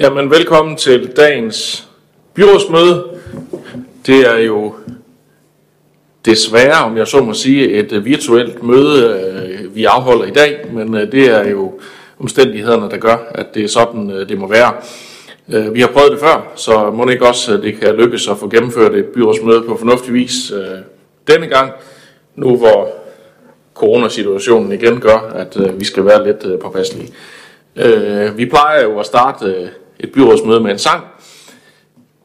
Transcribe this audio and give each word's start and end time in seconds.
Jamen, 0.00 0.30
velkommen 0.30 0.76
til 0.76 1.16
dagens 1.16 1.88
byrådsmøde. 2.34 3.04
Det 4.06 4.20
er 4.20 4.38
jo 4.38 4.74
desværre, 6.24 6.84
om 6.84 6.96
jeg 6.96 7.06
så 7.06 7.20
må 7.20 7.34
sige, 7.34 7.68
et 7.68 7.92
øh, 7.92 8.04
virtuelt 8.04 8.62
møde, 8.62 9.20
øh, 9.20 9.76
vi 9.76 9.84
afholder 9.84 10.24
i 10.24 10.30
dag, 10.30 10.66
men 10.72 10.94
øh, 10.94 11.12
det 11.12 11.26
er 11.28 11.48
jo 11.48 11.80
omstændighederne, 12.20 12.90
der 12.90 12.96
gør, 12.96 13.16
at 13.34 13.54
det 13.54 13.64
er 13.64 13.68
sådan, 13.68 14.08
det 14.08 14.38
må 14.38 14.48
være. 14.48 14.72
Vi 15.72 15.80
har 15.80 15.88
prøvet 15.88 16.12
det 16.12 16.20
før, 16.20 16.52
så 16.56 16.90
må 16.90 17.04
det 17.04 17.12
ikke 17.12 17.26
også, 17.26 17.56
det 17.56 17.80
kan 17.80 17.94
lykkes 17.94 18.28
at 18.28 18.36
få 18.36 18.48
gennemført 18.48 18.94
et 18.94 19.04
byrådsmøde 19.04 19.62
på 19.62 19.76
fornuftig 19.76 20.14
vis 20.14 20.52
denne 21.28 21.46
gang, 21.46 21.72
nu 22.36 22.56
hvor 22.56 22.88
coronasituationen 23.74 24.72
igen 24.72 25.00
gør, 25.00 25.32
at 25.34 25.56
vi 25.80 25.84
skal 25.84 26.04
være 26.04 26.26
lidt 26.26 26.60
påpasselige. 26.60 27.12
Vi 28.36 28.46
plejer 28.46 28.82
jo 28.82 28.98
at 28.98 29.06
starte 29.06 29.70
et 30.00 30.12
byrådsmøde 30.12 30.60
med 30.60 30.70
en 30.70 30.78
sang. 30.78 31.04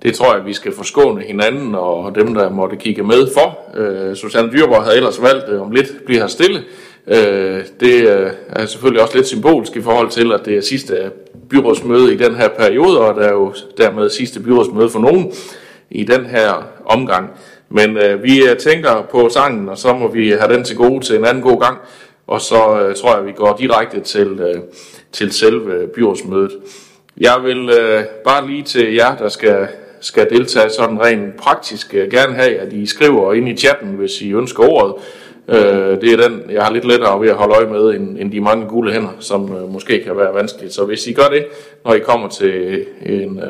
Det 0.04 0.14
tror 0.14 0.36
jeg, 0.36 0.46
vi 0.46 0.54
skal 0.54 0.76
forskåne 0.76 1.22
hinanden 1.22 1.76
og 1.76 2.16
dem, 2.16 2.34
der 2.34 2.50
måtte 2.50 2.76
kigge 2.76 3.04
med 3.04 3.28
for. 3.34 3.60
Øh, 3.80 4.16
Susanne 4.16 4.52
Dyrborg 4.52 4.84
havde 4.84 4.98
ellers 4.98 5.22
valgt 5.22 5.50
øh, 5.50 5.62
om 5.62 5.72
lidt 5.72 6.06
blive 6.06 6.20
her 6.20 6.28
stille. 6.28 6.64
Øh, 7.08 7.64
det 7.80 8.08
øh, 8.08 8.32
er 8.50 8.66
selvfølgelig 8.66 9.02
også 9.02 9.16
lidt 9.16 9.28
symbolsk 9.28 9.76
i 9.76 9.82
forhold 9.82 10.10
til, 10.10 10.32
at 10.32 10.42
det 10.46 10.58
er 10.58 10.62
sidste 10.62 11.12
byrådsmøde 11.50 12.14
i 12.14 12.18
den 12.18 12.36
her 12.36 12.48
periode, 12.48 13.00
og 13.00 13.16
der 13.16 13.22
er 13.22 13.34
jo 13.34 13.54
dermed 13.78 14.10
sidste 14.10 14.40
byrådsmøde 14.40 14.90
for 14.90 15.00
nogen 15.00 15.32
i 15.90 16.04
den 16.04 16.26
her 16.26 16.68
omgang. 16.86 17.30
Men 17.70 17.98
øh, 17.98 18.24
vi 18.24 18.44
øh, 18.50 18.58
tænker 18.58 19.08
på 19.12 19.30
sangen, 19.30 19.70
og 19.70 19.78
så 19.78 19.94
må 19.94 20.08
vi 20.08 20.30
have 20.30 20.54
den 20.54 20.64
til 20.64 20.76
gode 20.76 21.06
til 21.06 21.16
en 21.16 21.26
anden 21.26 21.44
god 21.44 21.62
gang. 21.62 21.78
Og 22.28 22.42
så 22.42 22.80
øh, 22.80 22.96
tror 22.96 23.16
jeg, 23.16 23.26
vi 23.26 23.32
går 23.32 23.58
direkte 23.60 24.00
til, 24.00 24.28
øh, 24.28 24.62
til 25.12 25.32
selve 25.32 25.88
byrådsmødet. 25.88 26.52
Jeg 27.18 27.44
vil 27.44 27.70
øh, 27.70 28.04
bare 28.24 28.48
lige 28.48 28.64
til 28.64 28.94
jer, 28.94 29.18
der 29.18 29.30
skal, 29.30 29.68
skal 30.00 30.30
deltage 30.30 30.70
sådan 30.70 31.02
rent 31.02 31.38
praktisk, 31.38 31.94
øh, 31.94 32.12
gerne 32.12 32.34
have, 32.34 32.56
at 32.58 32.74
I 32.74 32.86
skriver 32.86 33.34
ind 33.34 33.50
i 33.50 33.56
chatten, 33.58 33.90
hvis 33.90 34.22
I 34.22 34.34
ønsker 34.34 34.64
ordet. 34.64 34.96
Øh, 35.48 36.02
det 36.02 36.14
er 36.14 36.30
den, 36.30 36.50
jeg 36.50 36.64
har 36.64 36.72
lidt 36.74 36.86
lettere 36.86 37.22
ved 37.22 37.30
at 37.30 37.36
holde 37.36 37.56
øje 37.56 37.66
med, 37.66 37.96
end, 37.96 38.18
end 38.20 38.32
de 38.32 38.42
mange 38.42 38.68
gule 38.68 38.94
hænder, 38.94 39.10
som 39.20 39.56
øh, 39.56 39.70
måske 39.70 40.04
kan 40.04 40.18
være 40.18 40.34
vanskeligt. 40.34 40.74
Så 40.74 40.86
hvis 40.86 41.08
I 41.08 41.14
gør 41.14 41.28
det, 41.28 41.46
når 41.86 41.94
I 41.94 42.00
kommer 42.00 42.28
til 42.28 42.86
en, 43.06 43.42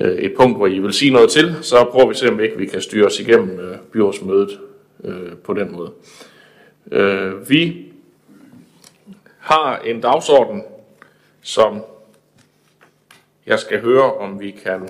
øh, 0.00 0.10
et 0.10 0.32
punkt, 0.36 0.56
hvor 0.56 0.66
I 0.66 0.78
vil 0.78 0.92
sige 0.92 1.12
noget 1.12 1.30
til, 1.30 1.56
så 1.62 1.84
prøver 1.90 2.06
vi 2.06 2.10
at 2.10 2.16
se, 2.16 2.28
om 2.28 2.40
ikke 2.40 2.58
vi 2.58 2.66
kan 2.66 2.80
styre 2.80 3.06
os 3.06 3.20
igennem 3.20 3.60
øh, 3.60 3.76
byrådsmødet 3.92 4.58
øh, 5.04 5.32
på 5.44 5.54
den 5.54 5.72
måde. 5.72 5.90
Øh, 6.92 7.50
vi 7.50 7.76
har 9.38 9.78
en 9.78 10.00
dagsorden, 10.00 10.62
som 11.42 11.82
jeg 13.48 13.58
skal 13.58 13.80
høre, 13.80 14.14
om 14.14 14.40
vi 14.40 14.50
kan 14.50 14.88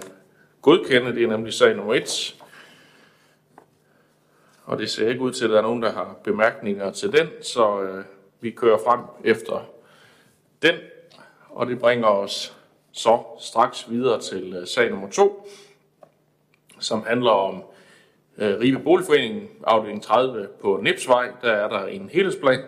godkende. 0.63 1.15
Det 1.15 1.23
er 1.23 1.29
nemlig 1.29 1.53
sag 1.55 1.77
nummer 1.77 1.95
1. 1.95 2.37
Og 4.65 4.79
det 4.79 4.91
ser 4.91 5.09
ikke 5.09 5.21
ud 5.21 5.33
til, 5.33 5.45
at 5.45 5.51
der 5.51 5.59
er 5.59 5.63
nogen, 5.63 5.83
der 5.83 5.93
har 5.93 6.17
bemærkninger 6.25 6.93
til 6.93 7.13
den, 7.13 7.29
så 7.43 7.83
øh, 7.83 8.05
vi 8.41 8.51
kører 8.51 8.79
frem 8.79 9.01
efter 9.25 9.71
den. 10.63 10.75
Og 11.49 11.67
det 11.67 11.79
bringer 11.79 12.07
os 12.07 12.57
så 12.93 13.23
straks 13.41 13.91
videre 13.91 14.21
til 14.21 14.55
øh, 14.61 14.67
sag 14.67 14.91
nummer 14.91 15.11
2, 15.11 15.49
som 16.79 17.03
handler 17.07 17.31
om 17.31 17.63
øh, 18.39 18.61
Ribe 18.61 18.79
Boligforening, 18.79 19.51
afdeling 19.65 20.03
30 20.03 20.49
på 20.61 20.81
Nipsvej. 20.83 21.31
Der 21.43 21.53
er 21.53 21.69
der 21.69 21.87
en 21.87 22.09
helhedsplan 22.13 22.61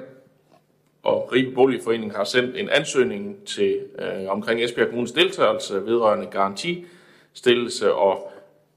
og 1.02 1.32
Ribe 1.32 1.54
Boligforening 1.54 2.16
har 2.16 2.24
sendt 2.24 2.56
en 2.56 2.68
ansøgning 2.68 3.44
til 3.46 3.78
øh, 3.98 4.28
omkring 4.28 4.64
Esbjerg 4.64 4.88
Kommunes 4.88 5.12
deltagelse 5.12 5.86
vedrørende 5.86 6.26
garantistillelse 6.26 7.94
og 7.94 8.32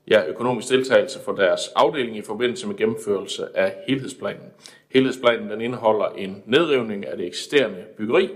ja, 0.08 0.28
økonomisk 0.28 0.70
deltagelse 0.70 1.20
for 1.26 1.32
deres 1.32 1.62
afdeling 1.76 2.18
i 2.18 2.22
forbindelse 2.22 2.68
med 2.68 2.76
gennemførelse 2.76 3.58
af 3.58 3.76
helhedsplanen. 3.88 4.46
Helhedsplanen 4.90 5.50
den 5.50 5.62
indeholder 5.62 6.06
en 6.06 6.44
nedrivning 6.46 7.08
af 7.08 7.18
det 7.18 7.28
eksisterende 7.28 7.84
byggeri, 7.98 8.30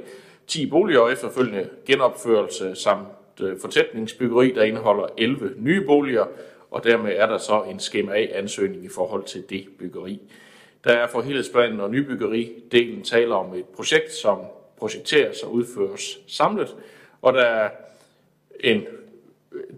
10 0.47 0.69
boliger 0.69 0.99
og 0.99 1.11
efterfølgende 1.11 1.69
genopførelse 1.85 2.75
samt 2.75 3.07
øh, 3.41 3.59
fortætningsbyggeri, 3.61 4.51
der 4.51 4.63
indeholder 4.63 5.05
11 5.17 5.53
nye 5.57 5.85
boliger, 5.85 6.25
og 6.71 6.83
dermed 6.83 7.11
er 7.15 7.25
der 7.25 7.37
så 7.37 7.63
en 7.69 7.79
skema 7.79 8.11
A-ansøgning 8.11 8.85
i 8.85 8.89
forhold 8.89 9.23
til 9.23 9.43
det 9.49 9.67
byggeri. 9.79 10.21
Der 10.87 10.93
er 10.93 11.07
for 11.07 11.21
helhedsplanen 11.21 11.79
og 11.79 11.89
nybyggeri-delen 11.89 13.03
taler 13.03 13.35
om 13.35 13.53
et 13.53 13.65
projekt, 13.65 14.13
som 14.13 14.39
projekteres 14.77 15.43
og 15.43 15.53
udføres 15.53 16.19
samlet, 16.27 16.75
og 17.21 17.33
der 17.33 17.41
er 17.41 17.69
en, 18.59 18.85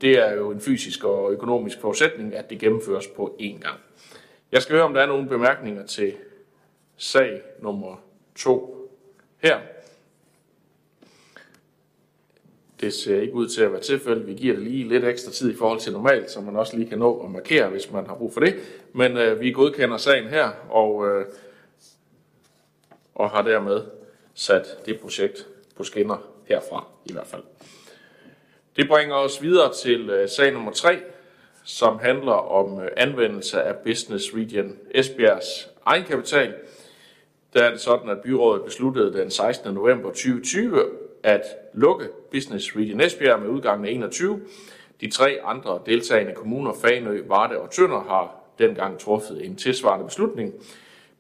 det 0.02 0.20
er 0.20 0.34
jo 0.34 0.52
en 0.52 0.62
fysisk 0.62 1.04
og 1.04 1.32
økonomisk 1.32 1.82
forudsætning, 1.82 2.36
at 2.36 2.50
det 2.50 2.60
gennemføres 2.60 3.08
på 3.08 3.38
én 3.40 3.60
gang. 3.60 3.80
Jeg 4.52 4.62
skal 4.62 4.76
høre, 4.76 4.86
om 4.86 4.94
der 4.94 5.02
er 5.02 5.06
nogle 5.06 5.28
bemærkninger 5.28 5.86
til 5.86 6.14
sag 6.98 7.42
nummer 7.60 8.04
to 8.36 8.90
her. 9.38 9.60
Det 12.82 12.94
ser 12.94 13.22
ikke 13.22 13.34
ud 13.34 13.48
til 13.48 13.62
at 13.62 13.72
være 13.72 13.82
tilfældet. 13.82 14.28
Vi 14.28 14.34
giver 14.34 14.56
det 14.56 14.64
lige 14.64 14.88
lidt 14.88 15.06
ekstra 15.06 15.32
tid 15.32 15.52
i 15.52 15.56
forhold 15.56 15.80
til 15.80 15.94
normalt, 15.94 16.32
så 16.32 16.42
man 16.42 16.56
også 16.56 16.78
lige 16.78 16.90
kan 16.90 17.00
nå 17.00 17.20
at 17.24 17.32
markere, 17.32 17.70
hvis 17.70 17.92
man 17.92 18.06
har 18.06 18.16
brug 18.16 18.34
for 18.34 18.40
det. 18.40 18.56
Men 18.94 19.18
øh, 19.18 19.40
vi 19.40 19.52
godkender 19.52 19.98
sagen 19.98 20.28
her, 20.28 20.50
og, 20.70 21.08
øh, 21.08 21.26
og 23.16 23.30
har 23.30 23.42
dermed 23.42 23.82
sat 24.34 24.86
det 24.86 25.00
projekt 25.00 25.48
på 25.76 25.84
skinner 25.84 26.18
herfra 26.46 26.86
i 27.06 27.14
hvert 27.14 27.28
fald. 27.28 27.44
Det 28.76 28.88
bringer 28.88 29.16
os 29.16 29.42
videre 29.42 29.74
til 29.74 30.10
øh, 30.10 30.30
sag 30.30 30.54
nummer 30.54 30.72
3, 30.72 31.00
som 31.64 32.00
handler 32.00 32.32
om 32.32 32.82
øh, 32.82 32.88
anvendelse 32.98 33.62
af 33.62 33.76
Business 33.76 34.26
Region 34.36 34.78
Esbjergs 34.92 35.70
egenkapital. 35.86 36.54
Der 37.54 37.64
er 37.64 37.72
det 37.72 37.80
sådan, 37.80 38.10
at 38.10 38.18
byrådet 38.24 38.66
besluttede 38.66 39.14
den 39.14 39.32
16. 39.32 39.74
november 39.74 40.10
2020 40.10 40.86
at 41.24 41.44
lukke 41.74 42.08
Business 42.32 42.76
Region 42.76 43.02
Esbjerg 43.02 43.40
med 43.40 43.50
udgangen 43.50 43.86
af 43.86 43.92
21. 43.92 44.42
De 45.02 45.10
tre 45.12 45.38
andre 45.44 45.80
deltagende 45.86 46.34
kommuner, 46.34 46.74
Fanø, 46.82 47.22
Varde 47.28 47.58
og 47.58 47.72
Tønder, 47.72 48.00
har 48.02 48.36
dengang 48.60 49.00
truffet 49.00 49.46
en 49.46 49.56
tilsvarende 49.56 50.06
beslutning. 50.06 50.54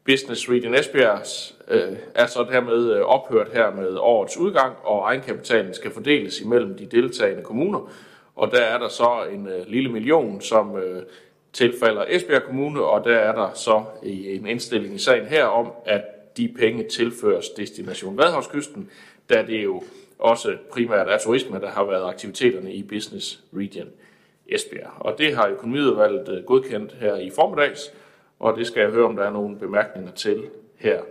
Business 0.05 0.49
Region 0.49 0.75
Esbjerg 0.75 1.21
øh, 1.67 1.97
er 2.15 2.25
så 2.25 2.47
dermed 2.51 2.93
øh, 2.93 3.01
ophørt 3.01 3.47
her 3.53 3.71
med 3.71 3.97
årets 3.97 4.37
udgang, 4.37 4.75
og 4.83 4.99
egenkapitalen 4.99 5.73
skal 5.73 5.91
fordeles 5.91 6.41
imellem 6.41 6.77
de 6.77 6.85
deltagende 6.85 7.43
kommuner. 7.43 7.91
Og 8.35 8.51
der 8.51 8.61
er 8.61 8.77
der 8.77 8.87
så 8.87 9.25
en 9.33 9.47
øh, 9.47 9.67
lille 9.67 9.91
million, 9.91 10.41
som 10.41 10.77
øh, 10.77 11.03
tilfalder 11.53 12.05
Esbjerg 12.07 12.43
Kommune, 12.43 12.83
og 12.83 13.03
der 13.03 13.15
er 13.15 13.35
der 13.35 13.53
så 13.53 13.83
en 14.03 14.47
indstilling 14.47 14.95
i 14.95 14.97
sagen 14.97 15.25
her 15.25 15.45
om, 15.45 15.71
at 15.85 16.01
de 16.37 16.53
penge 16.59 16.83
tilføres 16.83 17.49
Destination 17.49 18.17
Vadhavskysten, 18.17 18.89
da 19.29 19.45
det 19.47 19.63
jo 19.63 19.83
også 20.19 20.57
primært 20.71 21.07
af 21.07 21.19
turisme, 21.19 21.59
der 21.59 21.69
har 21.69 21.83
været 21.83 22.09
aktiviteterne 22.09 22.73
i 22.73 22.83
Business 22.83 23.43
Region 23.53 23.89
Esbjerg. 24.47 24.91
Og 24.99 25.17
det 25.17 25.35
har 25.35 25.47
økonomiudvalget 25.47 26.29
øh, 26.29 26.43
godkendt 26.43 26.93
her 26.93 27.15
i 27.15 27.29
formiddags, 27.29 27.93
og 28.39 28.57
det 28.57 28.67
skal 28.67 28.81
jeg 28.81 28.91
høre, 28.91 29.05
om 29.05 29.15
der 29.15 29.23
er 29.23 29.31
nogle 29.31 29.59
bemærkninger 29.59 30.11
til 30.11 30.49
her 30.75 31.01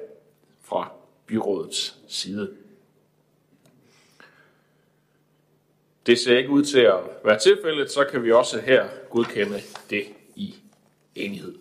fra 0.63 0.93
byrådets 1.27 1.99
side. 2.09 2.57
Det 6.07 6.19
ser 6.19 6.39
ikke 6.39 6.51
ud 6.51 6.65
til 6.65 6.81
at 6.81 7.01
være 7.25 7.39
tilfældet, 7.39 7.91
så 7.91 8.05
kan 8.05 8.25
vi 8.25 8.33
også 8.33 8.61
her 8.61 8.89
godkende 9.11 9.61
det 9.91 10.05
i 10.35 10.55
enighed. 11.15 11.55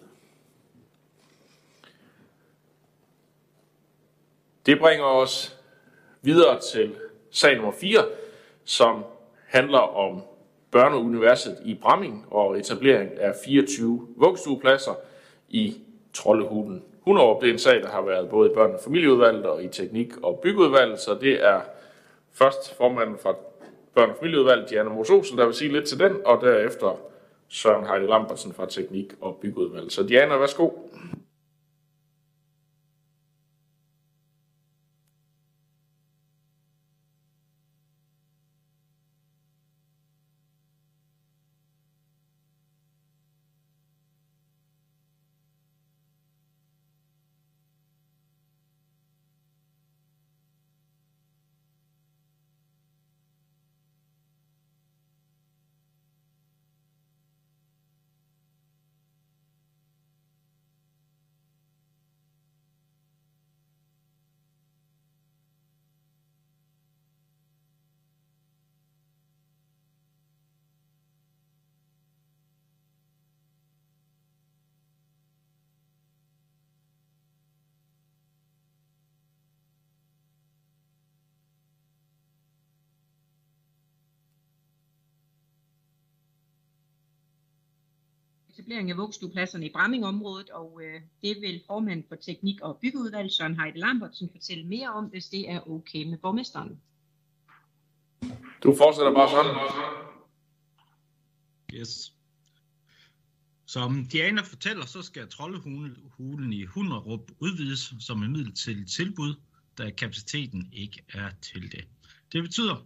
Det 4.66 4.80
bringer 4.80 5.06
os 5.06 5.58
videre 6.22 6.60
til 6.72 6.96
sag 7.38 7.56
nummer 7.56 7.72
4, 7.72 8.00
som 8.66 9.04
handler 9.48 9.80
om 9.98 10.22
Børneuniverset 10.72 11.58
i 11.66 11.74
Bramming 11.82 12.26
og 12.32 12.60
etablering 12.60 13.12
af 13.20 13.34
24 13.46 14.08
vuggestuepladser 14.16 14.92
i 15.50 15.78
Trollehulen. 16.14 16.84
Hunderup, 17.02 17.42
det 17.42 17.50
er 17.50 17.54
en 17.54 17.60
sag, 17.60 17.82
der 17.82 17.88
har 17.90 18.02
været 18.02 18.30
både 18.30 18.50
i 18.50 18.54
børne- 18.54 18.74
og 18.74 18.80
familieudvalget 18.84 19.46
og 19.46 19.64
i 19.64 19.68
teknik- 19.68 20.18
og 20.24 20.40
byggeudvalget, 20.44 21.00
så 21.00 21.18
det 21.22 21.46
er 21.46 21.62
først 22.34 22.78
formanden 22.78 23.18
fra 23.18 23.32
børne- 23.98 24.10
og 24.12 24.16
familieudvalget, 24.20 24.70
Diana 24.70 24.90
Mososen, 24.90 25.38
der 25.38 25.46
vil 25.46 25.54
sige 25.54 25.74
lidt 25.74 25.86
til 25.86 26.00
den, 26.00 26.16
og 26.26 26.42
derefter 26.42 27.00
Søren 27.50 27.88
Heide 27.88 28.08
Lambertsen 28.08 28.54
fra 28.54 28.66
teknik- 28.66 29.14
og 29.22 29.38
byggeudvalget. 29.42 29.92
Så 29.94 30.04
Diana, 30.04 30.36
værsgo. 30.38 30.70
Etablering 88.58 88.92
af 88.92 88.98
vugstuepladserne 88.98 89.66
i 89.66 89.72
Brammingområdet, 89.74 90.50
og 90.50 90.82
øh, 90.84 91.02
det 91.22 91.42
vil 91.42 91.62
formanden 91.68 92.06
for 92.10 92.16
teknik- 92.16 92.62
og 92.62 92.78
byggeudvalg, 92.82 93.32
Søren 93.32 93.60
Heide 93.60 93.80
Lambertsen, 93.80 94.30
fortælle 94.32 94.68
mere 94.68 94.90
om, 94.94 95.06
hvis 95.06 95.26
det 95.26 95.50
er 95.50 95.70
okay 95.70 96.04
med 96.04 96.18
borgmesteren. 96.18 96.82
Du 98.64 98.76
fortsætter 98.78 99.14
bare 99.14 99.30
sådan. 99.30 99.56
Yes. 101.74 102.14
Som 103.66 104.06
Diana 104.06 104.42
fortæller, 104.42 104.86
så 104.86 105.02
skal 105.02 105.30
Troldehulen 105.30 106.54
i 106.54 106.66
Hunderup 106.66 107.32
udvides 107.40 107.94
som 108.00 108.24
et 108.24 108.30
midlertidigt 108.30 108.92
tilbud, 108.92 109.36
da 109.78 109.90
kapaciteten 109.90 110.70
ikke 110.74 111.04
er 111.10 111.30
til 111.42 111.72
det. 111.72 111.88
Det 112.32 112.44
betyder, 112.44 112.86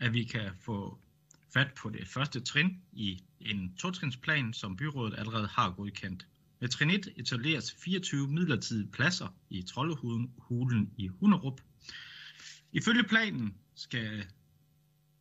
at 0.00 0.12
vi 0.12 0.24
kan 0.24 0.50
få 0.60 0.98
fat 1.54 1.68
på 1.82 1.90
det 1.90 2.08
første 2.08 2.40
trin 2.40 2.82
i 2.92 3.24
en 3.40 3.74
totrinsplan, 3.74 4.52
som 4.52 4.76
byrådet 4.76 5.18
allerede 5.18 5.46
har 5.46 5.70
godkendt. 5.70 6.26
Med 6.60 6.68
trin 6.68 6.90
1 6.90 7.08
etableres 7.16 7.74
24 7.84 8.28
midlertidige 8.28 8.90
pladser 8.92 9.34
i 9.50 9.62
Troldehulen 9.62 10.90
i 10.96 11.08
Hunderup. 11.08 11.60
Ifølge 12.72 13.04
planen 13.04 13.54
skal 13.74 14.24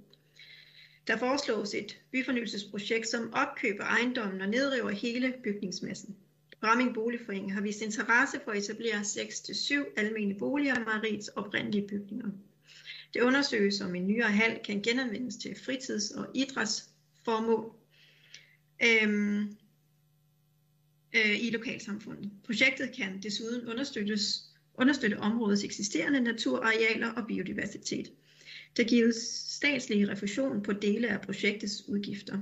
Der 1.07 1.17
foreslås 1.17 1.73
et 1.73 1.99
byfornyelsesprojekt, 2.11 3.07
som 3.07 3.33
opkøber 3.33 3.83
ejendommen 3.83 4.41
og 4.41 4.49
nedriver 4.49 4.89
hele 4.89 5.33
bygningsmassen. 5.43 6.15
Bramming 6.61 6.93
Boligforening 6.93 7.53
har 7.53 7.61
vist 7.61 7.81
interesse 7.81 8.39
for 8.43 8.51
at 8.51 8.57
etablere 8.57 8.99
6-7 8.99 9.73
almene 9.97 10.35
boliger 10.39 10.75
af 10.75 10.85
Mariets 10.85 11.27
oprindelige 11.27 11.87
bygninger. 11.87 12.29
Det 13.13 13.21
undersøges, 13.21 13.81
om 13.81 13.95
en 13.95 14.07
nyere 14.07 14.31
hal 14.31 14.59
kan 14.65 14.81
genanvendes 14.81 15.35
til 15.35 15.55
fritids- 15.55 16.11
og 16.11 16.27
idrætsformål 16.33 17.73
øhm, 18.83 19.57
øh, 21.15 21.43
i 21.43 21.49
lokalsamfundet. 21.49 22.31
Projektet 22.45 22.91
kan 22.97 23.19
desuden 23.23 23.67
understøttes, 23.67 24.43
understøtte 24.75 25.19
områdets 25.19 25.63
eksisterende 25.63 26.19
naturarealer 26.19 27.11
og 27.11 27.27
biodiversitet. 27.27 28.11
Der 28.77 28.83
gives 28.83 29.15
statslig 29.47 30.09
refusion 30.09 30.63
på 30.63 30.73
dele 30.73 31.07
af 31.07 31.21
projektets 31.21 31.87
udgifter. 31.87 32.37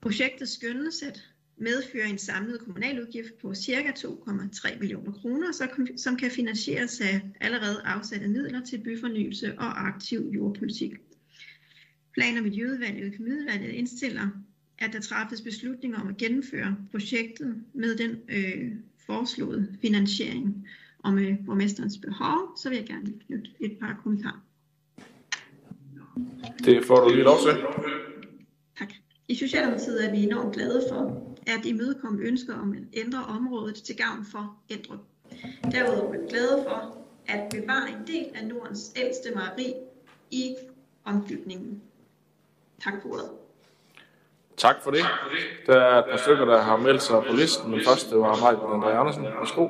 Projektet 0.00 0.48
skønnes 0.48 1.02
at 1.02 1.22
medføre 1.56 2.08
en 2.08 2.18
samlet 2.18 2.60
kommunal 2.60 3.02
udgift 3.02 3.38
på 3.42 3.54
ca. 3.54 3.92
2,3 3.98 4.78
millioner 4.78 5.12
kroner, 5.12 5.76
som 5.96 6.16
kan 6.16 6.30
finansieres 6.30 7.00
af 7.00 7.20
allerede 7.40 7.82
afsatte 7.84 8.28
midler 8.28 8.64
til 8.64 8.78
byfornyelse 8.78 9.58
og 9.58 9.86
aktiv 9.86 10.30
jordpolitik. 10.34 10.92
Plan- 12.14 12.36
og 12.36 12.42
Miljøudvalget 12.42 12.98
i 12.98 13.02
Økonomiudvalget 13.02 13.70
indstiller, 13.70 14.28
at 14.78 14.92
der 14.92 15.00
træffes 15.00 15.40
beslutninger 15.40 16.00
om 16.00 16.08
at 16.08 16.16
gennemføre 16.16 16.76
projektet 16.90 17.64
med 17.72 17.96
den 17.96 18.10
øh, 18.28 18.72
foreslåede 19.06 19.76
finansiering. 19.80 20.68
Og 20.98 21.14
med 21.14 21.36
borgmesterens 21.46 21.98
behov, 21.98 22.56
så 22.56 22.68
vil 22.68 22.78
jeg 22.78 22.86
gerne 22.86 23.12
knytte 23.26 23.50
et 23.60 23.76
par 23.80 24.00
kommentarer. 24.02 24.40
Det 26.64 26.84
får 26.84 27.00
du 27.00 27.14
lige 27.14 27.24
lov 27.24 27.36
til. 27.42 27.62
Tak. 28.78 28.92
I 29.28 29.34
Socialdemokratiet 29.34 30.06
er 30.06 30.10
vi 30.10 30.22
enormt 30.22 30.54
glade 30.54 30.82
for, 30.90 31.32
at 31.46 31.66
imødekomme 31.66 32.22
ønsker 32.22 32.54
om 32.54 32.72
at 32.72 32.82
ændre 32.92 33.24
området 33.24 33.74
til 33.74 33.96
gavn 33.96 34.24
for 34.24 34.56
Ændrup. 34.70 34.98
Derudover 35.72 36.14
er 36.14 36.20
vi 36.20 36.26
glade 36.28 36.64
for 36.68 37.06
at 37.26 37.48
bevare 37.50 37.88
en 37.88 38.06
del 38.06 38.26
af 38.34 38.46
Nordens 38.46 38.92
ældste 38.96 39.30
mejeri 39.34 39.74
i 40.30 40.54
ombygningen. 41.04 41.82
Tak 42.80 42.94
for 43.02 43.08
ordet. 43.08 43.30
Tak 44.56 44.82
for 44.82 44.90
det. 44.90 45.04
Der 45.66 45.76
er 45.76 45.98
et 45.98 46.04
par 46.10 46.16
stykker, 46.16 46.44
der 46.44 46.58
har 46.58 46.76
meldt 46.76 47.02
sig 47.02 47.22
på 47.28 47.32
listen. 47.36 47.72
Den 47.72 47.80
første 47.88 48.16
var 48.16 48.32
Michael 48.42 48.72
André 48.76 48.90
Andersen. 49.00 49.24
Værsgo. 49.24 49.64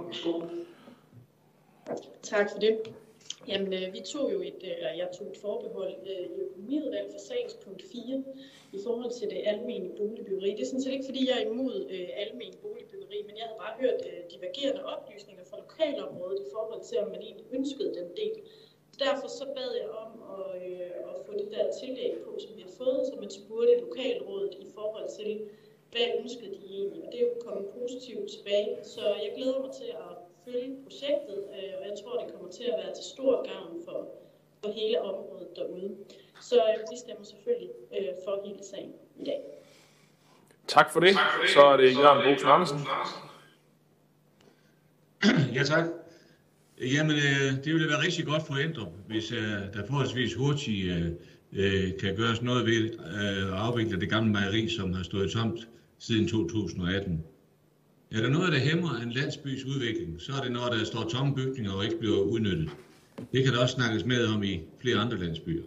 Tak 2.23 2.47
for 2.52 2.59
det. 2.59 2.75
Jamen, 3.49 3.73
øh, 3.78 3.87
vi 3.97 4.00
tog 4.12 4.33
jo 4.35 4.38
et, 4.49 4.61
eller 4.62 4.93
jeg 5.02 5.09
tog 5.19 5.26
et 5.33 5.38
forbehold 5.45 5.95
øh, 6.12 6.25
i 6.35 6.40
økonomiudvalg 6.47 7.09
for 7.14 7.21
sagens 7.28 7.55
punkt 7.64 7.83
4 7.93 8.25
i 8.76 8.78
forhold 8.87 9.12
til 9.19 9.26
det 9.33 9.40
almene 9.52 9.88
boligbyggeri. 9.99 10.50
Det 10.57 10.62
er 10.62 10.71
sådan 10.73 10.85
set 10.85 10.93
ikke, 10.97 11.09
fordi 11.11 11.21
jeg 11.28 11.37
er 11.40 11.47
imod 11.52 11.76
øh, 11.95 12.09
almene 12.25 12.57
boligbyggeri, 12.64 13.19
men 13.28 13.35
jeg 13.38 13.45
havde 13.49 13.61
bare 13.64 13.75
hørt 13.83 14.00
øh, 14.11 14.19
divergerende 14.33 14.83
oplysninger 14.95 15.45
fra 15.50 15.57
lokalområdet 15.64 16.40
i 16.47 16.49
forhold 16.55 16.83
til, 16.88 16.97
om 17.02 17.09
man 17.14 17.21
egentlig 17.26 17.47
ønskede 17.59 17.90
den 17.99 18.09
del. 18.21 18.35
Derfor 19.05 19.29
så 19.29 19.45
bad 19.57 19.71
jeg 19.81 19.88
om 20.05 20.11
at, 20.37 20.62
øh, 20.62 20.91
at 21.11 21.17
få 21.26 21.33
det 21.33 21.49
der 21.55 21.65
tillæg 21.81 22.12
på, 22.25 22.31
som 22.43 22.57
vi 22.57 22.62
har 22.62 22.75
fået, 22.83 23.00
så 23.07 23.12
man 23.21 23.31
spurgte 23.31 23.81
lokalrådet 23.87 24.55
i 24.65 24.67
forhold 24.75 25.09
til, 25.21 25.31
hvad 25.91 26.07
ønskede 26.21 26.50
de 26.57 26.62
egentlig, 26.79 27.00
og 27.05 27.12
det 27.12 27.19
er 27.21 27.26
jo 27.31 27.35
kommet 27.47 27.67
positivt 27.81 28.26
tilbage. 28.35 28.71
Så 28.95 29.03
jeg 29.25 29.33
glæder 29.37 29.59
mig 29.65 29.73
til 29.81 29.91
at 30.07 30.12
følge 30.45 30.76
projektet, 30.85 31.38
øh, 31.57 31.73
og 31.79 31.83
jeg 31.88 31.95
tror, 32.00 32.15
det 32.23 32.33
kommer 32.35 32.50
til 32.59 32.65
at 32.65 32.76
være 32.83 32.95
til 32.95 33.05
stor 33.15 33.33
gavn 33.50 33.75
for, 33.85 33.99
for 34.61 34.71
hele 34.73 35.00
området 35.00 35.49
derude. 35.57 35.97
Så 36.41 36.57
øh, 36.57 36.79
vi 36.91 36.97
stemmer 37.05 37.25
selvfølgelig 37.25 37.71
øh, 37.97 38.12
for 38.25 38.43
hele 38.45 38.65
sagen 38.65 38.93
i 39.17 39.25
dag. 39.25 39.41
Tak 40.67 40.91
for 40.93 41.00
det. 41.00 41.15
Så 41.55 41.61
er 41.61 41.76
det 41.76 41.99
Jørgen 41.99 42.35
Bosen 42.35 42.49
Andersen. 42.49 42.79
Ja, 45.55 45.62
tak. 45.62 45.85
Jamen, 46.80 47.16
øh, 47.16 47.64
det 47.64 47.75
ville 47.75 47.88
være 47.88 48.02
rigtig 48.02 48.26
godt 48.26 48.47
for 48.47 48.54
Endrup, 48.54 48.92
hvis 49.09 49.33
øh, 49.33 49.38
der 49.75 49.87
forholdsvis 49.88 50.35
hurtigt 50.35 50.92
øh, 50.92 51.06
øh, 51.52 51.92
kan 52.00 52.16
gøres 52.16 52.42
noget 52.42 52.66
ved 52.66 52.85
øh, 52.85 53.47
at 53.47 53.52
afvikle 53.52 54.00
det 54.00 54.11
gamle 54.11 54.33
mejeri, 54.33 54.68
som 54.68 54.92
har 54.92 55.02
stået 55.02 55.30
tomt 55.30 55.68
siden 55.99 56.28
2018. 56.28 57.25
Er 58.11 58.21
der 58.21 58.28
noget, 58.28 58.52
der 58.52 58.59
hæmmer 58.59 59.00
en 59.02 59.12
landsbys 59.12 59.64
udvikling, 59.64 60.21
så 60.21 60.33
er 60.33 60.42
det, 60.42 60.52
når 60.52 60.66
der 60.66 60.85
står 60.85 61.09
tomme 61.09 61.35
bygninger 61.35 61.73
og 61.73 61.85
ikke 61.85 61.99
bliver 61.99 62.21
udnyttet. 62.21 62.71
Det 63.33 63.45
kan 63.45 63.52
der 63.52 63.62
også 63.62 63.75
snakkes 63.75 64.04
med 64.04 64.26
om 64.26 64.42
i 64.42 64.61
flere 64.80 64.97
andre 64.97 65.18
landsbyer. 65.18 65.62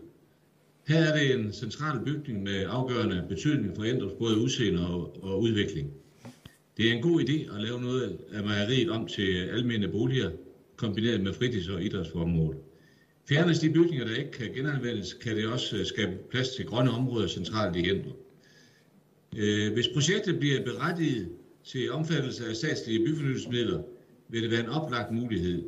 Her 0.88 0.98
er 1.00 1.18
det 1.18 1.36
en 1.36 1.54
central 1.54 2.00
bygning 2.06 2.44
med 2.44 2.66
afgørende 2.68 3.25
betydning 3.30 3.75
for 3.75 3.84
Endrups 3.84 4.13
både 4.20 4.38
udseende 4.38 4.88
og, 4.88 5.24
og 5.24 5.42
udvikling. 5.42 5.94
Det 6.78 6.89
er 6.89 6.94
en 6.94 7.01
god 7.01 7.22
idé 7.22 7.56
at 7.56 7.62
lave 7.62 7.82
noget 7.82 8.18
af 8.34 8.44
mejeriet 8.44 8.89
om 8.89 9.08
til 9.08 9.50
almene 9.51 9.88
boliger, 9.88 10.30
kombineret 10.80 11.22
med 11.22 11.34
fritids- 11.34 11.70
og 11.70 11.84
idrætsformål. 11.84 12.56
Fjernes 13.30 13.60
de 13.60 13.70
bygninger, 13.70 14.06
der 14.06 14.16
ikke 14.16 14.32
kan 14.32 14.54
genanvendes, 14.54 15.14
kan 15.14 15.36
det 15.36 15.48
også 15.48 15.78
øh, 15.78 15.86
skabe 15.86 16.12
plads 16.32 16.50
til 16.50 16.66
grønne 16.66 16.92
områder 16.92 17.28
centralt 17.28 17.76
i 17.76 17.90
Ændrup. 17.90 18.16
Øh, 19.38 19.74
hvis 19.74 19.88
projektet 19.88 20.40
bliver 20.40 20.64
berettiget 20.64 21.30
til 21.64 21.92
omfattelse 21.92 22.48
af 22.50 22.56
statslige 22.56 23.06
byfornyelsesmidler, 23.06 23.82
vil 24.30 24.44
det 24.44 24.52
være 24.52 24.60
en 24.60 24.70
oplagt 24.70 25.12
mulighed 25.12 25.64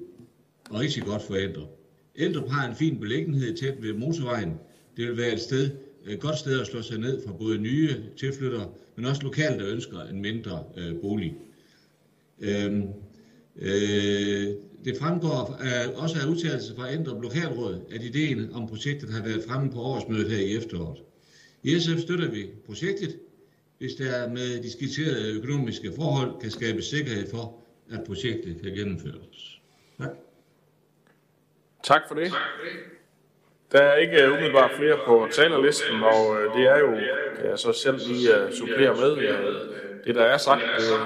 og 0.70 0.80
rigtig 0.80 1.04
godt 1.04 1.22
for 1.22 1.36
Ældre. 1.36 1.68
Ældre 2.16 2.50
har 2.50 2.70
en 2.70 2.76
fin 2.76 3.00
beliggenhed 3.00 3.58
tæt 3.58 3.82
ved 3.82 3.94
motorvejen. 3.94 4.54
Det 4.98 5.08
vil 5.08 5.18
være 5.18 5.34
et 5.34 5.40
sted, 5.40 5.70
et 6.08 6.20
godt 6.20 6.38
sted 6.38 6.62
at 6.62 6.68
slå 6.68 6.82
sig 6.82 7.00
ned 7.00 7.22
for 7.28 7.34
både 7.34 7.58
nye 7.58 7.96
tilflyttere, 8.18 8.70
men 8.96 9.06
også 9.06 9.24
lokalt, 9.24 9.60
der 9.60 9.72
ønsker 9.72 10.02
en 10.02 10.22
mindre 10.22 10.64
øh, 10.78 11.02
bolig. 11.02 11.36
Øhm, 12.40 12.88
øh, 13.56 14.48
det 14.86 14.98
fremgår 15.02 15.60
af, 15.60 15.88
også 16.04 16.16
af 16.22 16.26
udtalelser 16.26 16.76
fra 16.76 16.92
Ændre 16.92 17.22
Lokalråd, 17.22 17.82
at 17.92 18.02
ideen 18.02 18.54
om 18.54 18.68
projektet 18.68 19.10
har 19.10 19.24
været 19.24 19.44
fremme 19.48 19.72
på 19.72 19.80
årsmødet 19.80 20.32
her 20.32 20.38
i 20.38 20.58
efteråret. 20.58 21.00
I 21.64 21.80
SF 21.80 22.00
støtter 22.02 22.32
vi 22.32 22.50
projektet, 22.66 23.20
hvis 23.78 23.94
der 23.94 24.30
med 24.30 24.64
de 24.64 24.72
skitserede 24.72 25.34
økonomiske 25.38 25.92
forhold 25.96 26.42
kan 26.42 26.52
skabes 26.52 26.86
sikkerhed 26.86 27.30
for, 27.32 27.56
at 27.92 28.00
projektet 28.08 28.62
kan 28.64 28.74
gennemføres. 28.74 29.60
Tak. 30.00 30.10
Tak 31.84 32.02
for 32.08 32.16
det. 32.16 32.32
Der 33.72 33.82
er 33.82 33.96
ikke 33.96 34.24
øh, 34.24 34.32
umiddelbart 34.34 34.72
flere 34.78 34.98
på 35.06 35.28
talerlisten, 35.32 36.04
og 36.04 36.42
øh, 36.42 36.56
det 36.56 36.68
er 36.68 36.78
jo, 36.78 36.92
kan 37.38 37.50
jeg 37.50 37.60
så 37.60 37.74
selv 37.74 37.98
lige 38.08 38.38
øh, 38.38 38.54
supplere 38.54 38.96
med, 38.96 39.12
det 40.06 40.16
der 40.16 40.24
er 40.24 40.38
sagt, 40.38 40.62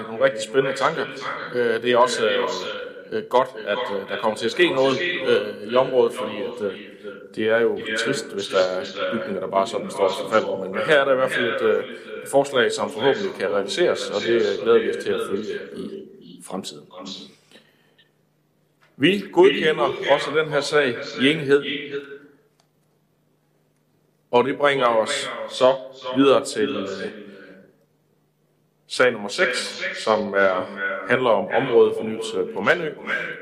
nogle 0.08 0.24
rigtig 0.24 0.41
spændende 0.44 0.77
tanker. 0.77 1.05
Det 1.53 1.91
er 1.91 1.98
også 1.98 2.24
øh, 3.12 3.24
godt, 3.24 3.50
at 3.68 3.78
øh, 3.96 4.10
der 4.10 4.18
kommer 4.22 4.38
til 4.38 4.46
at 4.46 4.52
ske 4.52 4.70
noget 4.70 4.98
øh, 5.28 5.72
i 5.72 5.76
området, 5.76 6.14
fordi 6.14 6.36
at, 6.42 6.72
øh, 6.72 6.80
det 7.36 7.50
er 7.50 7.60
jo 7.60 7.80
trist, 7.98 8.34
hvis 8.34 8.48
der 8.48 8.58
er 8.58 8.86
bygninger, 9.14 9.40
der 9.40 9.48
bare 9.48 9.68
sådan 9.68 9.92
står 9.92 10.04
og 10.04 10.32
falder. 10.32 10.64
Men 10.64 10.76
her 10.76 10.96
er 10.96 11.06
der 11.06 11.12
i 11.12 11.16
hvert 11.16 11.32
fald 11.32 11.46
et 11.56 11.62
øh, 11.62 11.84
forslag, 12.32 12.72
som 12.72 12.92
forhåbentlig 12.92 13.32
kan 13.40 13.50
realiseres, 13.50 14.10
og 14.10 14.22
det 14.22 14.42
glæder 14.64 14.80
vi 14.80 14.90
os 14.90 15.04
til 15.04 15.12
at 15.12 15.22
følge 15.30 15.60
i, 15.76 15.82
i 16.20 16.44
fremtiden. 16.48 16.88
Vi 18.98 19.24
godkender 19.34 19.94
også 20.12 20.32
den 20.36 20.50
her 20.50 20.62
sag 20.62 20.96
i 21.22 21.30
enighed, 21.30 21.64
og 24.32 24.46
det 24.46 24.58
bringer 24.58 24.86
os 24.86 25.30
så 25.50 25.74
videre 26.16 26.46
til 26.46 26.76
øh, 26.76 27.25
sag 28.88 29.12
nummer 29.12 29.30
6, 29.30 29.84
som 30.04 30.34
er, 30.34 30.77
handler 31.10 31.30
om 31.30 31.48
områdefornyelse 31.63 32.48
på 32.54 32.62
Mandø. 32.62 32.89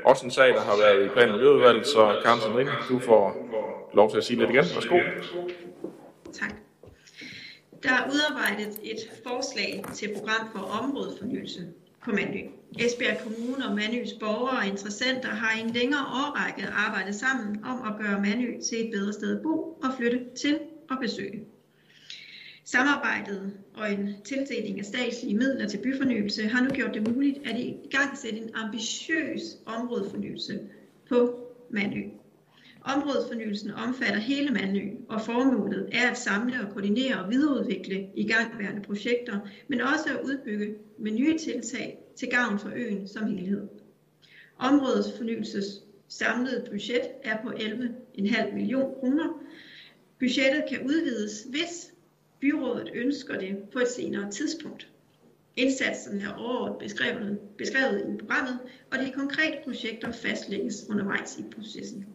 Også 0.04 0.24
en 0.24 0.30
sag, 0.30 0.48
der 0.48 0.60
har 0.60 0.76
været 0.76 1.06
i 1.06 1.08
plan- 1.08 1.28
og 1.28 1.34
miljøudvalget, 1.34 1.86
så 1.86 2.20
Karen 2.24 2.40
Sandrine, 2.40 2.70
du 2.88 2.98
får 2.98 3.48
lov 3.94 4.10
til 4.10 4.16
at 4.16 4.24
sige 4.24 4.38
lidt 4.38 4.50
igen. 4.50 4.64
Værsgo. 4.74 4.98
Tak. 6.32 6.50
Der 7.82 7.90
er 7.90 8.10
udarbejdet 8.10 8.78
et 8.82 8.98
forslag 9.26 9.84
til 9.94 10.10
program 10.16 10.48
for 10.52 10.60
områdefornyelse 10.82 11.60
på 12.04 12.10
Mandø. 12.10 12.38
Esbjerg 12.78 13.18
Kommune 13.22 13.68
og 13.68 13.74
Mandøs 13.74 14.12
borgere 14.20 14.58
og 14.58 14.66
interessenter 14.66 15.28
har 15.28 15.58
i 15.58 15.60
en 15.60 15.70
længere 15.70 16.00
årrække 16.00 16.66
arbejdet 16.86 17.14
sammen 17.14 17.64
om 17.64 17.92
at 17.92 18.06
gøre 18.06 18.20
Mandø 18.20 18.60
til 18.68 18.84
et 18.84 18.90
bedre 18.92 19.12
sted 19.12 19.36
at 19.36 19.42
bo 19.42 19.78
og 19.82 19.90
flytte 19.98 20.20
til 20.40 20.58
og 20.90 20.96
besøge. 21.00 21.53
Samarbejdet 22.64 23.52
og 23.74 23.92
en 23.92 24.08
tildeling 24.24 24.78
af 24.78 24.84
statslige 24.84 25.36
midler 25.36 25.68
til 25.68 25.78
byfornyelse 25.78 26.42
har 26.46 26.62
nu 26.62 26.70
gjort 26.70 26.94
det 26.94 27.14
muligt 27.14 27.38
at 27.46 27.58
i 27.58 27.76
gang 27.90 28.18
sætte 28.18 28.38
en 28.38 28.50
ambitiøs 28.54 29.42
områdefornyelse 29.66 30.60
på 31.08 31.46
Mandø. 31.70 32.00
Områdefornyelsen 32.80 33.70
omfatter 33.70 34.20
hele 34.20 34.50
Mandø, 34.50 34.88
og 35.08 35.20
formålet 35.20 35.88
er 35.92 36.10
at 36.10 36.18
samle 36.18 36.60
og 36.60 36.72
koordinere 36.72 37.20
og 37.20 37.30
videreudvikle 37.30 38.06
igangværende 38.14 38.82
projekter, 38.82 39.38
men 39.68 39.80
også 39.80 40.04
at 40.08 40.20
udbygge 40.24 40.74
med 40.98 41.12
nye 41.12 41.38
tiltag 41.38 41.98
til 42.16 42.28
gavn 42.28 42.58
for 42.58 42.70
øen 42.74 43.08
som 43.08 43.26
helhed. 43.26 43.68
Områdets 44.58 45.16
fornyelses 45.16 45.66
samlede 46.08 46.66
budget 46.70 47.08
er 47.22 47.42
på 47.42 47.48
11,5 47.50 48.54
millioner 48.54 48.94
kroner. 49.00 49.40
Budgettet 50.18 50.64
kan 50.68 50.80
udvides, 50.86 51.46
hvis 51.50 51.93
byrådet 52.40 52.90
ønsker 52.94 53.38
det 53.38 53.58
på 53.72 53.78
et 53.78 53.88
senere 53.88 54.30
tidspunkt. 54.30 54.88
Indsatsen 55.56 56.20
er 56.20 56.32
overordnet 56.32 56.78
beskrevet, 56.78 57.38
beskrevet 57.58 58.14
i 58.14 58.18
programmet, 58.18 58.58
og 58.90 58.98
de 58.98 59.12
konkrete 59.14 59.56
projekter 59.64 60.12
fastlægges 60.12 60.86
undervejs 60.90 61.38
i 61.38 61.44
processen. 61.54 62.06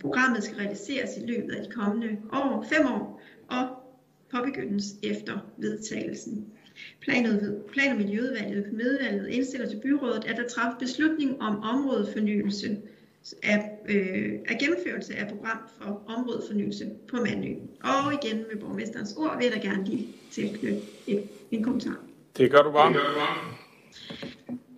Programmet 0.00 0.44
skal 0.44 0.56
realiseres 0.56 1.16
i 1.16 1.26
løbet 1.26 1.52
af 1.52 1.64
de 1.64 1.70
kommende 1.70 2.18
år, 2.32 2.66
fem 2.72 2.86
år, 2.86 3.22
og 3.48 3.66
påbegyndes 4.30 4.84
efter 5.02 5.38
vedtagelsen. 5.56 6.46
Plan- 7.00 7.90
og 7.90 7.96
Miljøudvalget 7.96 8.72
medvalget 8.72 9.28
indstiller 9.28 9.68
til 9.68 9.80
byrådet, 9.80 10.24
at 10.24 10.36
der 10.36 10.48
træffes 10.48 10.78
beslutning 10.78 11.42
om 11.42 11.60
områdefornyelse 11.62 12.76
af, 13.42 13.73
øh, 13.88 14.32
af 14.48 14.58
gennemførelse 14.60 15.14
af 15.14 15.28
program 15.28 15.58
for 15.78 16.02
områdefornyelse 16.06 16.90
på 17.08 17.16
Mandø. 17.16 17.54
Og 17.84 18.14
igen 18.22 18.36
med 18.36 18.60
borgmesterens 18.60 19.14
ord 19.16 19.36
vil 19.36 19.44
jeg 19.44 19.52
da 19.54 19.68
gerne 19.68 19.84
lige 19.84 20.08
tilknytte 20.30 20.80
et, 21.06 21.28
en 21.50 21.62
kommentar. 21.62 21.98
Det 22.36 22.50
gør 22.50 22.62
du 22.62 22.72
bare. 22.72 22.94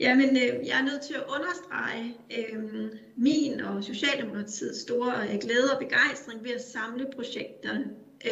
Jamen, 0.00 0.28
øh, 0.28 0.66
jeg 0.66 0.78
er 0.80 0.84
nødt 0.84 1.02
til 1.02 1.14
at 1.14 1.22
understrege 1.36 2.16
øh, 2.38 2.62
min 3.16 3.60
og 3.60 3.84
Socialdemokratiets 3.84 4.80
store 4.80 5.12
øh, 5.32 5.38
glæde 5.40 5.72
og 5.74 5.78
begejstring 5.78 6.44
ved 6.44 6.50
at 6.50 6.60
samle 6.60 7.06
projekterne 7.14 7.84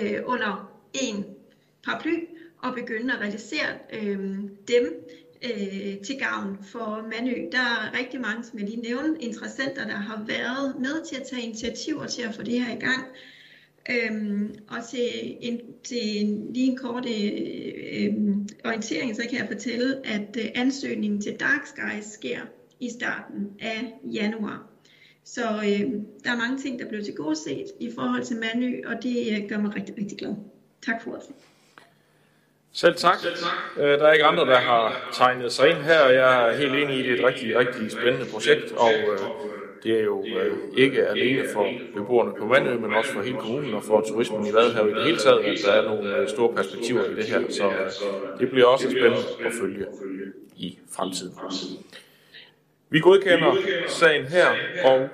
øh, 0.02 0.20
under 0.24 0.80
en 1.02 1.24
paraply 1.84 2.14
og 2.62 2.74
begynde 2.74 3.14
at 3.14 3.20
realisere 3.20 3.68
øh, 3.92 4.18
dem 4.68 5.08
øh, 5.44 5.98
til 6.06 6.18
gavn 6.18 6.58
for 6.62 7.08
Manø. 7.10 7.34
Der 7.52 7.58
er 7.58 7.98
rigtig 7.98 8.20
mange, 8.20 8.44
som 8.44 8.58
jeg 8.58 8.68
lige 8.68 8.80
nævnte, 8.80 9.22
interessenter, 9.22 9.86
der 9.86 9.96
har 9.96 10.24
været 10.26 10.74
med 10.78 11.06
til 11.06 11.16
at 11.16 11.26
tage 11.30 11.42
initiativer 11.42 12.06
til 12.06 12.22
at 12.22 12.34
få 12.34 12.42
det 12.42 12.60
her 12.60 12.76
i 12.76 12.80
gang. 12.80 13.04
Øhm, 13.90 14.54
og 14.68 14.76
til, 14.90 15.36
en, 15.40 15.60
til 15.84 16.20
en, 16.20 16.52
lige 16.52 16.70
en 16.70 16.76
kort 16.76 17.06
øh, 17.06 17.32
øh 17.92 18.14
orientering, 18.64 19.16
så 19.16 19.22
kan 19.30 19.38
jeg 19.38 19.48
fortælle, 19.48 20.06
at 20.06 20.36
øh, 20.38 20.44
ansøgningen 20.54 21.20
til 21.20 21.36
Dark 21.40 21.66
Skies 21.66 22.04
sker 22.04 22.40
i 22.80 22.90
starten 22.90 23.48
af 23.60 23.94
januar. 24.12 24.70
Så 25.24 25.42
øh, 25.42 25.92
der 26.24 26.30
er 26.30 26.36
mange 26.36 26.58
ting, 26.58 26.78
der 26.78 26.88
blev 26.88 27.04
til 27.04 27.14
gode 27.14 27.36
set 27.36 27.66
i 27.80 27.90
forhold 27.94 28.24
til 28.24 28.36
Manø, 28.36 28.80
og 28.86 29.02
det 29.02 29.42
øh, 29.42 29.48
gør 29.48 29.58
mig 29.58 29.76
rigtig, 29.76 29.98
rigtig 29.98 30.18
glad. 30.18 30.34
Tak 30.82 31.02
for 31.02 31.10
ordet. 31.10 31.26
Selv 32.76 32.94
tak. 32.94 33.18
Selv 33.18 33.36
tak. 33.36 33.76
Der 33.76 34.06
er 34.06 34.12
ikke 34.12 34.24
andre, 34.24 34.46
der 34.46 34.56
har 34.56 35.08
tegnet 35.12 35.52
sig 35.52 35.70
ind 35.70 35.78
her, 35.78 36.08
jeg 36.08 36.48
er 36.48 36.56
helt 36.56 36.74
enig 36.74 36.96
i, 36.96 37.00
at 37.00 37.04
det 37.04 37.12
er 37.12 37.18
et 37.18 37.34
rigtig, 37.34 37.58
rigtig 37.58 37.90
spændende 37.90 38.26
projekt, 38.32 38.72
og 38.72 38.92
øh, 38.92 39.18
det 39.82 39.98
er 39.98 40.04
jo 40.04 40.24
øh, 40.24 40.56
ikke 40.76 41.06
alene 41.06 41.44
for 41.52 41.66
beboerne 41.94 42.32
på 42.38 42.46
Vandø, 42.46 42.74
men 42.74 42.94
også 42.94 43.12
for 43.12 43.22
hele 43.22 43.36
kommunen 43.36 43.74
og 43.74 43.82
for 43.84 44.00
turismen 44.00 44.46
i 44.46 44.52
Vadehavet 44.52 44.90
i 44.90 44.94
det 44.94 45.04
hele 45.04 45.18
taget, 45.18 45.44
at 45.44 45.58
der 45.64 45.72
er 45.72 45.82
nogle 45.82 46.28
store 46.28 46.54
perspektiver 46.54 47.04
i 47.04 47.14
det 47.14 47.24
her, 47.24 47.40
så 47.50 47.72
det 48.40 48.50
bliver 48.50 48.66
også 48.66 48.90
spændende 48.90 49.46
at 49.46 49.52
følge 49.60 49.86
i 50.56 50.78
fremtiden. 50.96 51.34
Vi 52.90 53.00
godkender 53.00 53.56
sagen 53.86 54.24
her 54.24 54.46
og 54.84 55.08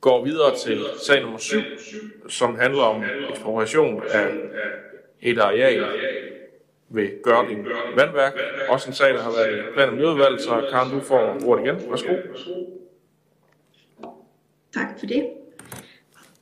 går 0.00 0.24
videre 0.24 0.56
til 0.56 0.84
sag 1.02 1.22
nummer 1.22 1.38
7, 1.38 1.58
som 2.28 2.58
handler 2.58 2.82
om 2.82 3.04
ekspropriation 3.30 4.02
af 4.10 4.26
et 5.22 5.38
areal 5.38 5.84
ved 6.88 7.22
Gørling 7.22 7.66
Vandværk. 7.96 8.32
Også 8.68 8.88
en 8.88 8.94
sag, 8.94 9.14
der 9.14 9.22
har 9.22 9.30
været 9.30 9.58
i 9.58 9.72
plan- 9.74 9.88
og 9.88 9.94
miljøudvalget, 9.94 10.40
så 10.40 10.68
Karen, 10.70 10.92
du 10.92 11.00
får 11.00 11.38
ordet 11.44 11.64
igen. 11.64 11.90
Værsgo. 11.90 12.16
Tak 14.74 14.98
for 14.98 15.06
det. 15.06 15.30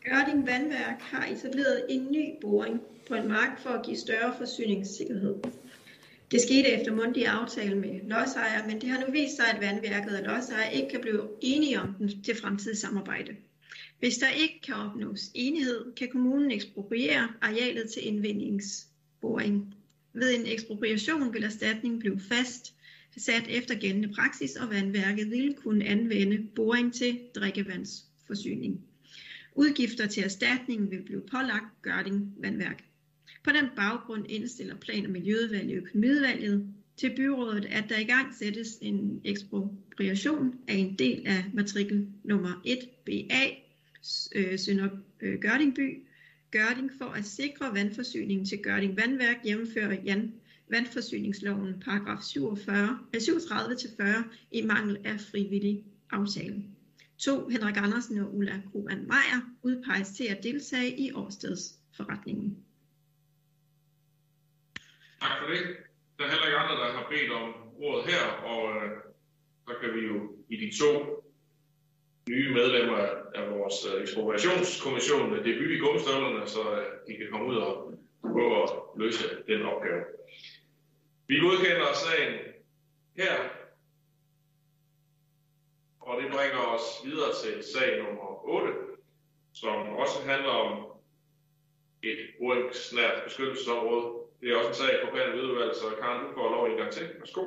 Gørding 0.04 0.46
Vandværk 0.46 1.00
har 1.00 1.26
etableret 1.32 1.86
en 1.88 2.08
ny 2.10 2.24
boring 2.40 2.82
på 3.08 3.14
en 3.14 3.28
mark 3.28 3.60
for 3.60 3.70
at 3.70 3.84
give 3.84 3.96
større 3.96 4.34
forsyningssikkerhed. 4.38 5.34
Det 6.30 6.40
skete 6.40 6.68
efter 6.68 6.92
mundtlig 6.92 7.26
aftale 7.26 7.74
med 7.74 8.00
lodsejer, 8.08 8.66
men 8.66 8.80
det 8.80 8.88
har 8.88 9.00
nu 9.00 9.12
vist 9.12 9.36
sig, 9.36 9.44
at 9.54 9.60
vandværket 9.60 10.18
og 10.18 10.34
lodsejer 10.34 10.70
ikke 10.70 10.88
kan 10.88 11.00
blive 11.00 11.22
enige 11.40 11.80
om 11.80 11.94
den 11.98 12.22
til 12.22 12.36
fremtidig 12.36 12.78
samarbejde. 12.78 13.36
Hvis 13.98 14.18
der 14.18 14.30
ikke 14.30 14.60
kan 14.62 14.74
opnås 14.74 15.30
enighed, 15.34 15.94
kan 15.96 16.08
kommunen 16.08 16.50
ekspropriere 16.50 17.32
arealet 17.40 17.90
til 17.90 18.06
indvindingsboring. 18.06 19.74
Ved 20.12 20.38
en 20.38 20.46
ekspropriation 20.46 21.34
vil 21.34 21.42
erstatningen 21.42 21.98
blive 21.98 22.20
fast 22.20 22.74
sat 23.16 23.46
efter 23.48 23.74
gældende 23.74 24.08
praksis, 24.14 24.56
og 24.56 24.70
vandværket 24.70 25.30
vil 25.30 25.54
kunne 25.54 25.84
anvende 25.84 26.48
boring 26.54 26.94
til 26.94 27.18
drikkevandsforsyning. 27.34 28.80
Udgifter 29.54 30.06
til 30.06 30.22
erstatningen 30.22 30.90
vil 30.90 31.02
blive 31.02 31.22
pålagt 31.30 31.82
Gørding 31.82 32.34
Vandværk. 32.36 32.84
På 33.44 33.50
den 33.50 33.68
baggrund 33.76 34.26
indstiller 34.28 34.76
Plan- 34.76 35.06
og 35.06 35.12
Miljøudvalget 35.12 35.76
Økonomiudvalget 35.76 36.74
til 36.96 37.14
byrådet, 37.16 37.64
at 37.64 37.84
der 37.88 37.98
i 37.98 38.04
gang 38.04 38.34
sættes 38.34 38.68
en 38.82 39.20
ekspropriation 39.24 40.54
af 40.68 40.74
en 40.74 40.98
del 40.98 41.22
af 41.26 41.44
matrikel 41.54 42.06
nummer 42.24 42.60
1 42.64 42.78
BA 43.06 43.65
øh, 44.34 44.58
Sønder 44.58 44.88
øh, 45.20 45.38
Gørdingby, 45.40 46.06
Gørding 46.50 46.90
for 46.98 47.04
at 47.04 47.24
sikre 47.24 47.74
vandforsyningen 47.74 48.46
til 48.46 48.62
Gørding 48.62 48.96
Vandværk 48.96 49.36
jævnfører 49.44 50.02
Jan 50.04 50.34
vandforsyningsloven 50.70 51.80
paragraf 51.84 52.22
47, 52.22 52.98
37-40 53.16 54.02
øh, 54.02 54.24
i 54.50 54.62
mangel 54.62 54.98
af 55.04 55.20
frivillig 55.20 55.84
aftale. 56.10 56.64
2. 57.18 57.48
Henrik 57.48 57.76
Andersen 57.76 58.18
og 58.18 58.34
Ulla 58.34 58.62
Gruan 58.72 58.98
Meier 58.98 59.40
udpeges 59.62 60.08
til 60.08 60.24
at 60.24 60.42
deltage 60.42 60.98
i 60.98 61.12
årstedsforretningen. 61.12 62.64
Tak 65.20 65.30
for 65.40 65.46
det. 65.46 65.62
Der 66.18 66.24
er 66.24 66.30
heller 66.30 66.46
ikke 66.46 66.58
andre, 66.58 66.74
der 66.74 66.92
har 66.92 67.06
bedt 67.10 67.32
om 67.32 67.54
ordet 67.78 68.12
her, 68.12 68.24
og 68.52 68.76
øh, 68.76 68.90
så 69.68 69.74
kan 69.80 69.94
vi 69.94 70.00
jo 70.06 70.36
i 70.48 70.56
de 70.56 70.78
to 70.78 71.22
nye 72.28 72.52
medlemmer 72.52 72.96
af 73.34 73.50
vores 73.50 73.86
øh, 73.86 74.02
ekspropriationskommission 74.02 75.30
med 75.30 75.44
debut 75.44 75.70
i 75.70 75.78
gummistøvlerne, 75.78 76.46
så 76.46 76.62
øh, 76.78 76.86
de 77.06 77.16
kan 77.16 77.26
komme 77.30 77.46
ud 77.46 77.56
og 77.56 77.94
prøve 78.22 78.62
at 78.62 78.70
løse 78.96 79.24
den 79.48 79.62
opgave. 79.62 80.02
Vi 81.28 81.38
godkender 81.38 81.92
sagen 82.06 82.32
her, 83.16 83.34
og 86.00 86.22
det 86.22 86.32
bringer 86.32 86.62
os 86.74 86.86
videre 87.04 87.32
til 87.42 87.64
sag 87.74 88.02
nummer 88.02 88.48
8, 88.48 88.72
som 89.52 89.76
også 90.02 90.18
handler 90.26 90.50
om 90.50 90.86
et 92.02 92.18
boringsnært 92.38 93.24
beskyttelsesområde. 93.24 94.06
Det 94.40 94.50
er 94.50 94.56
også 94.56 94.68
en 94.68 94.74
sag 94.74 94.94
på 95.04 95.10
planen 95.14 95.40
udvalg, 95.40 95.74
så 95.74 95.86
Karen, 96.00 96.26
du 96.26 96.34
får 96.34 96.50
lov 96.50 96.66
en 96.66 96.76
gang 96.76 96.92
til. 96.92 97.06
Værsgo. 97.18 97.42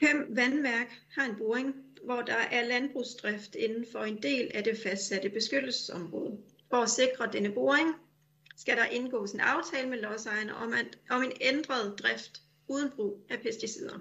Fem 0.00 0.36
vandværk 0.36 0.90
har 1.14 1.24
en 1.24 1.36
boring, 1.38 1.93
hvor 2.04 2.22
der 2.22 2.36
er 2.36 2.66
landbrugsdrift 2.66 3.54
inden 3.54 3.86
for 3.92 3.98
en 4.00 4.22
del 4.22 4.50
af 4.54 4.64
det 4.64 4.78
fastsatte 4.82 5.28
beskyttelsesområde. 5.28 6.38
For 6.70 6.76
at 6.76 6.90
sikre 6.90 7.30
denne 7.32 7.52
boring 7.52 7.94
skal 8.56 8.76
der 8.76 8.84
indgås 8.84 9.32
en 9.32 9.40
aftale 9.40 9.88
med 9.88 10.00
lodsejerne 10.00 10.54
om, 10.54 10.72
at, 10.72 10.98
om 11.10 11.22
en 11.22 11.32
ændret 11.40 11.98
drift 11.98 12.42
uden 12.68 12.90
brug 12.90 13.26
af 13.30 13.40
pesticider. 13.40 13.98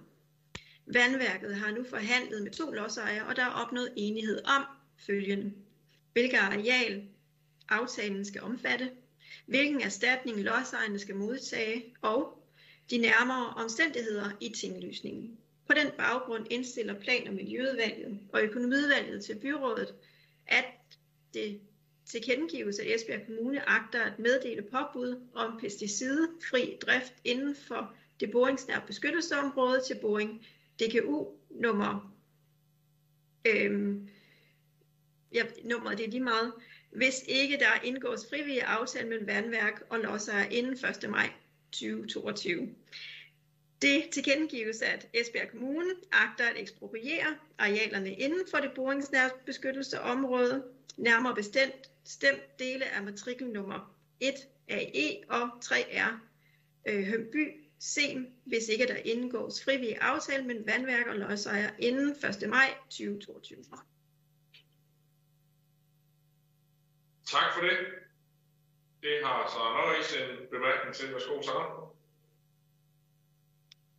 Vandværket 0.86 1.56
har 1.56 1.72
nu 1.72 1.84
forhandlet 1.84 2.44
med 2.44 2.52
to 2.52 2.72
lodsejere, 2.72 3.26
og 3.26 3.36
der 3.36 3.44
er 3.44 3.50
opnået 3.66 3.94
enighed 3.96 4.42
om 4.46 4.64
følgende. 5.06 5.54
Hvilket 6.14 6.38
areal 6.38 7.08
aftalen 7.70 8.26
skal 8.26 8.42
omfatte, 8.42 8.92
hvilken 9.46 9.82
erstatning 9.82 10.40
lodsejerne 10.40 11.00
skal 11.00 11.16
modtage, 11.16 11.96
og 12.02 12.44
de 12.90 12.98
nærmere 12.98 13.54
omstændigheder 13.54 14.30
i 14.42 14.50
tinglysningen. 14.50 15.38
På 15.68 15.74
den 15.74 15.92
baggrund 15.98 16.48
indstiller 16.52 17.00
Plan- 17.00 17.28
og 17.28 17.34
Miljøudvalget 17.34 18.20
og 18.34 18.44
Økonomiudvalget 18.44 19.26
til 19.26 19.40
byrådet, 19.40 19.96
at 20.48 20.66
det 21.34 21.62
tilkendegives, 22.06 22.80
at 22.80 22.96
Esbjerg 22.96 23.26
Kommune 23.26 23.70
agter 23.70 24.02
at 24.02 24.20
meddele 24.20 24.62
påbud 24.62 25.30
om 25.36 25.60
pesticidfri 25.60 26.78
drift 26.82 27.14
inden 27.24 27.56
for 27.56 27.96
det 28.20 28.32
boringsnære 28.32 28.82
beskyttelsesområde 28.88 29.82
til 29.88 30.00
boring 30.02 30.46
DKU 30.80 31.26
nummer 31.50 32.14
øhm, 33.48 34.10
ja, 35.34 35.46
nummeret 35.64 35.98
det 35.98 36.06
er 36.06 36.12
lige 36.12 36.24
meget, 36.24 36.54
hvis 36.92 37.24
ikke 37.28 37.58
der 37.60 37.84
indgås 37.84 38.30
frivillige 38.30 38.64
aftale 38.64 39.10
mellem 39.10 39.28
vandværk 39.28 39.84
og 39.90 40.00
lodsejer 40.00 40.46
inden 40.50 40.74
1. 41.04 41.10
maj 41.10 41.32
2022. 41.72 42.70
Det 43.84 44.10
tilkendegives, 44.12 44.82
at 44.82 45.08
Esbjerg 45.14 45.50
Kommune 45.50 45.90
agter 46.12 46.46
at 46.46 46.58
ekspropriere 46.58 47.38
arealerne 47.58 48.14
inden 48.14 48.48
for 48.52 48.58
det 48.58 48.72
boringsnærbeskyttelseområde, 48.76 50.64
nærmere 50.98 51.36
bestemt 51.36 51.90
stemt 52.04 52.60
dele 52.60 52.86
af 52.86 53.04
matrikel 53.04 53.48
nummer 53.48 53.96
1 54.20 54.34
AE 54.68 55.24
og 55.30 55.50
3R 55.66 56.14
øh, 56.88 57.04
Hømby 57.04 57.64
Sem, 57.80 58.28
hvis 58.46 58.68
ikke 58.68 58.88
der 58.88 58.96
indgås 58.96 59.64
frivillig 59.64 59.98
aftale 60.02 60.46
mellem 60.46 60.68
vandværk 60.68 61.08
og 61.08 61.16
lodsejer 61.16 61.70
inden 61.80 62.10
1. 62.44 62.50
maj 62.50 62.74
2022. 62.90 63.64
Tak 67.32 67.54
for 67.54 67.62
det. 67.62 67.78
Det 69.02 69.26
har 69.26 69.52
Søren 69.54 69.74
Norris 69.74 70.16
en 70.16 70.48
bemærkning 70.52 70.96
til. 70.96 71.14
Værsgo, 71.14 71.42
Søren. 71.42 71.93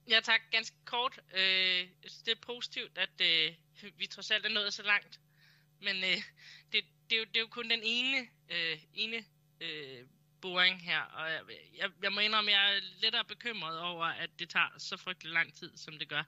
Ja 0.08 0.20
tak, 0.20 0.40
ganske 0.50 0.76
kort. 0.84 1.20
Øh, 1.34 1.88
det 2.24 2.28
er 2.28 2.40
positivt, 2.42 2.98
at 2.98 3.20
øh, 3.20 3.54
vi 3.98 4.06
trods 4.06 4.30
alt 4.30 4.46
er 4.46 4.50
nået 4.50 4.74
så 4.74 4.82
langt. 4.82 5.20
Men 5.80 5.96
øh, 5.96 6.22
det, 6.72 6.84
det, 7.10 7.16
er 7.16 7.18
jo, 7.18 7.24
det 7.24 7.36
er 7.36 7.40
jo 7.40 7.46
kun 7.46 7.70
den 7.70 7.80
ene, 7.82 8.28
øh, 8.50 8.78
ene 8.94 9.24
øh, 9.60 10.06
boring 10.40 10.82
her, 10.82 11.00
og 11.00 11.30
jeg, 11.30 11.40
jeg, 11.76 11.90
jeg 12.02 12.12
må 12.12 12.20
indrømme, 12.20 12.50
at 12.50 12.56
jeg 12.56 12.76
er 12.76 12.80
lidt 13.00 13.28
bekymret 13.28 13.80
over, 13.80 14.04
at 14.04 14.30
det 14.38 14.50
tager 14.50 14.78
så 14.78 14.96
frygtelig 14.96 15.32
lang 15.32 15.54
tid, 15.54 15.76
som 15.76 15.98
det 15.98 16.08
gør. 16.08 16.22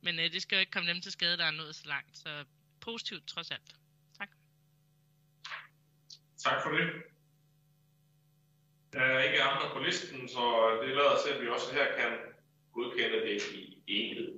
Men 0.00 0.18
øh, 0.18 0.32
det 0.32 0.42
skal 0.42 0.56
jo 0.56 0.60
ikke 0.60 0.72
komme 0.72 0.88
dem 0.88 1.00
til 1.00 1.12
skade, 1.12 1.36
der 1.36 1.44
er 1.44 1.50
nået 1.50 1.74
så 1.74 1.88
langt, 1.88 2.18
så 2.18 2.44
positivt 2.80 3.26
trods 3.26 3.50
alt. 3.50 3.74
Tak. 4.18 4.28
Tak 6.38 6.62
for 6.62 6.70
det. 6.70 7.02
Der 8.92 9.00
er 9.00 9.22
ikke 9.22 9.42
andre 9.42 9.70
på 9.72 9.78
listen, 9.78 10.28
så 10.28 10.78
det 10.82 10.96
lader 10.96 11.22
til, 11.24 11.32
at 11.34 11.42
vi 11.42 11.48
også 11.48 11.72
her 11.72 11.96
kan 11.96 12.27
godkender 12.78 13.20
det 13.26 13.42
i 13.56 13.82
enhed. 13.86 14.28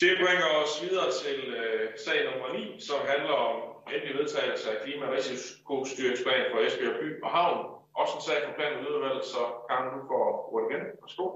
Det 0.00 0.12
bringer 0.22 0.48
os 0.62 0.72
videre 0.84 1.10
til 1.22 1.38
øh, 1.60 1.88
sag 2.04 2.18
nummer 2.28 2.48
9, 2.52 2.80
som 2.80 2.98
handler 3.12 3.36
om 3.48 3.56
endelig 3.94 4.14
vedtagelse 4.18 4.66
af 4.70 4.76
klima- 4.84 5.06
og 5.06 5.12
risikostyringsplan 5.12 6.44
for 6.50 6.58
Esbjerg 6.66 6.96
by 7.00 7.22
og 7.22 7.30
havn. 7.30 7.58
Også 7.94 8.14
en 8.16 8.22
sag 8.28 8.38
for 8.46 8.54
planen 8.58 8.86
udvalg, 8.86 9.24
så 9.34 9.42
kan 9.68 9.84
du 9.92 10.00
for 10.10 10.22
ordet 10.52 10.66
igen. 10.70 10.82
Værsgo. 11.02 11.26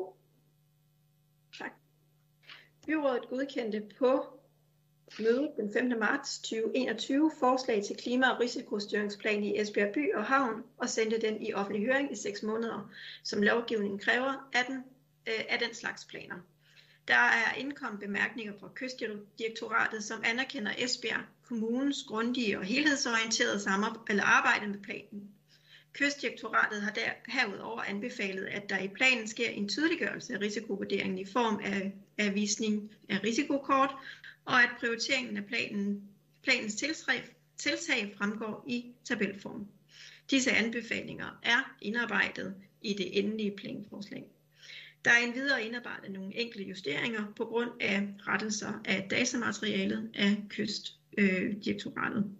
Tak. 1.58 1.72
Byrådet 2.86 3.28
godkendte 3.28 3.82
på 3.98 4.10
mødet 5.18 5.50
den 5.56 5.72
5. 5.72 5.98
marts 5.98 6.38
2021 6.38 7.30
forslag 7.40 7.84
til 7.84 7.96
klima- 7.96 8.30
og 8.30 8.40
risikostyringsplan 8.40 9.44
i 9.44 9.60
Esbjerg 9.60 9.92
by 9.92 10.14
og 10.14 10.24
havn 10.24 10.64
og 10.78 10.88
sendte 10.88 11.20
den 11.20 11.42
i 11.42 11.52
offentlig 11.52 11.86
høring 11.86 12.12
i 12.12 12.16
6 12.16 12.42
måneder, 12.42 12.90
som 13.24 13.42
lovgivningen 13.42 13.98
kræver 13.98 14.48
af 14.52 14.64
den, 14.68 14.84
øh, 15.26 15.44
af 15.48 15.58
den 15.58 15.74
slags 15.74 16.04
planer. 16.04 16.36
Der 17.08 17.14
er 17.14 17.54
indkommet 17.54 18.00
bemærkninger 18.00 18.52
fra 18.60 18.70
Kystdirektoratet, 18.74 20.04
som 20.04 20.22
anerkender 20.24 20.72
Esbjerg 20.78 21.24
Kommunens 21.42 22.04
grundige 22.08 22.58
og 22.58 22.64
helhedsorienterede 22.64 23.60
eller 24.10 24.24
arbejde 24.24 24.66
med 24.66 24.78
planen. 24.78 25.30
Kystdirektoratet 25.92 26.82
har 26.82 26.90
der 26.90 27.10
herudover 27.28 27.82
anbefalet, 27.82 28.44
at 28.44 28.70
der 28.70 28.78
i 28.78 28.88
planen 28.88 29.28
sker 29.28 29.48
en 29.48 29.68
tydeliggørelse 29.68 30.34
af 30.34 30.40
risikovurderingen 30.40 31.18
i 31.18 31.24
form 31.24 31.60
af, 31.64 31.92
af 32.18 32.34
visning 32.34 32.90
af 33.08 33.24
risikokort, 33.24 33.94
og 34.44 34.62
at 34.62 34.70
prioriteringen 34.80 35.36
af 35.36 35.44
planen, 35.44 36.08
planens 36.42 36.74
tiltag, 36.74 37.24
tiltag 37.58 38.14
fremgår 38.18 38.64
i 38.68 38.84
tabelform. 39.04 39.66
Disse 40.30 40.50
anbefalinger 40.50 41.38
er 41.42 41.76
indarbejdet 41.82 42.54
i 42.82 42.92
det 42.92 43.18
endelige 43.18 43.56
planforslag. 43.56 44.24
Der 45.06 45.12
er 45.12 45.18
endvidere 45.26 45.64
indarbejdet 45.64 46.10
nogle 46.10 46.36
enkelte 46.36 46.68
justeringer 46.68 47.32
på 47.36 47.44
grund 47.44 47.70
af 47.80 48.08
rettelser 48.26 48.80
af 48.84 49.06
datamaterialet 49.10 50.10
af 50.14 50.42
Kystdirektoratet. 50.48 52.30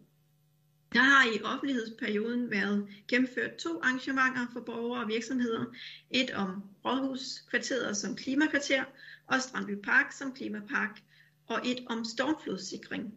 Der 0.93 0.99
har 1.01 1.27
i 1.35 1.43
offentlighedsperioden 1.43 2.51
været 2.51 2.89
gennemført 3.09 3.55
to 3.55 3.81
arrangementer 3.83 4.47
for 4.53 4.61
borgere 4.61 5.03
og 5.03 5.09
virksomheder. 5.09 5.65
Et 6.11 6.31
om 6.31 6.63
Rådhuskvarteret 6.85 7.97
som 7.97 8.17
klimakvarter 8.17 8.85
og 9.27 9.43
Strandby 9.43 9.75
Park 9.85 10.13
som 10.13 10.33
klimapark, 10.33 11.03
og 11.47 11.61
et 11.65 11.79
om 11.87 12.05
stormflodssikring 12.05 13.15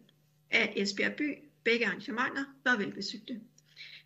af 0.51 0.73
Esbjerg 0.75 1.13
by. 1.15 1.37
Begge 1.63 1.85
arrangementer 1.85 2.43
var 2.63 2.77
velbesøgte. 2.77 3.41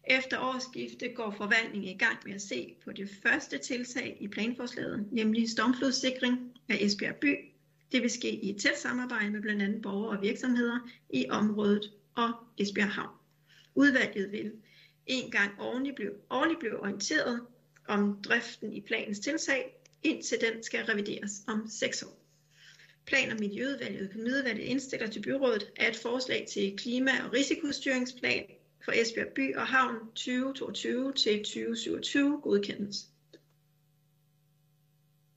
Efter 0.07 0.39
årsskiftet 0.39 1.15
går 1.15 1.31
forvaltningen 1.31 1.95
i 1.95 1.97
gang 1.97 2.17
med 2.25 2.33
at 2.33 2.41
se 2.41 2.75
på 2.83 2.91
det 2.91 3.09
første 3.23 3.57
tiltag 3.57 4.17
i 4.19 4.27
planforslaget, 4.27 5.07
nemlig 5.11 5.49
stormflodssikring 5.49 6.53
af 6.69 6.77
Esbjerg 6.81 7.15
by. 7.15 7.35
Det 7.91 8.01
vil 8.01 8.09
ske 8.09 8.31
i 8.31 8.49
et 8.49 8.61
tæt 8.61 8.79
samarbejde 8.79 9.31
med 9.31 9.41
blandt 9.41 9.61
andet 9.61 9.81
borgere 9.81 10.17
og 10.17 10.21
virksomheder 10.21 10.79
i 11.09 11.25
området 11.29 11.91
og 12.15 12.33
Esbjerg 12.57 12.89
Havn. 12.89 13.15
Udvalget 13.75 14.31
vil 14.31 14.51
en 15.05 15.31
gang 15.31 15.51
årligt 15.59 15.95
blive, 15.95 16.11
årligt 16.29 16.59
blive 16.59 16.79
orienteret 16.79 17.41
om 17.87 18.21
driften 18.21 18.73
i 18.73 18.81
planens 18.81 19.19
tiltag, 19.19 19.73
indtil 20.03 20.37
den 20.41 20.63
skal 20.63 20.85
revideres 20.85 21.31
om 21.47 21.67
6 21.69 22.03
år. 22.03 22.19
Plan- 23.05 23.31
og 23.31 23.37
Miljøudvalget 23.39 23.99
og 24.01 24.05
Økonomiudvalget 24.05 24.63
indstiller 24.63 25.07
til 25.07 25.21
byrådet, 25.21 25.63
at 25.75 25.89
et 25.89 26.01
forslag 26.01 26.47
til 26.53 26.77
klima- 26.77 27.23
og 27.25 27.33
risikostyringsplan 27.33 28.45
for 28.85 28.91
Esbjerg 28.91 29.33
By 29.35 29.55
og 29.55 29.67
Havn 29.67 30.07
2022 30.07 31.13
til 31.13 31.37
2027 31.43 32.41
godkendes. 32.43 32.97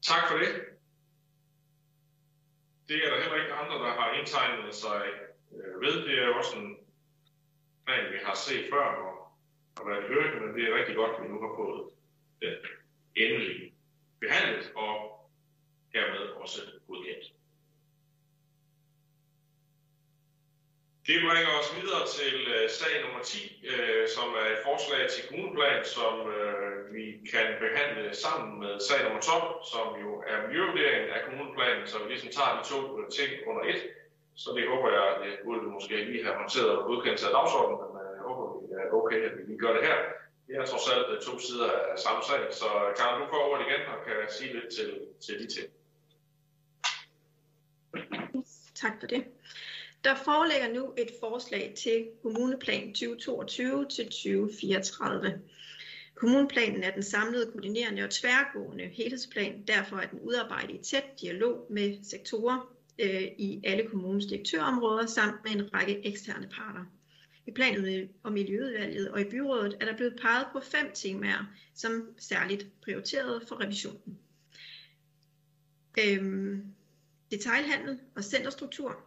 Tak 0.03 0.29
for 0.31 0.39
det. 0.39 0.53
Det 2.89 2.97
er 3.05 3.11
der 3.11 3.21
heller 3.23 3.43
ikke 3.43 3.55
andre, 3.55 3.77
der 3.85 3.93
har 4.01 4.19
indtegnet 4.19 4.75
sig 4.75 5.03
øh, 5.53 5.81
ved. 5.81 5.95
Det 6.07 6.19
er 6.19 6.27
jo 6.27 6.37
også 6.37 6.57
en 6.59 6.77
plan, 7.87 8.13
vi 8.13 8.19
har 8.23 8.35
set 8.35 8.65
før 8.71 8.87
og 9.07 9.13
har 9.77 9.85
været 9.91 10.05
i 10.05 10.09
høring, 10.13 10.47
men 10.47 10.55
det 10.55 10.63
er 10.69 10.79
rigtig 10.79 10.97
godt, 10.97 11.17
at 11.17 11.23
vi 11.23 11.29
nu 11.29 11.41
har 11.41 11.53
fået 11.61 11.91
den 12.43 12.55
endelig 13.17 13.75
behandlet 14.21 14.73
og 14.75 14.97
hermed 15.95 16.27
også 16.43 16.61
godkendt. 16.87 17.36
Det 21.11 21.19
bringer 21.27 21.53
os 21.61 21.71
videre 21.79 22.05
til 22.19 22.37
øh, 22.55 22.65
sag 22.79 22.95
nummer 23.05 23.23
10, 23.23 23.67
øh, 23.73 24.05
som 24.17 24.29
er 24.41 24.47
et 24.55 24.61
forslag 24.69 25.03
til 25.15 25.23
kommuneplan, 25.29 25.81
som 25.97 26.15
øh, 26.37 26.95
vi 26.97 27.05
kan 27.33 27.47
behandle 27.65 28.05
sammen 28.25 28.51
med 28.63 28.73
sag 28.89 28.99
nummer 29.05 29.21
12, 29.21 29.65
som 29.73 29.87
jo 30.05 30.11
er 30.31 30.37
miljøvurderingen 30.47 31.11
af 31.17 31.21
kommuneplanen, 31.27 31.85
så 31.91 31.97
vi 32.03 32.07
ligesom 32.13 32.31
tager 32.39 32.53
de 32.57 32.63
to 32.73 32.79
øh, 32.99 33.05
ting 33.19 33.31
under 33.51 33.63
et. 33.73 33.81
Så 34.43 34.49
det 34.57 34.65
håber 34.73 34.89
jeg, 34.99 35.07
det 35.25 35.33
burde 35.45 35.61
vi 35.65 35.71
måske 35.77 35.95
lige 36.11 36.25
have 36.27 36.37
håndteret 36.41 36.73
og 36.79 36.85
godkendt 36.89 37.27
af 37.29 37.33
dagsordenen, 37.39 37.79
men 37.95 38.03
øh, 38.05 38.13
jeg 38.17 38.23
håber, 38.29 38.45
det 38.69 38.77
er 38.83 38.87
okay, 39.01 39.21
at 39.29 39.33
vi 39.37 39.43
lige 39.49 39.63
gør 39.65 39.73
det 39.77 39.85
her. 39.89 39.99
Det 40.47 40.55
er 40.57 40.65
trods 40.73 40.87
alt 40.95 41.09
øh, 41.13 41.19
to 41.27 41.33
sider 41.47 41.71
af 41.91 41.99
samme 42.05 42.23
sag, 42.29 42.43
så 42.61 42.69
Karen, 42.99 43.17
du 43.21 43.27
får 43.33 43.43
ordet 43.49 43.63
igen 43.67 43.83
og 43.93 43.99
kan 44.07 44.19
sige 44.37 44.51
lidt 44.57 44.69
til, 44.77 44.91
til 45.25 45.35
de 45.43 45.47
ting. 45.55 45.69
Tak 48.83 48.95
for 49.01 49.09
det. 49.15 49.23
Der 50.07 50.15
foreligger 50.15 50.73
nu 50.73 50.95
et 50.99 51.11
forslag 51.21 51.75
til 51.77 52.09
kommuneplan 52.23 52.95
2022 52.95 53.87
til 53.89 54.05
2034. 54.05 55.41
Kommuneplanen 56.15 56.83
er 56.83 56.91
den 56.91 57.03
samlede, 57.03 57.51
koordinerende 57.53 58.03
og 58.03 58.11
tværgående 58.11 58.85
helhedsplan. 58.85 59.63
Derfor 59.69 59.97
er 59.97 60.07
den 60.07 60.21
udarbejdet 60.21 60.75
i 60.75 60.79
tæt 60.79 61.05
dialog 61.21 61.67
med 61.71 61.99
sektorer 62.03 62.75
øh, 62.99 63.23
i 63.39 63.61
alle 63.65 63.89
kommunens 63.89 64.27
direktørområder 64.27 65.07
samt 65.07 65.45
med 65.45 65.53
en 65.53 65.75
række 65.75 66.07
eksterne 66.07 66.49
parter. 66.49 66.85
I 67.47 67.51
planen 67.51 68.09
og 68.23 68.33
Miljøudvalget 68.33 69.11
og 69.11 69.21
i 69.21 69.25
byrådet 69.25 69.77
er 69.81 69.85
der 69.85 69.97
blevet 69.97 70.19
peget 70.23 70.47
på 70.53 70.61
fem 70.61 70.91
temaer, 70.95 71.55
som 71.75 72.09
særligt 72.19 72.67
prioriteret 72.83 73.49
for 73.49 73.61
revisionen. 73.61 74.19
Øhm, 76.05 76.65
detailhandel 77.31 77.99
og 78.17 78.25
centerstruktur, 78.25 79.06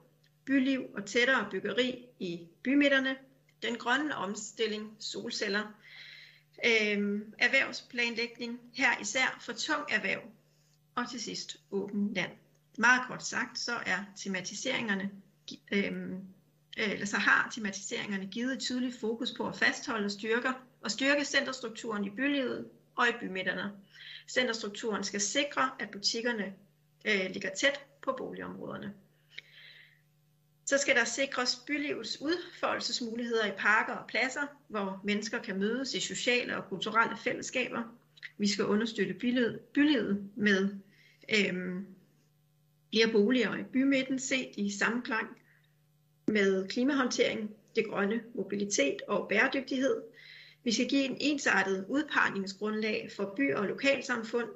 byliv 0.49 0.85
og 0.93 1.05
tættere 1.05 1.47
byggeri 1.51 2.05
i 2.19 2.47
bymidterne, 2.63 3.17
den 3.61 3.75
grønne 3.75 4.15
omstilling, 4.15 4.95
solceller, 4.99 5.63
øh, 6.65 7.21
erhvervsplanlægning, 7.39 8.59
her 8.73 8.99
især 9.01 9.37
for 9.41 9.53
tung 9.53 9.83
erhverv, 9.89 10.21
og 10.95 11.09
til 11.09 11.21
sidst 11.21 11.57
åben 11.71 12.13
land. 12.13 12.31
Meget 12.77 13.01
kort 13.07 13.25
sagt, 13.25 13.59
så 13.59 13.71
er 13.85 13.97
tematiseringerne, 14.17 15.11
øh, 15.71 15.91
eller 16.77 17.05
så 17.05 17.17
har 17.17 17.51
tematiseringerne 17.55 18.25
givet 18.25 18.53
et 18.53 18.59
tydeligt 18.59 18.99
fokus 18.99 19.33
på 19.37 19.47
at 19.47 19.55
fastholde 19.55 20.05
og 20.05 20.11
styrke, 20.11 20.49
og 20.81 20.91
styrke 20.91 21.25
centerstrukturen 21.25 22.05
i 22.05 22.09
bylivet 22.09 22.69
og 22.95 23.09
i 23.09 23.11
bymidterne. 23.19 23.71
Centerstrukturen 24.27 25.03
skal 25.03 25.21
sikre, 25.21 25.71
at 25.79 25.89
butikkerne 25.89 26.53
øh, 27.05 27.31
ligger 27.31 27.49
tæt 27.55 27.85
på 28.01 28.15
boligområderne. 28.17 28.93
Så 30.69 30.77
skal 30.77 30.95
der 30.95 31.03
sikres 31.03 31.55
bylivets 31.67 32.21
udfoldelsesmuligheder 32.21 33.45
i 33.45 33.51
parker 33.57 33.93
og 33.93 34.07
pladser, 34.07 34.47
hvor 34.67 35.01
mennesker 35.03 35.39
kan 35.41 35.59
mødes 35.59 35.93
i 35.93 35.99
sociale 35.99 36.57
og 36.57 36.69
kulturelle 36.69 37.17
fællesskaber. 37.17 37.83
Vi 38.37 38.47
skal 38.47 38.65
understøtte 38.65 39.13
bylivet, 39.13 39.59
bylivet 39.73 40.31
med 40.35 40.69
øhm, 41.35 41.85
flere 42.93 43.11
boliger 43.11 43.55
i 43.55 43.63
bymidten 43.63 44.19
set 44.19 44.49
i 44.57 44.71
samklang 44.71 45.27
med 46.27 46.67
klimahåndtering, 46.67 47.49
det 47.75 47.87
grønne 47.87 48.23
mobilitet 48.35 49.01
og 49.07 49.29
bæredygtighed. 49.29 50.01
Vi 50.63 50.71
skal 50.71 50.89
give 50.89 51.03
en 51.03 51.17
ensartet 51.19 51.85
udpegningsgrundlag 51.87 53.09
for 53.15 53.33
by- 53.37 53.53
og 53.53 53.65
lokalsamfund, 53.67 54.49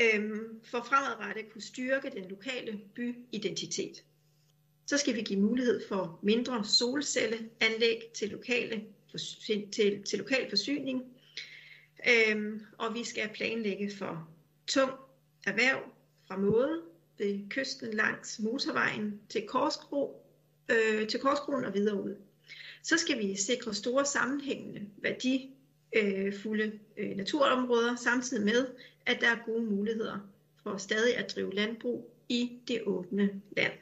øhm, 0.00 0.64
for 0.64 0.82
fremadrettet 0.82 1.52
kunne 1.52 1.62
styrke 1.62 2.10
den 2.10 2.28
lokale 2.28 2.80
byidentitet. 2.94 4.04
Så 4.86 4.98
skal 4.98 5.14
vi 5.14 5.22
give 5.22 5.40
mulighed 5.40 5.88
for 5.88 6.18
mindre 6.22 6.64
solcelleanlæg 6.64 8.10
til, 8.14 8.30
lokale, 8.30 8.84
til, 9.72 10.02
til 10.02 10.18
lokal 10.18 10.48
forsyning. 10.48 11.02
Øhm, 12.08 12.60
og 12.78 12.94
vi 12.94 13.04
skal 13.04 13.28
planlægge 13.34 13.90
for 13.98 14.28
tung 14.66 14.92
erhverv 15.46 15.78
fra 16.28 16.36
måde 16.36 16.82
ved 17.18 17.48
kysten 17.48 17.94
langs 17.94 18.38
motorvejen 18.38 19.20
til 19.28 19.46
Korsbro, 19.46 20.26
øh, 20.68 21.08
til 21.08 21.20
Korsbroen 21.20 21.64
og 21.64 21.74
videre 21.74 22.02
ud. 22.02 22.16
Så 22.82 22.98
skal 22.98 23.18
vi 23.18 23.36
sikre 23.36 23.74
store 23.74 24.06
sammenhængende 24.06 24.86
værdifulde 24.96 26.64
øh, 26.96 27.10
øh, 27.10 27.16
naturområder, 27.16 27.96
samtidig 27.96 28.44
med, 28.44 28.66
at 29.06 29.20
der 29.20 29.28
er 29.28 29.44
gode 29.46 29.62
muligheder 29.62 30.18
for 30.62 30.76
stadig 30.76 31.16
at 31.16 31.32
drive 31.34 31.54
landbrug 31.54 32.10
i 32.28 32.58
det 32.68 32.82
åbne 32.86 33.42
land. 33.56 33.72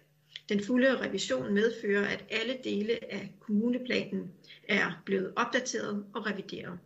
Den 0.48 0.64
fulde 0.64 1.00
revision 1.00 1.54
medfører, 1.54 2.08
at 2.08 2.24
alle 2.30 2.58
dele 2.64 3.12
af 3.12 3.32
kommuneplanen 3.40 4.32
er 4.68 5.02
blevet 5.04 5.32
opdateret 5.36 6.06
og 6.14 6.26
revideret. 6.26 6.78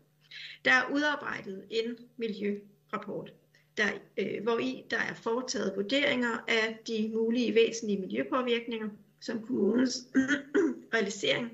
Der 0.65 0.73
er 0.73 0.91
udarbejdet 0.93 1.65
en 1.71 1.97
miljørapport, 2.17 3.33
der, 3.77 3.87
øh, 4.17 4.43
hvor 4.43 4.59
i 4.59 4.85
der 4.91 4.99
er 4.99 5.15
foretaget 5.15 5.73
vurderinger 5.77 6.45
af 6.49 6.79
de 6.87 7.11
mulige 7.15 7.55
væsentlige 7.55 8.01
miljøpåvirkninger, 8.01 8.89
som 9.21 9.47
kommunens 9.47 9.97
realisering 10.95 11.51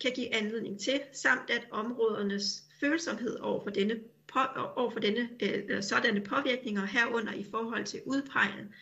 kan 0.00 0.12
give 0.14 0.34
anledning 0.34 0.80
til, 0.80 1.00
samt 1.12 1.50
at 1.50 1.66
områdernes 1.70 2.62
følsomhed 2.80 3.38
over 3.38 3.62
for 3.62 3.70
denne, 3.70 4.00
på, 4.32 4.38
over 4.76 4.90
for 4.90 5.00
denne 5.00 5.28
øh, 5.42 5.82
sådanne 5.82 6.20
påvirkninger 6.20 6.86
herunder 6.86 7.32
i 7.32 7.44
forhold 7.50 7.84
til 7.84 8.00
udpegning 8.06 8.74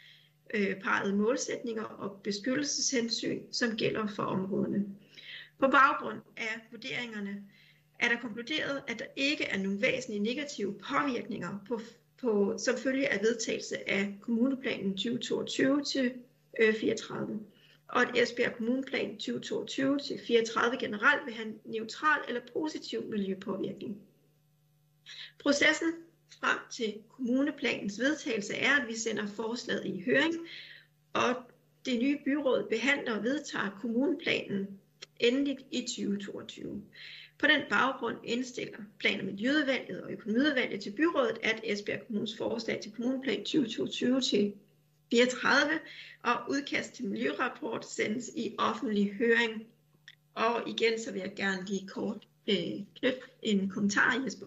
øh, 0.55 0.81
parrede 0.81 1.17
målsætninger 1.17 1.83
og 1.83 2.21
beskyttelseshensyn, 2.23 3.43
som 3.53 3.77
gælder 3.77 4.07
for 4.07 4.23
områderne. 4.23 4.87
På 5.59 5.69
baggrund 5.69 6.19
af 6.37 6.61
vurderingerne 6.71 7.45
er 7.99 8.09
der 8.09 8.21
konkluderet, 8.21 8.83
at 8.89 8.99
der 8.99 9.07
ikke 9.17 9.45
er 9.45 9.59
nogen 9.59 9.83
væsentlige 9.83 10.23
negative 10.23 10.75
påvirkninger 10.75 11.59
på, 11.69 11.81
på, 12.21 12.55
som 12.59 12.77
følge 12.77 13.13
af 13.13 13.21
vedtagelse 13.23 13.91
af 13.91 14.15
kommuneplanen 14.21 14.93
2022 14.93 15.85
til 15.85 16.13
øh, 16.61 16.75
34 16.75 17.41
og 17.89 18.03
at 18.03 18.23
Esbjerg 18.23 18.53
Kommuneplan 18.57 19.17
2022 19.17 19.99
til 19.99 20.21
34 20.27 20.77
generelt 20.79 21.27
vil 21.27 21.35
have 21.35 21.55
neutral 21.65 22.21
eller 22.29 22.41
positiv 22.53 23.05
miljøpåvirkning. 23.05 23.99
Processen 25.39 25.93
frem 26.41 26.59
til 26.71 26.95
kommuneplanens 27.09 27.99
vedtagelse 27.99 28.55
er, 28.55 28.81
at 28.81 28.89
vi 28.89 28.97
sender 28.97 29.27
forslaget 29.27 29.87
i 29.87 30.03
høring, 30.07 30.35
og 31.13 31.35
det 31.85 31.99
nye 31.99 32.19
byråd 32.25 32.69
behandler 32.71 33.17
og 33.17 33.25
vedtager 33.25 33.79
kommuneplanen 33.81 34.81
endeligt 35.21 35.61
i 35.71 35.81
2022. 35.81 36.83
På 37.39 37.47
den 37.47 37.61
baggrund 37.71 38.17
indstiller 38.25 38.79
Plan- 38.99 39.21
og 39.21 39.27
Miljøudvalget 39.27 40.03
og 40.03 40.13
Økonomiudvalget 40.13 40.81
til 40.81 40.91
byrådet, 40.91 41.39
at 41.43 41.61
Esbjerg 41.65 42.07
Kommunes 42.07 42.37
forslag 42.37 42.81
til 42.83 42.93
kommuneplan 42.93 43.39
2022 43.39 44.21
til 44.21 44.53
34 45.11 45.81
og 46.23 46.51
udkast 46.51 46.95
til 46.95 47.05
miljørapport 47.07 47.91
sendes 47.91 48.31
i 48.37 48.55
offentlig 48.59 49.13
høring. 49.13 49.67
Og 50.35 50.69
igen 50.69 51.01
så 51.01 51.13
vil 51.13 51.21
jeg 51.21 51.33
gerne 51.37 51.65
lige 51.67 51.89
kort 51.89 52.29
øh, 52.49 52.57
knytte 52.95 53.21
en 53.43 53.71
kommentar, 53.71 54.23
Jesper. 54.25 54.47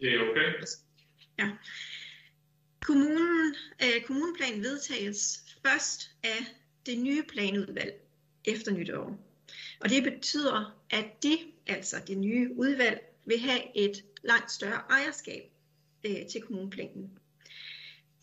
Det 0.00 0.14
er 0.14 0.30
okay. 0.30 0.52
Ja. 1.38 1.50
Kommunen, 2.80 3.54
øh, 3.82 4.02
kommuneplan 4.06 4.62
vedtages 4.62 5.44
først 5.66 6.10
af 6.22 6.44
det 6.86 6.98
nye 6.98 7.22
planudvalg 7.22 8.00
efter 8.44 8.72
nytår. 8.72 9.18
Og 9.80 9.90
det 9.90 10.02
betyder, 10.02 10.82
at 10.90 11.22
det, 11.22 11.38
altså 11.66 11.96
det 12.06 12.18
nye 12.18 12.54
udvalg, 12.56 13.14
vil 13.24 13.38
have 13.38 13.76
et 13.76 14.04
langt 14.22 14.50
større 14.50 14.82
ejerskab 14.90 15.42
øh, 16.04 16.26
til 16.30 16.42
kommuneplanen. 16.42 17.18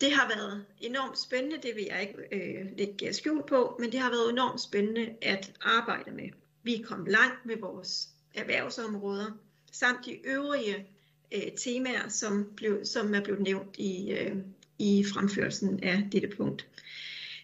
Det 0.00 0.12
har 0.12 0.28
været 0.28 0.66
enormt 0.80 1.18
spændende, 1.18 1.56
det 1.62 1.76
vil 1.76 1.84
jeg 1.84 2.00
ikke 2.00 2.14
øh, 2.32 2.66
lægge 2.78 3.12
skjul 3.12 3.42
på, 3.48 3.76
men 3.80 3.92
det 3.92 4.00
har 4.00 4.10
været 4.10 4.30
enormt 4.30 4.60
spændende 4.60 5.14
at 5.22 5.52
arbejde 5.60 6.10
med. 6.10 6.28
Vi 6.62 6.74
er 6.74 6.84
kommet 6.84 7.12
langt 7.12 7.46
med 7.46 7.56
vores 7.56 8.08
erhvervsområder, 8.34 9.30
samt 9.72 10.04
de 10.04 10.26
øvrige 10.26 10.86
øh, 11.34 11.52
temaer, 11.56 12.08
som, 12.08 12.52
blev, 12.56 12.84
som 12.84 13.14
er 13.14 13.20
blevet 13.20 13.40
nævnt 13.42 13.76
i, 13.78 14.12
øh, 14.12 14.36
i 14.78 15.04
fremførelsen 15.12 15.82
af 15.82 16.08
dette 16.12 16.28
punkt. 16.36 16.66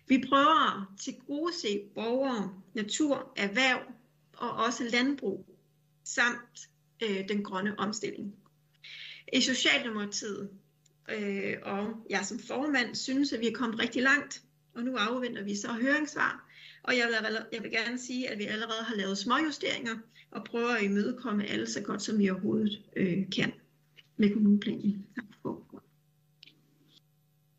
Vi 0.07 0.25
prøver 0.29 0.77
at 0.77 0.87
tilgodese 1.01 1.83
borgere, 1.95 2.53
natur, 2.75 3.33
erhverv 3.37 3.81
og 4.37 4.51
også 4.51 4.85
landbrug 4.93 5.47
samt 6.05 6.69
øh, 7.03 7.29
den 7.29 7.45
grønne 7.45 7.79
omstilling. 7.79 8.35
I 9.33 9.41
Socialdemokratiet 9.41 10.49
øh, 11.11 11.55
og 11.63 11.87
jeg 12.11 12.21
som 12.25 12.39
formand 12.39 12.95
synes, 12.95 13.33
at 13.33 13.41
vi 13.41 13.47
er 13.47 13.55
kommet 13.55 13.79
rigtig 13.79 14.03
langt, 14.03 14.43
og 14.75 14.83
nu 14.83 14.97
afventer 14.97 15.43
vi 15.43 15.57
så 15.57 15.69
høringssvar. 15.69 16.49
Og 16.83 16.97
jeg 16.97 17.07
vil, 17.07 17.39
jeg 17.53 17.63
vil 17.63 17.71
gerne 17.71 17.99
sige, 17.99 18.31
at 18.31 18.39
vi 18.39 18.45
allerede 18.45 18.85
har 18.85 18.97
lavet 18.97 19.19
småjusteringer 19.19 19.95
og 20.31 20.45
prøver 20.45 20.71
at 20.71 20.83
imødekomme 20.83 21.47
alle 21.47 21.67
så 21.67 21.81
godt, 21.83 22.03
som 22.03 22.19
vi 22.19 22.31
overhovedet 22.31 22.83
øh, 22.97 23.31
kan 23.37 23.53
med 24.19 24.33
kommuneplanen. 24.33 25.07
Tak 25.17 25.25
for 25.43 25.83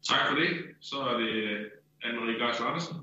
Tak 0.03 0.29
for 0.29 0.35
det. 0.39 0.75
Så 0.79 0.95
er 1.01 1.17
det 1.17 1.69
Anne-Marie 2.03 2.43
Geisler 2.43 2.65
Andersen. 2.65 2.95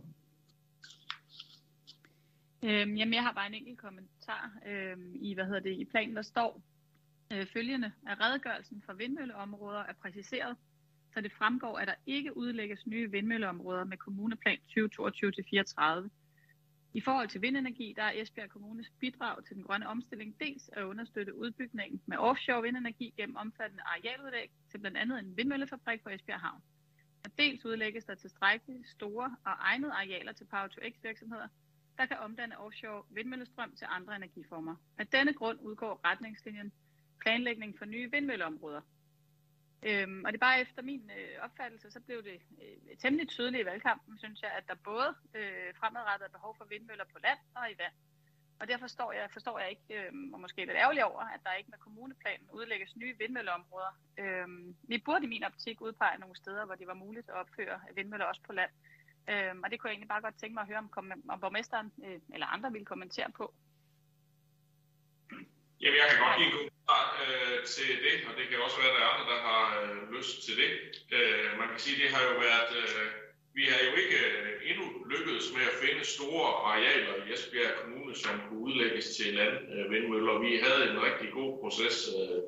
Øhm, 2.63 2.95
jamen, 2.95 3.15
jeg 3.15 3.23
har 3.23 3.33
bare 3.33 3.47
en 3.47 3.55
enkelt 3.55 3.79
kommentar. 3.79 4.51
Øhm, 4.67 5.13
I, 5.15 5.35
hvad 5.35 5.45
hedder 5.45 5.61
det, 5.61 5.71
I 5.71 5.85
planen 5.85 6.17
der 6.17 6.23
står 6.23 6.63
øh, 7.33 7.47
følgende, 7.53 7.93
at 8.09 8.21
redegørelsen 8.21 8.83
for 8.87 8.93
vindmølleområder 8.93 9.81
er 9.81 9.93
præciseret, 10.03 10.57
så 11.15 11.21
det 11.21 11.33
fremgår, 11.33 11.79
at 11.79 11.89
der 11.89 11.95
ikke 12.07 12.37
udlægges 12.37 12.87
nye 12.87 13.11
vindmølleområder 13.11 13.85
med 13.85 13.97
kommuneplan 13.97 14.59
2022-34. 14.71 16.09
I 16.97 17.01
forhold 17.01 17.29
til 17.29 17.43
vindenergi, 17.43 17.95
der 17.97 18.03
er 18.03 18.23
Esbjerg 18.23 18.51
Kommunes 18.51 18.91
bidrag 19.01 19.45
til 19.45 19.57
den 19.57 19.63
grønne 19.63 19.89
omstilling 19.89 20.41
dels 20.41 20.71
at 20.73 20.83
understøtte 20.83 21.35
udbygningen 21.35 22.03
med 22.07 22.17
offshore 22.17 22.63
vindenergi 22.63 23.15
gennem 23.17 23.37
omfattende 23.37 23.83
arealudlæg 23.83 24.51
til 24.71 24.79
blandt 24.79 24.97
andet 24.97 25.19
en 25.19 25.37
vindmøllefabrik 25.37 26.03
på 26.03 26.09
Esbjerg 26.09 26.41
Havn. 26.41 26.63
Og 27.25 27.39
dels 27.39 27.65
udlægges 27.65 28.05
der 28.05 28.15
tilstrækkeligt 28.15 28.89
store 28.89 29.37
og 29.45 29.53
egnede 29.59 29.93
arealer 29.93 30.33
til 30.33 30.45
Power-to-X 30.45 30.95
virksomheder, 31.03 31.49
der 31.99 32.07
kan 32.07 32.19
omdanne 32.19 32.59
offshore 32.59 33.03
vindmøllestrøm 33.11 33.77
til 33.77 33.87
andre 33.91 34.17
energiformer. 34.17 34.77
Af 34.99 35.07
denne 35.07 35.33
grund 35.33 35.59
udgår 35.61 36.01
retningslinjen 36.05 36.73
planlægning 37.21 37.79
for 37.79 37.85
nye 37.85 38.11
vindmølleområder. 38.11 38.81
Øhm, 39.83 40.25
og 40.25 40.33
det 40.33 40.39
er 40.39 40.47
bare 40.47 40.61
efter 40.61 40.83
min 40.83 41.11
øh, 41.19 41.45
opfattelse, 41.45 41.91
så 41.91 42.01
blev 42.01 42.23
det 42.23 42.41
øh, 42.63 42.97
temmelig 42.99 43.29
tydeligt 43.29 43.63
i 43.63 43.65
valgkampen, 43.65 44.19
synes 44.19 44.43
jeg, 44.43 44.51
at 44.51 44.69
der 44.69 44.75
både 44.75 45.15
øh, 45.35 45.75
fremadrettet 45.75 46.27
er 46.27 46.31
behov 46.31 46.57
for 46.57 46.65
vindmøller 46.65 47.05
på 47.05 47.19
land 47.19 47.39
og 47.55 47.71
i 47.71 47.75
vand. 47.79 47.93
Og 48.61 48.69
derfor 48.69 48.83
forstår 48.83 49.13
jeg, 49.13 49.31
forstår 49.31 49.59
jeg 49.59 49.71
ikke, 49.71 49.89
øh, 49.99 50.13
og 50.33 50.41
måske 50.41 50.65
lidt 50.65 50.83
ærgerlig 50.85 51.05
over, 51.05 51.21
at 51.21 51.41
der 51.45 51.53
ikke 51.53 51.71
med 51.71 51.79
kommuneplanen 51.79 52.51
udlægges 52.53 52.97
nye 52.97 53.19
vindmølleområder. 53.19 53.93
Øh, 54.19 54.49
vi 54.89 54.99
burde 54.99 55.25
i 55.25 55.29
min 55.29 55.45
optik 55.45 55.81
udpege 55.81 56.19
nogle 56.19 56.37
steder, 56.37 56.65
hvor 56.67 56.75
det 56.75 56.87
var 56.87 56.95
muligt 56.95 57.29
at 57.29 57.35
opføre 57.35 57.81
vindmøller 57.95 58.27
også 58.27 58.43
på 58.47 58.53
land. 58.53 58.71
Øh, 59.31 59.55
og 59.65 59.71
det 59.71 59.81
kunne 59.81 59.89
jeg 59.89 59.95
egentlig 59.95 60.09
bare 60.09 60.21
godt 60.21 60.39
tænke 60.39 60.55
mig 60.55 60.61
at 60.61 60.69
høre, 60.69 60.79
om, 60.79 61.13
om 61.29 61.41
borgmesteren 61.41 61.93
øh, 62.05 62.21
eller 62.35 62.47
andre 62.47 62.73
ville 62.73 62.87
kommentere 62.87 63.31
på. 63.31 63.55
Jamen, 65.81 65.99
jeg 66.01 66.07
kan 66.11 66.19
godt 66.27 66.37
give 66.39 66.71
øh, 67.25 67.59
til 67.75 67.91
det, 68.07 68.17
og 68.29 68.33
det 68.39 68.45
kan 68.49 68.65
også 68.67 68.79
være, 68.81 68.93
at 68.93 68.97
der 68.97 69.05
er 69.05 69.13
andre, 69.13 69.27
der 69.35 69.41
har 69.51 69.65
øh, 69.83 69.99
lyst 70.17 70.35
til 70.47 70.55
det. 70.63 70.71
Øh, 71.17 71.49
man 71.61 71.69
kan 71.71 71.79
sige, 71.85 71.95
at 71.97 72.03
det 72.03 72.11
har 72.17 72.23
jo 72.31 72.35
været... 72.49 72.71
Øh, 72.83 73.07
vi 73.59 73.65
har 73.71 73.81
jo 73.89 73.93
ikke 74.03 74.19
øh, 74.31 74.71
endnu 74.71 74.87
lykkedes 75.13 75.47
med 75.57 75.65
at 75.71 75.79
finde 75.83 76.03
store 76.17 76.49
arealer 76.71 77.15
i 77.25 77.33
Esbjerg 77.35 77.75
Kommune, 77.81 78.15
som 78.23 78.35
kunne 78.45 78.65
udlægges 78.69 79.07
til 79.17 79.29
landvindmøller. 79.35 80.35
Øh, 80.37 80.43
vi 80.47 80.51
havde 80.67 80.83
en 80.91 81.03
rigtig 81.09 81.29
god 81.39 81.51
proces 81.63 81.97
øh, 82.19 82.41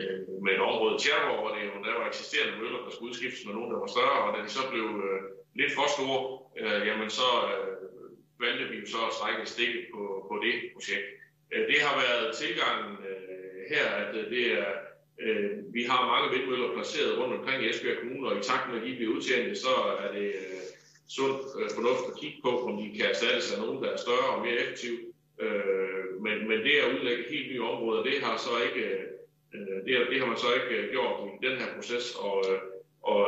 øh, 0.00 0.18
med 0.44 0.52
et 0.56 0.62
område 0.70 0.94
i 0.96 1.00
Tjerborg, 1.02 1.40
hvor 1.40 1.52
det 1.54 1.62
jo, 1.66 1.84
der 1.86 1.98
var 1.98 2.06
eksisterende 2.08 2.60
møller, 2.62 2.80
der 2.84 2.90
skulle 2.90 3.10
udskiftes 3.10 3.46
med 3.46 3.54
nogen, 3.54 3.72
der 3.72 3.78
var 3.84 3.90
større, 3.96 4.18
og 4.24 4.30
da 4.34 4.38
de 4.46 4.50
så 4.58 4.62
blev 4.72 4.86
øh, 5.06 5.20
lidt 5.60 5.72
for 5.78 5.86
store, 5.96 6.20
øh, 6.60 6.80
jamen 6.88 7.10
så 7.18 7.28
øh, 7.50 7.74
valgte 8.44 8.64
vi 8.70 8.76
jo 8.82 8.86
så 8.94 9.00
at 9.08 9.16
strække 9.18 9.52
stikket 9.54 9.84
på, 9.94 10.02
på 10.30 10.34
det 10.44 10.54
projekt. 10.74 11.06
Øh, 11.52 11.62
det 11.70 11.78
har 11.86 11.94
været 12.04 12.36
tilgangen 12.42 12.92
øh, 13.08 13.09
her, 13.74 13.86
at 14.02 14.16
øh, 14.16 14.30
det 14.34 14.44
er, 14.60 14.70
øh, 15.24 15.50
vi 15.76 15.82
har 15.90 16.10
mange 16.12 16.28
vindmøller 16.34 16.74
placeret 16.74 17.18
rundt 17.18 17.36
omkring 17.38 17.58
i 17.62 17.68
Esbjerg 17.70 17.98
Kommune, 18.00 18.28
og 18.28 18.38
i 18.38 18.42
takt 18.42 18.64
med, 18.68 18.80
at 18.80 18.86
de 18.86 18.96
bliver 18.96 19.14
udtjent, 19.14 19.58
så 19.58 19.74
er 20.04 20.08
det 20.18 20.28
øh, 20.42 20.62
sund 21.16 21.34
fornuft 21.76 22.04
at 22.10 22.18
kigge 22.20 22.38
på, 22.44 22.52
om 22.66 22.76
de 22.78 22.96
kan 22.96 23.06
erstattes 23.10 23.52
af 23.52 23.60
nogen, 23.62 23.82
der 23.82 23.90
er 23.90 24.04
større 24.06 24.30
og 24.34 24.42
mere 24.44 24.60
effektive. 24.62 24.98
Men, 26.24 26.48
men 26.48 26.58
det 26.66 26.74
at 26.82 26.92
udlægge 26.94 27.24
helt 27.30 27.52
nye 27.52 27.62
områder, 27.62 28.02
det 28.02 28.16
har 28.22 28.36
så 28.36 28.54
ikke 28.66 28.84
det, 29.86 30.06
det 30.10 30.20
har 30.20 30.26
man 30.26 30.36
så 30.36 30.50
ikke 30.58 30.90
gjort 30.90 31.28
i 31.34 31.46
den 31.46 31.58
her 31.58 31.74
proces, 31.76 32.14
og, 32.14 32.44
og 33.02 33.26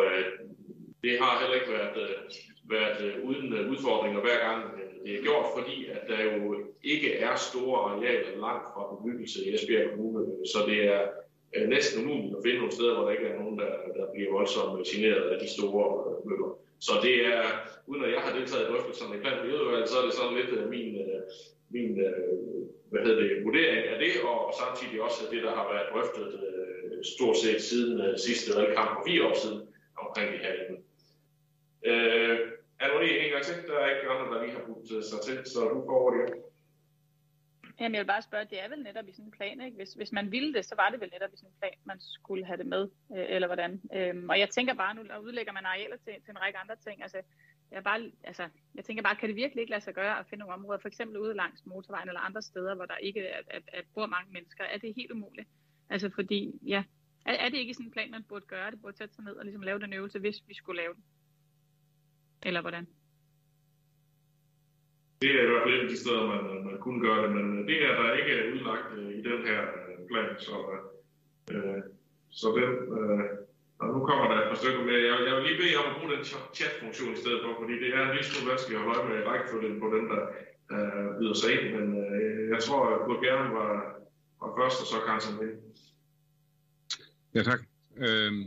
det 1.03 1.13
har 1.21 1.41
heller 1.41 1.57
ikke 1.61 1.73
været, 1.79 1.97
øh, 2.05 2.17
været 2.75 2.99
øh, 3.07 3.25
uden 3.29 3.53
øh, 3.53 3.71
udfordringer 3.71 4.21
hver 4.21 4.39
gang 4.49 4.61
det 5.05 5.15
er 5.15 5.23
gjort, 5.23 5.47
fordi 5.57 5.77
at 5.97 6.03
der 6.09 6.21
jo 6.31 6.57
ikke 6.83 7.11
er 7.27 7.35
store 7.37 7.79
arealer 7.91 8.31
langt 8.47 8.67
fra 8.73 8.83
bebyggelse 8.95 9.39
i 9.45 9.55
Esbjerg 9.55 9.91
Kommune, 9.91 10.23
så 10.53 10.59
det 10.69 10.79
er 10.89 11.67
næsten 11.75 12.05
umuligt 12.05 12.37
at 12.37 12.43
finde 12.45 12.59
nogle 12.59 12.77
steder, 12.79 12.95
hvor 12.95 13.05
der 13.05 13.15
ikke 13.17 13.29
er 13.33 13.39
nogen, 13.43 13.59
der, 13.59 13.73
der 13.99 14.07
bliver 14.15 14.33
voldsomt 14.33 14.87
generet 14.87 15.25
af 15.33 15.39
de 15.43 15.49
store 15.57 15.87
møller. 16.29 16.51
Så 16.87 16.93
det 17.07 17.15
er, 17.35 17.43
uden 17.87 18.05
at 18.05 18.13
jeg 18.15 18.21
har 18.25 18.39
deltaget 18.39 18.65
i 18.65 18.71
drøftelserne 18.71 19.17
i 19.17 19.21
plan 19.21 19.39
så 19.91 19.97
er 20.01 20.05
det 20.07 20.15
sådan 20.15 20.37
lidt 20.39 20.71
min, 20.75 20.89
min 21.75 21.91
hvad 22.91 23.01
hedder 23.05 23.23
det, 23.23 23.45
vurdering 23.45 23.85
af 23.93 23.99
det, 24.05 24.13
og 24.31 24.55
samtidig 24.63 25.03
også 25.03 25.21
det, 25.33 25.43
der 25.43 25.55
har 25.59 25.67
været 25.73 25.91
drøftet 25.93 26.29
stort 27.15 27.37
set 27.37 27.61
siden 27.63 28.19
sidste 28.19 28.49
valgkamp 28.59 28.91
for 28.95 29.03
fire 29.07 29.27
år 29.29 29.35
siden 29.43 29.61
omkring 30.03 30.33
det 30.33 30.41
her. 30.41 30.55
Øh, 31.85 32.39
er 32.81 32.89
du 32.89 32.99
lige 32.99 33.25
en 33.25 33.33
gang 33.33 33.45
til? 33.45 33.69
Der 33.69 33.79
er 33.79 33.89
ikke 33.95 34.09
andre, 34.09 34.35
der 34.35 34.43
lige 34.43 34.57
har 34.57 34.65
budt 34.67 34.93
øh, 34.97 35.03
sig 35.11 35.21
til, 35.27 35.37
så 35.53 35.61
du 35.61 35.85
får 35.87 36.01
over 36.01 36.11
det. 36.17 36.35
Jamen, 37.81 37.95
jeg 37.95 38.03
vil 38.03 38.15
bare 38.15 38.23
spørge, 38.23 38.45
det 38.51 38.63
er 38.65 38.69
vel 38.69 38.83
netop 38.83 39.09
i 39.09 39.13
sådan 39.13 39.25
en 39.25 39.39
plan, 39.39 39.61
ikke? 39.61 39.77
Hvis, 39.77 39.93
hvis 39.93 40.13
man 40.13 40.33
ville 40.33 40.55
det, 40.55 40.65
så 40.65 40.75
var 40.75 40.91
det 40.91 41.01
vel 41.01 41.11
netop 41.13 41.33
i 41.35 41.37
sådan 41.37 41.51
en 41.51 41.61
plan, 41.61 41.79
man 41.85 42.01
skulle 42.01 42.45
have 42.47 42.57
det 42.57 42.67
med, 42.67 42.83
øh, 43.17 43.27
eller 43.29 43.49
hvordan? 43.49 43.81
Øhm, 43.95 44.29
og 44.29 44.39
jeg 44.39 44.51
tænker 44.51 44.75
bare, 44.75 44.95
nu 44.95 45.03
udlægger 45.27 45.53
man 45.53 45.67
arealer 45.67 45.97
til, 45.97 46.15
til 46.25 46.31
en 46.31 46.41
række 46.41 46.59
andre 46.59 46.77
ting, 46.77 47.03
altså, 47.03 47.21
jeg, 47.71 47.85
bare, 47.85 48.11
altså, 48.25 48.49
jeg 48.75 48.85
tænker 48.85 49.03
bare, 49.03 49.17
kan 49.17 49.29
det 49.29 49.37
virkelig 49.37 49.61
ikke 49.61 49.71
lade 49.71 49.85
sig 49.85 49.95
gøre 49.95 50.19
at 50.19 50.27
finde 50.27 50.41
nogle 50.41 50.55
områder, 50.55 50.79
for 50.79 50.89
eksempel 50.89 51.19
ude 51.19 51.35
langs 51.35 51.67
motorvejen 51.67 52.09
eller 52.09 52.21
andre 52.21 52.43
steder, 52.43 52.75
hvor 52.75 52.87
der 52.87 52.97
ikke 52.97 53.21
er, 53.21 53.41
at, 53.51 53.63
at 53.73 53.85
bor 53.95 54.07
mange 54.07 54.33
mennesker? 54.33 54.65
Er 54.65 54.79
det 54.79 54.95
helt 54.97 55.13
umuligt? 55.13 55.49
Altså, 55.91 56.11
fordi, 56.15 56.53
ja, 56.67 56.85
er, 57.27 57.33
er 57.33 57.49
det 57.49 57.59
ikke 57.59 57.75
sådan 57.75 57.87
en 57.87 57.93
plan, 57.93 58.11
man 58.11 58.25
burde 58.29 58.47
gøre? 58.47 58.71
Det 58.71 58.81
burde 58.81 58.97
sætte 58.97 59.15
sig 59.15 59.25
ned 59.25 59.33
og 59.33 59.45
ligesom 59.45 59.63
lave 59.63 59.79
den 59.79 59.93
øvelse, 59.93 60.19
hvis 60.19 60.37
vi 60.49 60.55
skulle 60.55 60.83
lave 60.83 60.95
den? 60.95 61.05
Eller 62.43 62.61
hvordan? 62.61 62.87
Det 65.23 65.31
er 65.31 65.43
i 65.43 65.51
hvert 65.51 65.63
fald 65.65 65.75
et 65.75 65.85
af 65.87 65.89
de 65.89 65.99
steder, 66.03 66.27
man, 66.33 66.65
man 66.65 66.79
kunne 66.81 67.01
gøre 67.07 67.23
det, 67.23 67.31
men 67.37 67.47
det 67.69 67.79
er 67.89 67.95
der 68.01 68.15
ikke 68.21 68.53
udlagt 68.55 68.89
øh, 68.99 69.11
i 69.19 69.23
den 69.31 69.41
her 69.49 69.61
øh, 69.63 69.97
plan. 70.11 70.29
Så, 70.47 70.55
øh, 71.55 71.83
så 72.31 72.47
den, 72.59 72.71
øh, 72.99 73.25
og 73.83 73.87
nu 73.95 73.99
kommer 74.07 74.25
der 74.29 74.37
et 74.41 74.49
par 74.51 74.61
stykker 74.63 74.85
med. 74.89 74.99
Jeg, 75.09 75.17
jeg 75.27 75.35
vil 75.37 75.45
lige 75.47 75.61
bede 75.63 75.81
om 75.81 75.91
at 75.91 75.97
bruge 75.97 76.13
den 76.15 76.25
chat-funktion 76.59 77.13
i 77.17 77.21
stedet 77.23 77.41
for, 77.45 77.53
fordi 77.61 77.75
det 77.83 77.89
er 77.97 78.03
en 78.03 78.15
lille 78.15 78.29
smule 78.29 78.51
vanskeligt 78.51 78.81
at 78.81 78.89
holde 78.89 79.05
med 79.11 79.27
rækkefølgen 79.31 79.81
på 79.83 79.87
dem, 79.97 80.05
der 80.13 80.23
øh, 80.75 81.09
byder 81.19 81.37
sig 81.41 81.51
ind. 81.55 81.67
Men 81.77 81.87
øh, 82.05 82.49
jeg 82.55 82.61
tror, 82.67 82.83
at 82.93 83.03
Kurt 83.05 83.21
Gerne 83.27 83.49
var, 83.61 83.71
var 84.41 84.51
først, 84.59 84.77
og 84.83 84.87
så 84.93 84.99
Carsten 85.07 85.35
med. 85.41 85.51
Ja, 87.35 87.43
tak. 87.51 87.61
Øhm, 88.07 88.43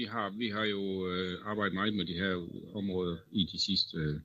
vi 0.00 0.04
har, 0.04 0.28
vi 0.42 0.48
har 0.48 0.64
jo 0.64 0.82
øh, 1.10 1.32
arbejdet 1.50 1.74
meget 1.74 1.94
med 1.94 2.06
de 2.06 2.20
her 2.22 2.34
områder 2.80 3.16
i 3.30 3.42
de 3.52 3.58
sidste 3.66 3.96
øh, 3.96 4.16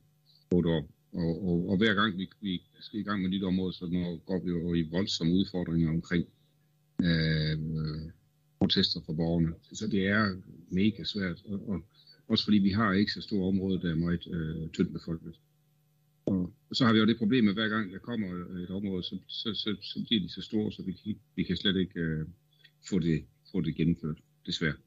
otte 0.51 0.69
år. 0.69 0.83
Og, 1.13 1.33
og, 1.47 1.69
og 1.69 1.77
hver 1.77 1.93
gang 1.93 2.17
vi, 2.17 2.29
vi 2.41 2.61
skal 2.79 2.99
i 2.99 3.03
gang 3.03 3.21
med 3.21 3.31
dit 3.31 3.43
område, 3.43 3.73
så 3.73 3.85
når, 3.85 4.17
går 4.29 4.39
vi 4.43 4.49
jo 4.49 4.73
i 4.73 4.89
voldsomme 4.95 5.33
udfordringer 5.33 5.89
omkring 5.89 6.25
øh, 7.07 7.57
protester 8.59 8.99
fra 9.05 9.13
borgerne. 9.13 9.53
Så 9.73 9.87
det 9.87 10.07
er 10.07 10.23
mega 10.69 11.03
svært. 11.03 11.39
Og, 11.45 11.69
og 11.69 11.77
også 12.27 12.43
fordi 12.43 12.57
vi 12.57 12.69
har 12.69 12.93
ikke 12.93 13.11
så 13.11 13.21
store 13.21 13.47
områder, 13.47 13.79
der 13.79 13.91
er 13.91 13.95
meget 13.95 14.27
øh, 14.27 14.69
tyndt 14.69 14.93
befolket. 14.93 15.35
Og 16.25 16.53
så 16.71 16.85
har 16.85 16.93
vi 16.93 16.99
jo 16.99 17.05
det 17.05 17.17
problem, 17.17 17.47
at 17.47 17.53
hver 17.53 17.67
gang 17.67 17.91
der 17.93 17.99
kommer 17.99 18.27
et 18.63 18.69
område, 18.69 19.03
så, 19.03 19.17
så, 19.27 19.53
så, 19.53 19.75
så 19.81 20.03
bliver 20.07 20.21
de 20.21 20.29
så 20.29 20.41
store, 20.41 20.71
så 20.71 20.83
vi 20.83 21.17
vi 21.35 21.43
kan 21.43 21.57
slet 21.57 21.75
ikke 21.75 21.99
øh, 21.99 22.25
få, 22.89 22.99
det, 22.99 23.25
få 23.51 23.61
det 23.61 23.75
gennemført, 23.75 24.17
desværre. 24.45 24.77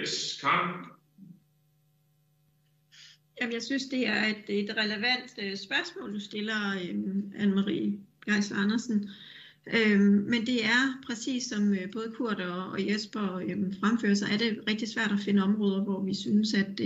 Yes, 0.00 0.38
Karen? 0.40 0.84
Jamen, 3.40 3.52
jeg 3.52 3.62
synes, 3.62 3.84
det 3.84 4.06
er 4.06 4.26
et, 4.26 4.44
et 4.48 4.76
relevant 4.76 5.34
øh, 5.42 5.56
spørgsmål, 5.56 6.14
du 6.14 6.20
stiller, 6.20 6.72
øh, 6.74 7.42
Anne-Marie 7.42 7.90
Geis 8.26 8.52
Andersen. 8.52 9.10
Um, 9.66 10.00
men 10.02 10.46
det 10.46 10.64
er 10.64 11.02
præcis 11.06 11.44
som 11.44 11.76
både 11.92 12.12
Kurt 12.16 12.40
og, 12.40 12.66
og 12.66 12.88
Jesper 12.88 13.42
um, 13.54 13.72
fremfører, 13.80 14.14
så 14.14 14.26
er 14.32 14.36
det 14.36 14.60
rigtig 14.68 14.88
svært 14.88 15.12
at 15.12 15.20
finde 15.20 15.42
områder, 15.42 15.84
hvor 15.84 16.02
vi 16.02 16.14
synes, 16.14 16.54
at, 16.54 16.80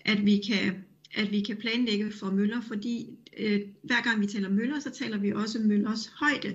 at, 0.00 0.24
vi, 0.24 0.42
kan, 0.48 0.84
at 1.14 1.30
vi 1.30 1.40
kan 1.40 1.56
planlægge 1.56 2.12
for 2.12 2.30
møller, 2.30 2.60
fordi 2.60 3.06
hver 3.82 4.02
gang 4.04 4.20
vi 4.20 4.26
taler 4.26 4.48
møller, 4.48 4.80
så 4.80 4.90
taler 4.90 5.18
vi 5.18 5.32
også 5.32 5.58
møllers 5.58 6.06
højde 6.06 6.54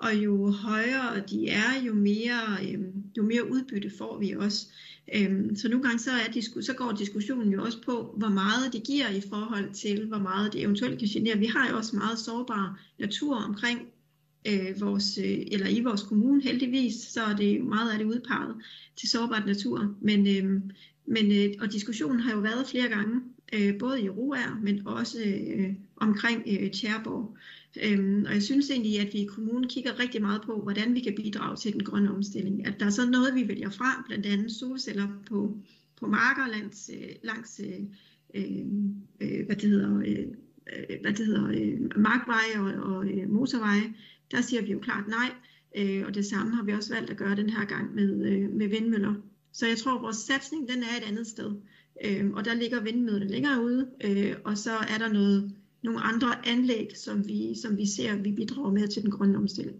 og 0.00 0.14
jo 0.14 0.50
højere 0.50 1.22
de 1.30 1.48
er, 1.48 1.82
jo 1.86 1.94
mere, 1.94 2.58
øh, 2.62 2.80
jo 3.16 3.22
mere 3.22 3.50
udbytte 3.50 3.90
får 3.98 4.18
vi 4.18 4.32
også. 4.32 4.66
Øh, 5.14 5.56
så 5.56 5.68
nogle 5.68 5.82
gange 5.82 5.98
så, 5.98 6.10
er 6.10 6.62
så 6.62 6.74
går 6.74 6.92
diskussionen 6.92 7.52
jo 7.52 7.64
også 7.64 7.82
på, 7.82 8.14
hvor 8.16 8.28
meget 8.28 8.72
det 8.72 8.82
giver 8.82 9.08
i 9.08 9.22
forhold 9.28 9.72
til, 9.72 10.06
hvor 10.06 10.18
meget 10.18 10.52
det 10.52 10.62
eventuelt 10.62 10.98
kan 10.98 11.08
genere. 11.08 11.38
Vi 11.38 11.46
har 11.46 11.68
jo 11.70 11.76
også 11.76 11.96
meget 11.96 12.18
sårbar 12.18 12.80
natur 12.98 13.36
omkring 13.36 13.80
øh, 14.46 14.80
vores, 14.80 15.18
øh, 15.18 15.38
eller 15.52 15.68
i 15.68 15.80
vores 15.80 16.02
kommune 16.02 16.42
heldigvis, 16.42 16.94
så 16.94 17.22
er 17.22 17.36
det 17.36 17.64
meget 17.64 17.92
af 17.92 17.98
det 17.98 18.04
udpeget 18.04 18.54
til 18.96 19.10
sårbart 19.10 19.46
natur. 19.46 19.94
Men, 20.00 20.26
øh, 20.26 20.60
men, 21.06 21.32
øh, 21.32 21.54
og 21.60 21.72
diskussionen 21.72 22.20
har 22.20 22.32
jo 22.32 22.38
været 22.38 22.66
flere 22.66 22.88
gange, 22.88 23.20
øh, 23.52 23.78
både 23.78 24.02
i 24.02 24.08
Roær, 24.08 24.58
men 24.62 24.86
også 24.86 25.18
øh, 25.26 25.74
omkring 25.96 26.42
øh, 26.46 26.70
Tjærborg. 26.70 27.36
Øhm, 27.82 28.24
og 28.26 28.34
jeg 28.34 28.42
synes 28.42 28.70
egentlig, 28.70 29.00
at 29.00 29.12
vi 29.12 29.18
i 29.18 29.24
kommunen 29.24 29.68
kigger 29.68 29.98
rigtig 29.98 30.22
meget 30.22 30.42
på, 30.42 30.60
hvordan 30.62 30.94
vi 30.94 31.00
kan 31.00 31.14
bidrage 31.14 31.56
til 31.56 31.72
den 31.72 31.84
grønne 31.84 32.10
omstilling. 32.10 32.66
At 32.66 32.74
der 32.80 32.86
er 32.86 32.90
så 32.90 33.10
noget, 33.10 33.34
vi 33.34 33.48
vælger 33.48 33.70
fra, 33.70 34.04
blandt 34.06 34.26
andet 34.26 34.52
solceller 34.52 35.08
på, 35.26 35.58
på 35.96 36.06
marker 36.06 36.46
langs, 36.46 36.90
øh, 36.94 37.08
langs 37.22 37.60
øh, 37.64 37.80
øh, 38.34 38.66
øh, 39.20 39.46
hvad 39.46 39.56
det 39.56 39.70
hedder, 39.70 39.98
øh, 39.98 40.26
øh, 40.72 40.96
hvad 41.00 41.12
det 41.12 41.26
hedder 41.26 41.48
øh, 41.48 42.02
markveje 42.02 42.58
og, 42.58 42.94
og 42.94 43.08
øh, 43.08 43.30
motorveje. 43.30 43.94
Der 44.30 44.40
siger 44.40 44.62
vi 44.62 44.72
jo 44.72 44.78
klart 44.78 45.08
nej, 45.08 45.30
øh, 45.76 46.06
og 46.06 46.14
det 46.14 46.26
samme 46.26 46.56
har 46.56 46.62
vi 46.62 46.72
også 46.72 46.94
valgt 46.94 47.10
at 47.10 47.16
gøre 47.16 47.36
den 47.36 47.50
her 47.50 47.64
gang 47.64 47.94
med, 47.94 48.26
øh, 48.26 48.50
med 48.50 48.68
vindmøller. 48.68 49.14
Så 49.52 49.66
jeg 49.66 49.76
tror, 49.76 49.96
at 49.96 50.02
vores 50.02 50.16
satsning 50.16 50.68
den 50.68 50.82
er 50.82 50.96
et 51.02 51.08
andet 51.08 51.26
sted. 51.26 51.50
Øh, 52.04 52.30
og 52.30 52.44
der 52.44 52.54
ligger 52.54 52.82
vindmøllerne 52.82 53.30
længere 53.30 53.64
ude, 53.64 53.90
øh, 54.04 54.34
og 54.44 54.58
så 54.58 54.70
er 54.70 54.98
der 54.98 55.12
noget, 55.12 55.52
nogle 55.82 56.00
andre 56.00 56.48
anlæg, 56.48 56.88
som 56.96 57.28
vi, 57.28 57.54
som 57.62 57.76
vi 57.76 57.86
ser, 57.86 58.16
vi 58.16 58.32
bidrager 58.32 58.70
med 58.70 58.88
til 58.88 59.02
den 59.02 59.10
grønne 59.10 59.38
omstilling. 59.38 59.76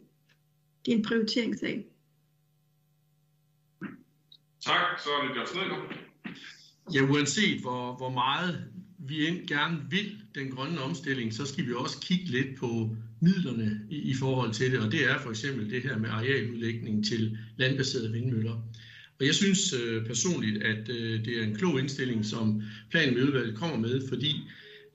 Det 0.87 0.93
er 0.93 0.97
en 0.97 1.05
prioriteringssag. 1.05 1.85
Tak, 4.61 5.01
så 5.05 5.09
er 5.11 5.27
det 5.27 5.35
Bjørn 5.35 5.47
Snedgaard. 5.47 5.95
Ja, 6.95 7.03
uanset 7.03 7.61
hvor, 7.61 7.97
hvor 7.97 8.11
meget 8.11 8.65
vi 8.99 9.15
gerne 9.49 9.77
vil 9.91 10.17
den 10.35 10.51
grønne 10.51 10.81
omstilling, 10.81 11.35
så 11.35 11.47
skal 11.47 11.67
vi 11.67 11.73
også 11.73 12.01
kigge 12.01 12.25
lidt 12.25 12.59
på 12.59 12.97
midlerne 13.21 13.81
i, 13.91 13.97
i 13.97 14.15
forhold 14.15 14.53
til 14.53 14.73
det, 14.73 14.81
og 14.81 14.93
det 14.93 15.11
er 15.11 15.19
for 15.19 15.31
eksempel 15.31 15.71
det 15.71 15.83
her 15.83 15.99
med 15.99 16.09
arealudlægning 16.11 17.05
til 17.05 17.39
landbaserede 17.57 18.13
vindmøller. 18.13 18.63
Og 19.21 19.27
jeg 19.27 19.35
synes 19.35 19.73
øh, 19.73 20.07
personligt, 20.07 20.63
at 20.63 20.89
øh, 20.89 21.25
det 21.25 21.39
er 21.39 21.45
en 21.45 21.55
klog 21.55 21.81
indstilling, 21.81 22.25
som 22.25 22.63
planen 22.91 23.15
med 23.15 23.23
udvalget 23.23 23.57
kommer 23.57 23.77
med, 23.77 24.09
fordi 24.09 24.43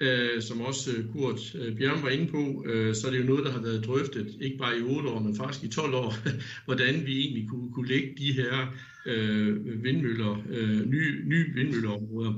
øh, 0.04 0.42
som 0.42 0.62
også 0.62 0.92
øh, 0.92 1.12
Kurt 1.12 1.56
øh, 1.56 1.78
Bjørn 1.78 2.04
var 2.04 2.10
inde 2.10 2.28
på, 2.28 2.66
øh, 2.68 2.96
så 2.96 3.08
er 3.08 3.12
det 3.12 3.20
jo 3.20 3.24
noget, 3.24 3.46
der 3.46 3.52
har 3.52 3.62
været 3.62 3.86
drøftet, 3.86 4.38
ikke 4.42 4.58
bare 4.58 4.78
i 4.80 4.82
8 4.82 5.10
år, 5.10 5.20
men 5.20 5.36
faktisk 5.36 5.64
i 5.64 5.68
12 5.68 5.94
år, 5.94 6.14
hvordan 6.66 7.06
vi 7.06 7.20
egentlig 7.20 7.50
kunne, 7.50 7.74
kunne 7.74 7.88
lægge 7.88 8.14
de 8.18 8.34
her 8.34 8.76
øh, 9.06 9.84
vindmøller, 9.84 10.44
øh, 10.50 10.86
nye, 10.90 11.22
nye 11.26 11.54
vindmølleområder. 11.54 12.34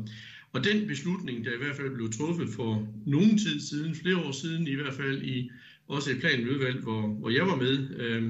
Og 0.54 0.63
den 0.63 0.88
beslutning, 0.88 1.45
der 1.45 1.51
i 1.51 1.58
hvert 1.58 1.75
fald 1.75 1.95
blev 1.95 2.12
truffet 2.12 2.49
for 2.49 2.88
nogen 3.06 3.38
tid 3.38 3.60
siden, 3.60 3.95
flere 3.95 4.17
år 4.17 4.32
siden 4.32 4.67
i 4.67 4.75
hvert 4.75 4.93
fald 4.93 5.21
i 5.21 5.51
også 5.88 6.12
et 6.12 6.19
planudvalg, 6.19 6.84
hvor, 6.84 7.08
hvor 7.08 7.30
jeg 7.30 7.48
var 7.48 7.56
med, 7.56 7.89
øh, 8.00 8.24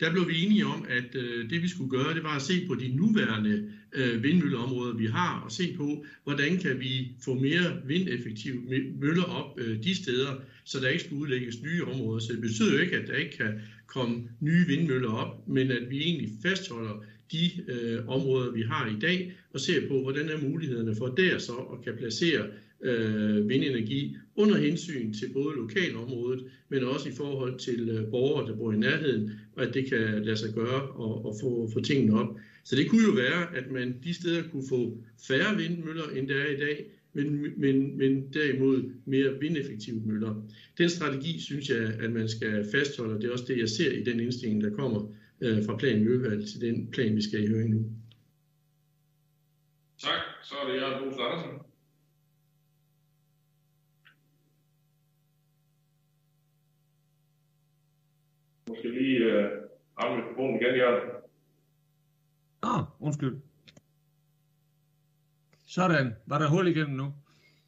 der 0.00 0.12
blev 0.12 0.28
vi 0.28 0.44
enige 0.44 0.66
om, 0.66 0.86
at 0.88 1.14
øh, 1.14 1.50
det 1.50 1.62
vi 1.62 1.68
skulle 1.68 1.90
gøre, 1.90 2.14
det 2.14 2.22
var 2.22 2.36
at 2.36 2.42
se 2.42 2.66
på 2.66 2.74
de 2.74 2.88
nuværende 2.96 3.70
øh, 3.92 4.22
vindmølleområder, 4.22 4.94
vi 4.94 5.06
har, 5.06 5.40
og 5.44 5.52
se 5.52 5.74
på, 5.76 6.04
hvordan 6.24 6.58
kan 6.58 6.80
vi 6.80 7.12
få 7.24 7.34
mere 7.34 7.80
vindeffektive 7.86 8.62
møller 9.00 9.24
op 9.24 9.58
øh, 9.60 9.84
de 9.84 9.94
steder, 9.94 10.40
så 10.64 10.80
der 10.80 10.88
ikke 10.88 11.04
skal 11.04 11.16
udlægges 11.16 11.62
nye 11.62 11.84
områder. 11.84 12.20
Så 12.20 12.32
det 12.32 12.40
betyder 12.40 12.72
jo 12.72 12.78
ikke, 12.78 12.96
at 12.96 13.08
der 13.08 13.16
ikke 13.16 13.36
kan 13.36 13.60
komme 13.86 14.28
nye 14.40 14.66
vindmøller 14.66 15.10
op, 15.10 15.48
men 15.48 15.70
at 15.70 15.90
vi 15.90 16.02
egentlig 16.02 16.30
fastholder 16.42 17.04
de 17.32 17.50
øh, 17.68 18.08
områder, 18.08 18.52
vi 18.52 18.62
har 18.62 18.86
i 18.96 19.00
dag, 19.00 19.32
og 19.52 19.60
ser 19.60 19.88
på, 19.88 20.02
hvordan 20.02 20.28
er 20.28 20.48
mulighederne 20.48 20.96
for 20.96 21.06
der 21.06 21.38
så 21.38 21.52
at 21.52 21.84
kan 21.84 21.96
placere 21.96 22.46
øh, 22.82 23.48
vindenergi 23.48 24.16
under 24.36 24.56
hensyn 24.56 25.12
til 25.12 25.32
både 25.32 25.56
lokalområdet, 25.56 26.44
men 26.68 26.84
også 26.84 27.08
i 27.08 27.12
forhold 27.12 27.58
til 27.58 27.88
øh, 27.88 28.10
borgere, 28.10 28.50
der 28.50 28.56
bor 28.56 28.72
i 28.72 28.76
nærheden, 28.76 29.30
og 29.56 29.62
at 29.62 29.74
det 29.74 29.88
kan 29.88 30.24
lade 30.24 30.36
sig 30.36 30.54
gøre 30.54 30.82
og, 30.82 31.26
og 31.26 31.34
få, 31.40 31.70
få 31.72 31.80
tingene 31.80 32.20
op. 32.20 32.36
Så 32.64 32.76
det 32.76 32.90
kunne 32.90 33.06
jo 33.08 33.12
være, 33.12 33.56
at 33.56 33.70
man 33.70 33.96
de 34.04 34.14
steder 34.14 34.42
kunne 34.52 34.68
få 34.68 34.98
færre 35.28 35.56
vindmøller, 35.56 36.04
end 36.16 36.28
der 36.28 36.36
er 36.36 36.50
i 36.50 36.56
dag, 36.56 36.84
men, 37.12 37.60
men, 37.60 37.98
men 37.98 38.32
derimod 38.32 38.92
mere 39.04 39.40
vindeffektive 39.40 40.02
møller. 40.06 40.42
Den 40.78 40.88
strategi 40.88 41.40
synes 41.40 41.68
jeg, 41.68 41.94
at 42.00 42.12
man 42.12 42.28
skal 42.28 42.66
fastholde, 42.72 43.14
og 43.14 43.22
det 43.22 43.28
er 43.28 43.32
også 43.32 43.44
det, 43.48 43.58
jeg 43.58 43.68
ser 43.68 43.92
i 43.92 44.02
den 44.02 44.20
indstilling, 44.20 44.60
der 44.62 44.70
kommer 44.70 45.12
øh, 45.40 45.64
fra 45.64 45.76
planen 45.76 46.02
i 46.02 46.46
til 46.46 46.60
den 46.60 46.88
plan, 46.92 47.16
vi 47.16 47.22
skal 47.22 47.44
i 47.44 47.46
høring 47.46 47.70
nu. 47.70 47.84
Tak. 49.98 50.20
Så 50.44 50.54
er 50.54 50.72
det 50.72 50.80
Jørgen 50.80 51.02
Brugs 51.02 51.16
Andersen. 51.20 51.65
Måske 58.68 58.88
lige 58.88 59.18
øh, 59.18 59.50
ramme 60.02 60.16
mikrofonen 60.16 60.60
igen, 60.60 60.74
Jørgen. 60.76 61.10
Ah, 62.62 62.84
undskyld. 63.00 63.36
Sådan. 65.66 66.14
Var 66.26 66.38
der 66.38 66.48
hul 66.48 66.68
igennem 66.68 66.96
nu? 66.96 67.14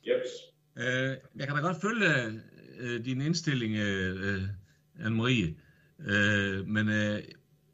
Yes. 0.08 0.28
Øh, 0.76 1.16
jeg 1.36 1.46
kan 1.46 1.56
da 1.56 1.62
godt 1.62 1.80
følge 1.82 2.40
øh, 2.78 3.04
din 3.04 3.20
indstilling, 3.20 3.76
øh, 3.76 4.42
Anne-Marie. 4.98 5.48
Øh, 6.12 6.66
men 6.66 6.88
øh, 6.88 7.18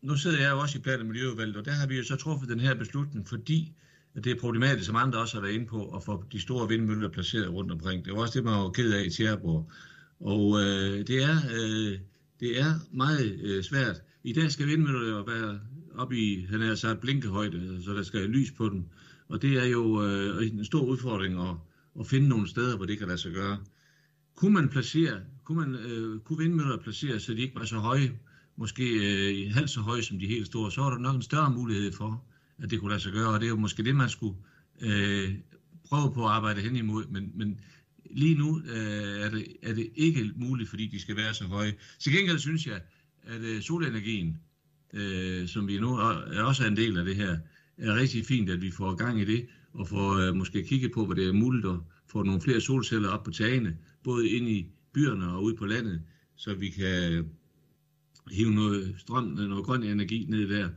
nu 0.02 0.16
sidder 0.16 0.40
jeg 0.42 0.50
jo 0.50 0.58
også 0.60 0.78
i 0.78 0.82
plan- 0.82 1.00
og 1.00 1.06
miljøudvalget, 1.06 1.56
og 1.56 1.64
der 1.64 1.72
har 1.72 1.86
vi 1.86 1.96
jo 1.96 2.04
så 2.04 2.16
truffet 2.16 2.48
den 2.48 2.60
her 2.60 2.74
beslutning, 2.74 3.28
fordi 3.28 3.72
det 4.14 4.26
er 4.26 4.40
problematisk, 4.40 4.86
som 4.86 4.96
andre 4.96 5.18
også 5.18 5.36
har 5.36 5.42
været 5.42 5.54
inde 5.54 5.66
på, 5.66 5.96
at 5.96 6.02
få 6.02 6.24
de 6.32 6.40
store 6.40 6.68
vindmøller 6.68 7.08
placeret 7.08 7.52
rundt 7.52 7.72
omkring. 7.72 8.04
Det 8.04 8.12
var 8.12 8.20
også 8.20 8.38
det, 8.38 8.44
man 8.44 8.54
var 8.54 8.70
ked 8.70 8.92
af 8.92 9.04
i 9.04 9.10
Tjæreborg. 9.10 9.70
Og 10.20 10.60
øh, 10.60 11.06
det, 11.06 11.22
er, 11.22 11.36
øh, 11.56 11.98
det 12.44 12.60
er 12.60 12.74
meget 12.92 13.40
øh, 13.42 13.62
svært. 13.62 14.02
I 14.24 14.32
dag 14.32 14.50
skal 14.50 14.66
vindmøller 14.66 15.08
jo 15.08 15.22
være 15.22 15.60
op 15.94 16.12
i, 16.12 16.46
han 16.50 16.62
er 16.62 16.74
sagt, 16.74 17.00
blinkehøjde, 17.00 17.60
altså, 17.60 17.84
så 17.84 17.94
der 17.94 18.02
skal 18.02 18.20
lys 18.20 18.50
på 18.50 18.68
dem. 18.68 18.84
Og 19.28 19.42
det 19.42 19.62
er 19.62 19.64
jo 19.64 20.04
øh, 20.04 20.46
en 20.46 20.64
stor 20.64 20.84
udfordring 20.84 21.40
at, 21.40 21.56
at 22.00 22.06
finde 22.06 22.28
nogle 22.28 22.48
steder, 22.48 22.76
hvor 22.76 22.86
det 22.86 22.98
kan 22.98 23.06
lade 23.06 23.18
sig 23.18 23.32
gøre. 23.32 23.58
Kunne 24.34 24.52
man 24.52 24.68
placere, 24.68 25.20
kunne, 25.44 25.60
man, 25.60 25.74
øh, 25.74 26.20
kunne 26.20 26.38
vindmøller 26.38 26.76
placere, 26.76 27.20
så 27.20 27.34
de 27.34 27.40
ikke 27.40 27.54
var 27.54 27.64
så 27.64 27.76
høje, 27.76 28.12
måske 28.56 28.84
øh, 28.84 29.54
halvt 29.54 29.70
så 29.70 29.80
høje 29.80 30.02
som 30.02 30.18
de 30.18 30.26
helt 30.26 30.46
store, 30.46 30.72
så 30.72 30.80
var 30.80 30.90
der 30.90 30.98
nok 30.98 31.16
en 31.16 31.22
større 31.22 31.50
mulighed 31.50 31.92
for, 31.92 32.24
at 32.58 32.70
det 32.70 32.80
kunne 32.80 32.90
lade 32.90 33.00
sig 33.00 33.12
gøre. 33.12 33.28
Og 33.28 33.40
det 33.40 33.46
er 33.46 33.50
jo 33.50 33.56
måske 33.56 33.84
det, 33.84 33.96
man 33.96 34.08
skulle 34.08 34.36
øh, 34.80 35.34
prøve 35.88 36.12
på 36.14 36.24
at 36.24 36.30
arbejde 36.30 36.60
hen 36.60 36.76
imod. 36.76 37.04
Men, 37.06 37.32
men 37.34 37.60
lige 38.14 38.34
nu 38.34 38.60
øh, 38.60 39.20
er, 39.20 39.30
det, 39.30 39.46
er 39.62 39.74
det 39.74 39.88
ikke 39.94 40.30
muligt, 40.36 40.68
fordi 40.68 40.86
de 40.86 41.00
skal 41.00 41.16
være 41.16 41.34
så 41.34 41.44
høje. 41.44 41.74
Til 41.98 42.12
gengæld 42.12 42.38
synes 42.38 42.66
jeg, 42.66 42.80
at 43.22 43.40
øh, 43.40 43.62
solenergien, 43.62 44.38
øh, 44.92 45.48
som 45.48 45.68
vi 45.68 45.80
nu 45.80 45.94
er 45.94 46.42
også 46.42 46.64
er 46.64 46.68
en 46.68 46.76
del 46.76 46.98
af 46.98 47.04
det 47.04 47.16
her, 47.16 47.38
er 47.78 47.94
rigtig 47.94 48.26
fint, 48.26 48.50
at 48.50 48.62
vi 48.62 48.70
får 48.70 48.94
gang 48.94 49.20
i 49.20 49.24
det, 49.24 49.46
og 49.72 49.88
får 49.88 50.28
øh, 50.28 50.36
måske 50.36 50.64
kigget 50.64 50.92
på, 50.92 51.06
hvad 51.06 51.16
det 51.16 51.28
er 51.28 51.32
muligt 51.32 51.66
at 51.66 51.76
få 52.12 52.22
nogle 52.22 52.40
flere 52.40 52.60
solceller 52.60 53.08
op 53.08 53.24
på 53.24 53.30
tagene, 53.30 53.76
både 54.04 54.28
ind 54.28 54.48
i 54.48 54.66
byerne 54.92 55.28
og 55.28 55.42
ude 55.42 55.56
på 55.56 55.66
landet, 55.66 56.02
så 56.36 56.54
vi 56.54 56.68
kan 56.68 57.24
hive 58.30 58.54
noget 58.54 58.94
strøm, 58.98 59.24
noget 59.24 59.64
grøn 59.64 59.82
energi 59.82 60.26
ned 60.28 60.48
der. 60.48 60.68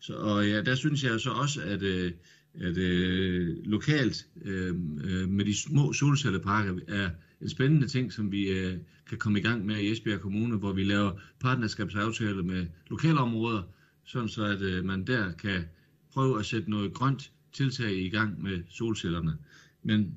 Så, 0.00 0.14
og 0.14 0.48
ja, 0.48 0.62
der 0.62 0.74
synes 0.74 1.04
jeg 1.04 1.20
så 1.20 1.30
også, 1.30 1.62
at, 1.62 1.82
øh, 1.82 2.12
at 2.60 2.76
øh, 2.76 3.56
lokalt 3.64 4.26
øh, 4.42 4.74
øh, 5.04 5.28
med 5.28 5.44
de 5.44 5.54
små 5.54 5.92
solcelleparker 5.92 6.74
er 6.88 7.10
en 7.40 7.48
spændende 7.48 7.88
ting, 7.88 8.12
som 8.12 8.32
vi 8.32 8.48
øh, 8.48 8.78
kan 9.08 9.18
komme 9.18 9.38
i 9.38 9.42
gang 9.42 9.66
med 9.66 9.76
i 9.76 9.92
Esbjerg 9.92 10.20
Kommune, 10.20 10.56
hvor 10.56 10.72
vi 10.72 10.84
laver 10.84 11.12
partnerskabsaftaler 11.40 12.42
med 12.42 12.66
lokalområder, 12.90 13.62
sådan 14.04 14.28
så 14.28 14.44
at 14.44 14.62
øh, 14.62 14.84
man 14.84 15.04
der 15.04 15.32
kan 15.32 15.64
prøve 16.12 16.38
at 16.38 16.46
sætte 16.46 16.70
noget 16.70 16.94
grønt 16.94 17.32
tiltag 17.52 17.92
i 17.92 18.08
gang 18.08 18.42
med 18.42 18.62
solcellerne. 18.70 19.36
Men 19.82 20.14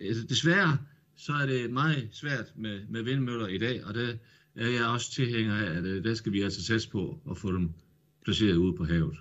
altså, 0.00 0.26
desværre 0.26 0.78
så 1.16 1.32
er 1.32 1.46
det 1.46 1.70
meget 1.70 2.08
svært 2.12 2.52
med, 2.56 2.80
med 2.88 3.02
vindmøller 3.02 3.46
i 3.46 3.58
dag, 3.58 3.84
og 3.84 3.94
det 3.94 4.18
er 4.56 4.68
jeg 4.68 4.86
også 4.86 5.12
tilhænger 5.12 5.54
af, 5.54 5.76
at 5.76 5.84
øh, 5.84 6.04
der 6.04 6.14
skal 6.14 6.32
vi 6.32 6.40
altså 6.40 6.64
sætte 6.64 6.88
på 6.92 7.20
at 7.30 7.38
få 7.38 7.52
dem 7.52 7.70
placeret 8.24 8.56
ude 8.56 8.76
på 8.76 8.84
havet. 8.84 9.16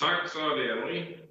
Tak, 0.00 0.28
så 0.28 0.38
er 0.40 0.54
det 0.56 0.68
Anne-Marie. 0.70 1.28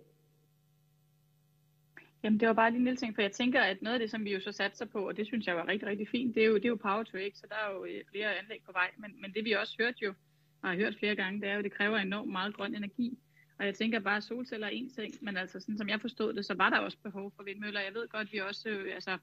Jamen 2.23 2.39
det 2.39 2.47
var 2.47 2.53
bare 2.53 2.71
lige 2.71 2.77
en 2.79 2.83
lille 2.83 2.97
ting, 2.97 3.15
for 3.15 3.21
jeg 3.21 3.31
tænker, 3.31 3.61
at 3.61 3.81
noget 3.81 3.93
af 3.93 3.99
det, 3.99 4.11
som 4.11 4.25
vi 4.25 4.33
jo 4.33 4.39
så 4.39 4.51
satser 4.51 4.85
på, 4.85 5.07
og 5.07 5.17
det 5.17 5.27
synes 5.27 5.47
jeg 5.47 5.55
var 5.55 5.67
rigtig, 5.67 5.87
rigtig 5.87 6.07
fint, 6.09 6.35
det 6.35 6.43
er 6.43 6.47
jo, 6.47 6.55
det 6.55 6.65
er 6.65 6.69
jo 6.69 6.75
Power 6.75 7.03
to 7.03 7.17
X, 7.31 7.37
så 7.37 7.45
der 7.49 7.55
er 7.55 7.73
jo 7.73 7.85
øh, 7.85 8.03
flere 8.11 8.35
anlæg 8.35 8.61
på 8.65 8.71
vej, 8.71 8.91
men, 8.97 9.21
men 9.21 9.33
det 9.33 9.45
vi 9.45 9.51
også 9.51 9.75
hørt 9.79 10.01
jo, 10.01 10.13
og 10.61 10.69
har 10.69 10.75
hørt 10.75 10.95
flere 10.99 11.15
gange, 11.15 11.41
det 11.41 11.49
er 11.49 11.53
jo, 11.53 11.57
at 11.59 11.63
det 11.63 11.73
kræver 11.73 11.97
enormt 11.97 12.31
meget 12.31 12.53
grøn 12.53 12.75
energi. 12.75 13.17
Og 13.59 13.65
jeg 13.65 13.75
tænker 13.75 13.99
bare, 13.99 14.17
at 14.17 14.23
solceller 14.23 14.67
er 14.67 14.71
en 14.71 14.89
ting, 14.89 15.13
men 15.21 15.37
altså 15.37 15.59
sådan 15.59 15.77
som 15.77 15.89
jeg 15.89 16.01
forstod 16.01 16.33
det, 16.33 16.45
så 16.45 16.53
var 16.53 16.69
der 16.69 16.77
også 16.77 16.97
behov 17.03 17.33
for 17.35 17.43
vindmøller. 17.43 17.81
Jeg 17.81 17.93
ved 17.93 18.07
godt, 18.07 18.27
at 18.27 18.33
vi 18.33 18.39
også, 18.39 18.69
øh, 18.69 18.95
altså 18.95 19.17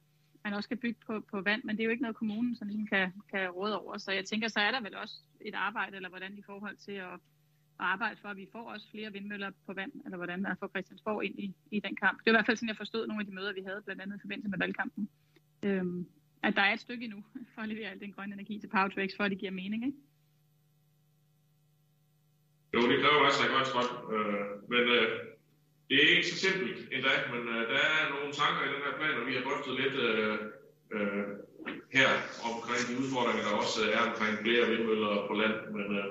man 0.45 0.53
også 0.55 0.68
kan 0.68 0.78
bygge 0.78 1.01
på, 1.07 1.20
på 1.30 1.40
vand, 1.40 1.64
men 1.64 1.76
det 1.76 1.82
er 1.82 1.84
jo 1.84 1.90
ikke 1.90 2.03
noget, 2.03 2.16
kommunen 2.16 2.57
sådan 2.57 2.68
ligesom 2.68 2.86
kan, 2.86 3.12
kan 3.30 3.51
råde 3.51 3.80
over. 3.80 3.99
Så 3.99 4.12
jeg 4.12 4.24
tænker, 4.24 4.49
så 4.49 4.61
er 4.61 4.70
der 4.70 4.80
vel 4.80 4.97
også 4.97 5.14
et 5.40 5.55
arbejde, 5.55 5.97
eller 5.97 6.09
hvordan 6.09 6.38
i 6.38 6.42
forhold 6.42 6.76
til 6.76 6.92
at, 6.92 7.20
at 7.81 7.87
arbejde 7.95 8.16
for, 8.22 8.29
at 8.29 8.37
vi 8.37 8.49
får 8.53 8.70
også 8.70 8.91
flere 8.91 9.12
vindmøller 9.12 9.51
på 9.66 9.72
vand, 9.72 9.93
eller 10.05 10.16
hvordan 10.16 10.43
man 10.43 10.57
får 10.61 10.68
Christiansborg 10.68 11.25
ind 11.25 11.39
i, 11.39 11.55
i 11.70 11.81
den 11.81 11.97
kamp. 11.97 12.18
Det 12.18 12.27
er 12.27 12.33
i 12.33 12.37
hvert 12.37 12.47
fald 12.47 12.57
sådan, 12.57 12.68
jeg 12.68 12.77
forstod 12.77 13.07
nogle 13.07 13.20
af 13.20 13.27
de 13.27 13.35
møder, 13.35 13.53
vi 13.53 13.62
havde, 13.66 13.83
blandt 13.85 14.03
andet 14.03 14.16
i 14.16 14.20
forbindelse 14.20 14.49
med 14.49 14.59
valgkampen. 14.59 15.09
Øhm, 15.62 16.07
at 16.43 16.57
der 16.57 16.62
er 16.62 16.72
et 16.72 16.81
stykke 16.81 17.05
endnu 17.05 17.25
for 17.55 17.62
at 17.62 17.68
levere 17.68 17.91
al 17.91 18.01
den 18.01 18.12
grønne 18.12 18.35
energi 18.35 18.59
til 18.59 18.68
Power 18.68 19.11
for 19.16 19.25
at 19.25 19.31
det 19.31 19.39
giver 19.39 19.53
mening, 19.53 19.87
ikke? 19.87 19.99
Jo, 22.75 22.81
det 22.91 22.97
kræver 23.03 23.27
også 23.27 23.41
en 23.47 23.55
godt 23.57 23.68
strøm, 23.70 23.91
øh, 24.14 24.47
men 24.72 24.85
øh, 24.97 25.07
det 25.89 25.97
er 26.03 26.09
ikke 26.16 26.29
så 26.31 26.37
simpelt 26.45 26.79
endda, 26.95 27.14
men 27.33 27.43
øh, 27.55 27.62
der 27.72 27.81
er 27.97 28.03
nogle 28.14 28.33
tanker 28.41 28.62
i 28.64 28.72
den 28.75 28.83
her 28.87 28.95
plan, 28.99 29.20
og 29.20 29.27
vi 29.29 29.35
har 29.35 29.43
drøftet 29.47 29.72
lidt 29.83 29.97
øh, 30.09 30.39
øh, 30.95 31.25
her 31.97 32.11
omkring 32.51 32.83
de 32.89 32.95
udfordringer, 33.03 33.43
der 33.49 33.55
også 33.62 33.81
er 33.97 34.01
omkring 34.11 34.35
flere 34.45 34.64
vindmøller 34.70 35.14
på 35.29 35.35
land, 35.43 35.57
men 35.77 35.89
øh, 36.01 36.09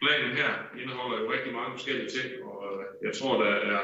planen 0.00 0.36
her 0.36 0.50
indeholder 0.80 1.20
jo 1.20 1.32
rigtig 1.32 1.52
mange 1.52 1.72
forskellige 1.76 2.10
ting, 2.16 2.28
og 2.44 2.56
øh, 2.72 2.84
jeg 3.06 3.12
tror, 3.18 3.42
der 3.42 3.50
er 3.50 3.80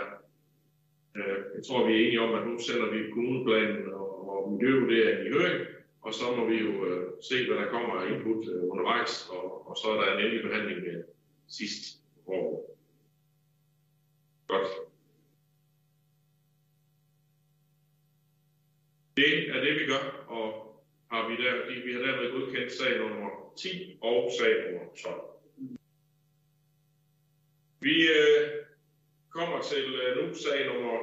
øh, 1.16 1.38
jeg 1.56 1.62
tror, 1.66 1.86
vi 1.86 1.92
er 1.92 2.06
enige 2.06 2.20
om, 2.20 2.34
at 2.34 2.46
nu 2.46 2.58
sender 2.58 2.90
vi 2.90 3.10
kommuneplanen 3.10 3.92
og, 3.92 4.08
og 4.30 4.52
miljøvurderingen 4.52 5.26
i 5.26 5.30
høring, 5.30 5.66
og 6.02 6.14
så 6.14 6.24
må 6.36 6.46
vi 6.46 6.56
jo 6.56 6.86
øh, 6.86 7.10
se, 7.28 7.46
hvad 7.46 7.56
der 7.56 7.70
kommer 7.70 7.94
af 7.94 8.10
input 8.10 8.44
undervejs, 8.72 9.28
og, 9.30 9.70
og 9.70 9.76
så 9.76 9.86
er 9.90 10.00
der 10.00 10.12
en 10.12 10.20
endelig 10.24 10.42
behandling 10.42 10.78
øh, 10.86 11.04
sidst 11.48 11.82
år. 12.26 12.78
Godt. 14.46 14.68
Det 19.16 19.50
er 19.50 19.60
det, 19.60 19.74
vi 19.80 19.86
gør, 19.86 20.24
og 20.28 20.72
har 21.12 21.28
vi, 21.28 21.36
der, 21.36 21.84
vi 21.86 21.92
har 21.92 22.00
dermed 22.00 22.32
godkendt 22.32 22.72
sag 22.72 22.98
nummer 22.98 23.52
10 23.56 23.98
og 24.00 24.30
sag 24.38 24.52
nummer 24.70 24.94
12. 25.02 25.31
Vi 27.82 28.08
øh, 28.08 28.64
kommer 29.30 29.62
til 29.62 29.84
øh, 29.94 30.16
nu 30.16 30.34
sag 30.34 30.66
nummer 30.66 30.98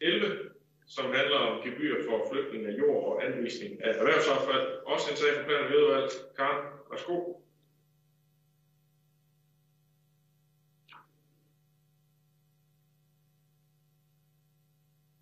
11, 0.00 0.50
som 0.86 1.04
handler 1.04 1.36
om 1.36 1.62
gebyr 1.64 2.04
for 2.08 2.32
flytning 2.32 2.66
af 2.66 2.78
jord 2.78 3.04
og 3.12 3.24
anvisning 3.24 3.84
af 3.84 3.90
erhvervsaffald. 3.98 4.68
Også 4.86 5.10
en 5.10 5.16
sag 5.16 5.34
fra 5.36 5.44
plan- 5.44 5.64
og 5.64 5.70
miljøudvalg. 5.70 6.10
Karen, 6.36 6.66
værsgo. 6.90 7.34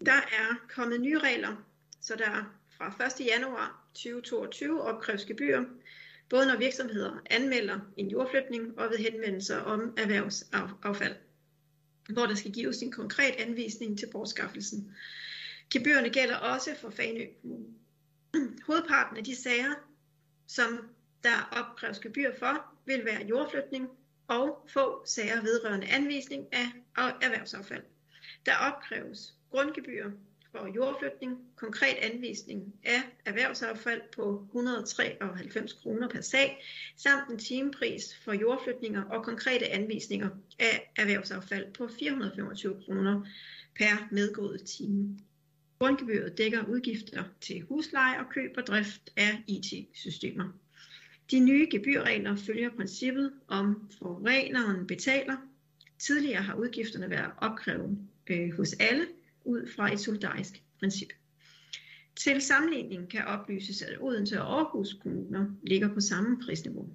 Der 0.04 0.12
er 0.12 0.66
kommet 0.74 1.00
nye 1.00 1.18
regler, 1.18 1.56
så 2.00 2.16
der 2.16 2.60
fra 2.78 3.06
1. 3.22 3.26
januar 3.26 3.86
2022 3.94 4.82
opkræves 4.82 5.24
gebyr, 5.24 5.64
både 6.30 6.46
når 6.46 6.56
virksomheder 6.56 7.22
anmelder 7.30 7.80
en 7.96 8.08
jordflytning 8.08 8.78
og 8.78 8.90
ved 8.90 8.98
henvendelser 8.98 9.56
om 9.56 9.94
erhvervsaffald, 9.96 11.16
hvor 12.08 12.26
der 12.26 12.34
skal 12.34 12.52
gives 12.52 12.82
en 12.82 12.92
konkret 12.92 13.34
anvisning 13.38 13.98
til 13.98 14.08
bortskaffelsen. 14.12 14.96
Gebyrerne 15.70 16.10
gælder 16.10 16.36
også 16.36 16.74
for 16.80 16.90
Fanø 16.90 17.26
Kommune. 17.40 17.66
Hovedparten 18.66 19.16
af 19.16 19.24
de 19.24 19.36
sager, 19.36 19.74
som 20.46 20.78
der 21.22 21.48
opkræves 21.52 21.98
gebyr 21.98 22.30
for, 22.38 22.64
vil 22.86 23.04
være 23.04 23.26
jordflytning 23.26 23.88
og 24.28 24.68
få 24.72 25.06
sager 25.06 25.42
vedrørende 25.42 25.86
anvisning 25.86 26.46
af 26.52 26.66
erhvervsaffald. 26.96 27.82
Der 28.46 28.56
opkræves 28.56 29.34
grundgebyr 29.50 30.10
for 30.52 30.68
jordflytning, 30.74 31.38
konkret 31.56 31.96
anvisning 32.02 32.74
af 32.84 33.02
erhvervsaffald 33.24 34.00
på 34.16 34.46
193 34.46 35.72
kroner 35.72 36.08
per 36.08 36.20
sag, 36.20 36.64
samt 36.96 37.30
en 37.30 37.38
timepris 37.38 38.16
for 38.24 38.32
jordflytninger 38.32 39.02
og 39.04 39.24
konkrete 39.24 39.68
anvisninger 39.68 40.28
af 40.58 40.92
erhvervsaffald 40.96 41.72
på 41.72 41.88
425 41.98 42.82
kroner 42.84 43.26
per 43.76 44.08
medgået 44.10 44.64
time. 44.64 45.18
Grundgebyret 45.78 46.38
dækker 46.38 46.64
udgifter 46.64 47.24
til 47.40 47.62
husleje 47.68 48.18
og 48.18 48.24
køb 48.30 48.50
og 48.56 48.66
drift 48.66 49.10
af 49.16 49.42
IT-systemer. 49.46 50.48
De 51.30 51.40
nye 51.40 51.68
gebyrregler 51.70 52.36
følger 52.36 52.70
princippet 52.70 53.32
om 53.48 53.90
forureneren 53.98 54.86
betaler. 54.86 55.36
Tidligere 55.98 56.42
har 56.42 56.54
udgifterne 56.54 57.10
været 57.10 57.30
opkrævet 57.38 57.98
øh, 58.26 58.56
hos 58.56 58.72
alle, 58.72 59.06
ud 59.44 59.70
fra 59.76 59.92
et 59.92 60.00
solidarisk 60.00 60.62
princip. 60.78 61.08
Til 62.16 62.42
sammenligning 62.42 63.10
kan 63.10 63.24
oplyses, 63.24 63.82
at 63.82 63.96
Odense 64.00 64.42
og 64.42 64.58
Aarhus 64.58 64.96
kommuner 65.02 65.46
ligger 65.62 65.94
på 65.94 66.00
samme 66.00 66.38
prisniveau. 66.44 66.88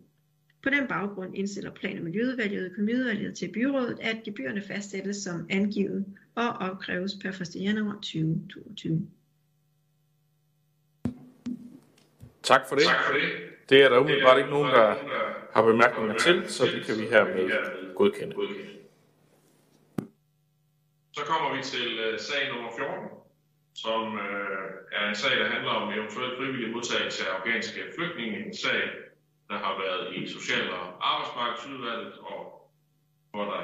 På 0.63 0.69
den 0.69 0.87
baggrund 0.87 1.37
indstiller 1.37 1.71
Plan- 1.71 1.97
og 1.97 2.03
Miljøudvalget 2.03 2.59
og 2.59 2.65
Økonomiudvalget 2.65 3.37
til 3.37 3.51
byrådet, 3.53 3.97
at 4.01 4.23
gebyrerne 4.23 4.61
fastsættes 4.61 5.17
som 5.17 5.45
angivet 5.49 6.05
og 6.35 6.47
opkræves 6.47 7.11
per 7.21 7.29
1. 7.29 7.55
januar 7.55 7.93
2022. 7.93 9.07
Tak 12.43 12.61
for 12.69 12.75
det. 12.75 12.85
Tak 12.85 13.05
for 13.05 13.13
det. 13.13 13.21
Det 13.69 13.83
er 13.83 13.89
der 13.89 13.99
umiddelbart 13.99 14.37
ikke 14.37 14.49
nogen, 14.49 14.69
der 14.69 14.95
har 15.53 15.65
bemærkninger 15.65 16.15
til, 16.17 16.43
så 16.47 16.65
det 16.65 16.85
kan 16.85 16.95
vi 16.97 17.07
hermed 17.09 17.95
godkende. 17.95 18.35
Så 21.15 21.21
kommer 21.25 21.55
vi 21.55 21.61
til 21.63 21.99
øh, 21.99 22.19
sag 22.19 22.53
nummer 22.53 22.71
14, 22.77 23.09
som 23.73 24.01
øh, 24.25 24.69
er 24.91 25.09
en 25.09 25.15
sag, 25.15 25.39
der 25.39 25.47
handler 25.53 25.71
om 25.71 25.93
eventuelt 25.93 26.37
frivillig 26.37 26.69
modtagelse 26.75 27.27
af 27.27 27.35
afghanske 27.35 27.81
flygtninge. 27.95 28.45
En 28.45 28.55
sag, 28.55 28.81
der 29.49 29.57
har 29.65 29.73
været 29.83 30.15
i 30.15 30.27
Social- 30.27 30.73
og 30.79 30.83
Arbejdsmarkedsudvalget, 31.11 32.13
og 32.13 32.71
hvor 33.31 33.45
der 33.45 33.63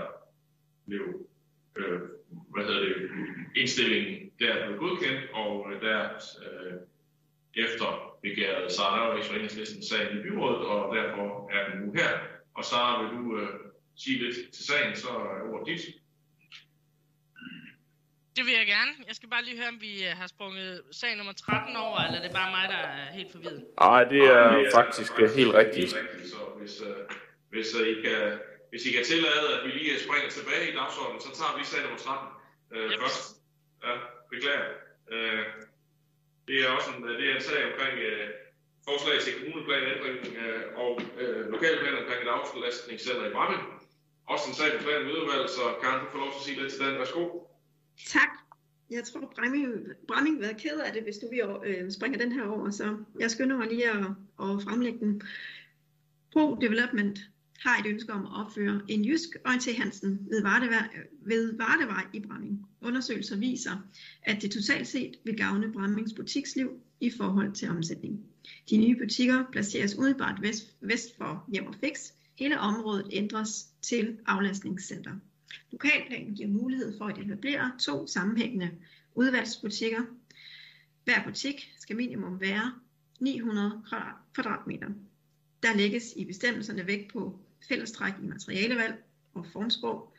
blev 0.88 1.06
øh, 1.76 2.00
hvad 2.54 2.64
hedder 2.66 2.82
det, 2.82 2.96
indstillingen 3.56 4.32
der 4.40 4.66
blev 4.66 4.78
godkendt, 4.80 5.22
og 5.34 5.72
øh, 5.72 5.82
der 5.82 6.10
øh, 6.46 6.74
efter 7.66 8.18
begærede 8.22 8.74
Sara 8.74 9.08
og 9.08 9.24
fra 9.24 9.82
sagen 9.90 10.18
i 10.18 10.22
byrådet, 10.22 10.62
og 10.68 10.96
derfor 10.96 11.50
er 11.52 11.70
den 11.70 11.82
nu 11.82 11.94
her. 11.94 12.10
Og 12.54 12.66
Sara, 12.66 13.02
vil 13.02 13.18
du 13.18 13.38
øh, 13.38 13.60
sige 13.96 14.24
lidt 14.24 14.54
til 14.54 14.66
sagen, 14.66 14.96
så 14.96 15.10
er 15.10 15.52
ordet 15.52 15.68
dit. 15.68 16.02
Det 18.36 18.44
vil 18.48 18.54
jeg 18.62 18.68
gerne. 18.76 18.92
Jeg 19.10 19.16
skal 19.20 19.30
bare 19.30 19.44
lige 19.48 19.58
høre, 19.62 19.72
om 19.76 19.82
vi 19.88 19.94
øh, 20.08 20.12
har 20.20 20.28
sprunget 20.28 20.82
sag 21.00 21.12
nummer 21.20 21.34
13 21.34 21.76
over, 21.86 21.98
eller 22.06 22.18
er 22.20 22.24
det 22.28 22.34
bare 22.40 22.52
mig, 22.58 22.66
der 22.76 22.82
er 23.00 23.06
helt 23.20 23.32
forvirret? 23.36 23.62
Nej, 23.88 24.04
det 24.14 24.22
er 24.36 24.72
faktisk 24.80 25.14
øh, 25.22 25.30
helt 25.40 25.54
rigtigt. 25.62 25.90
Så 26.34 26.42
hvis, 26.60 26.82
uh, 26.82 27.02
hvis, 27.54 27.70
uh, 27.80 27.88
I 27.94 27.96
kan, 28.06 28.22
hvis 28.70 28.84
I 28.88 28.92
kan 28.96 29.04
tillade, 29.12 29.48
at 29.56 29.62
vi 29.66 29.72
lige 29.80 30.00
springer 30.06 30.30
tilbage 30.38 30.66
i 30.72 30.74
dagsordenen, 30.80 31.22
så 31.26 31.30
tager 31.40 31.54
vi 31.58 31.64
sag 31.72 31.82
nummer 31.86 32.00
13 32.00 32.28
uh, 32.72 32.92
yep. 32.92 33.00
først. 33.02 33.22
Ja, 33.86 33.94
beklager. 34.32 34.70
Uh, 35.14 35.46
det 36.48 36.56
er 36.64 36.68
også 36.78 36.90
en, 36.94 37.00
det 37.20 37.26
er 37.30 37.36
en 37.40 37.48
sag 37.50 37.60
omkring 37.72 37.96
uh, 38.12 38.28
forslag 38.88 39.18
til 39.26 39.32
kommuneplanændring 39.38 40.18
uh, 40.44 40.64
og 40.84 40.92
uh, 41.24 41.42
lokalplan 41.54 42.00
omkring 42.02 42.20
et 42.26 42.32
aflastningscenter 42.36 43.26
i 43.30 43.34
Bramming. 43.36 43.64
Også 44.34 44.46
en 44.50 44.56
sag 44.60 44.70
på 44.76 44.84
plan 44.86 45.02
med 45.08 45.48
så 45.58 45.64
kan 45.82 46.00
du 46.02 46.06
få 46.14 46.18
lov 46.24 46.30
til 46.32 46.40
at 46.42 46.46
sige 46.48 46.58
lidt 46.60 46.72
til 46.74 46.82
den. 46.86 47.00
Værsgo. 47.02 47.24
Tak. 48.08 48.30
Jeg 48.90 49.04
tror, 49.04 49.34
Bramming 50.08 50.36
vil 50.36 50.42
være 50.42 50.60
ked 50.60 50.80
af 50.80 50.94
det, 50.94 51.04
hvis 51.04 51.18
du 51.18 51.28
vi 51.30 51.42
øh, 51.66 51.92
springer 51.92 52.20
den 52.20 52.32
her 52.32 52.44
over, 52.44 52.70
så 52.70 52.98
jeg 53.20 53.32
skynder 53.32 53.58
mig 53.58 53.68
lige 53.68 53.90
at, 53.90 54.06
at 54.42 54.64
fremlægge 54.64 55.00
den. 55.00 55.22
Pro 56.34 56.58
Development 56.62 57.20
har 57.60 57.80
et 57.80 57.86
ønske 57.86 58.14
om 58.14 58.26
at 58.26 58.46
opføre 58.46 58.82
en 58.88 59.06
jysk 59.06 59.30
orienter 59.46 59.74
Hansen 59.78 60.28
ved, 60.30 60.42
Vardevej, 60.42 60.90
ved 61.26 61.58
Vardevej 61.58 62.06
i 62.14 62.20
Bramming. 62.20 62.66
Undersøgelser 62.82 63.38
viser, 63.38 63.72
at 64.22 64.42
det 64.42 64.52
totalt 64.52 64.88
set 64.88 65.16
vil 65.24 65.38
gavne 65.38 65.72
Brammings 65.74 66.14
butiksliv 66.14 66.72
i 67.00 67.10
forhold 67.18 67.54
til 67.54 67.70
omsætning. 67.70 68.26
De 68.70 68.78
nye 68.78 68.96
butikker 68.96 69.44
placeres 69.52 69.98
umiddelbart 69.98 70.42
vest, 70.42 70.76
vest 70.82 71.18
for 71.18 71.46
Hjem 71.48 71.68
og 71.68 71.76
Fix. 71.76 72.12
Hele 72.40 72.60
området 72.60 73.08
ændres 73.12 73.68
til 73.82 74.18
aflastningscenter. 74.26 75.12
Lokalplanen 75.72 76.36
giver 76.36 76.50
mulighed 76.50 76.98
for 76.98 77.06
at 77.06 77.18
etablere 77.18 77.72
to 77.80 78.08
sammenhængende 78.08 78.72
udvalgsbutikker. 79.16 80.02
Hver 81.04 81.24
butik 81.24 81.72
skal 81.80 81.96
minimum 81.96 82.42
være 82.42 82.74
900 83.20 83.82
kvadratmeter. 84.34 84.90
Der 85.64 85.78
lægges 85.78 86.14
i 86.16 86.26
bestemmelserne 86.26 86.88
vægt 86.88 87.14
på 87.14 87.40
fællestræk 87.68 88.14
i 88.24 88.28
materialevalg 88.28 89.04
og 89.34 89.46
formsprog, 89.54 90.14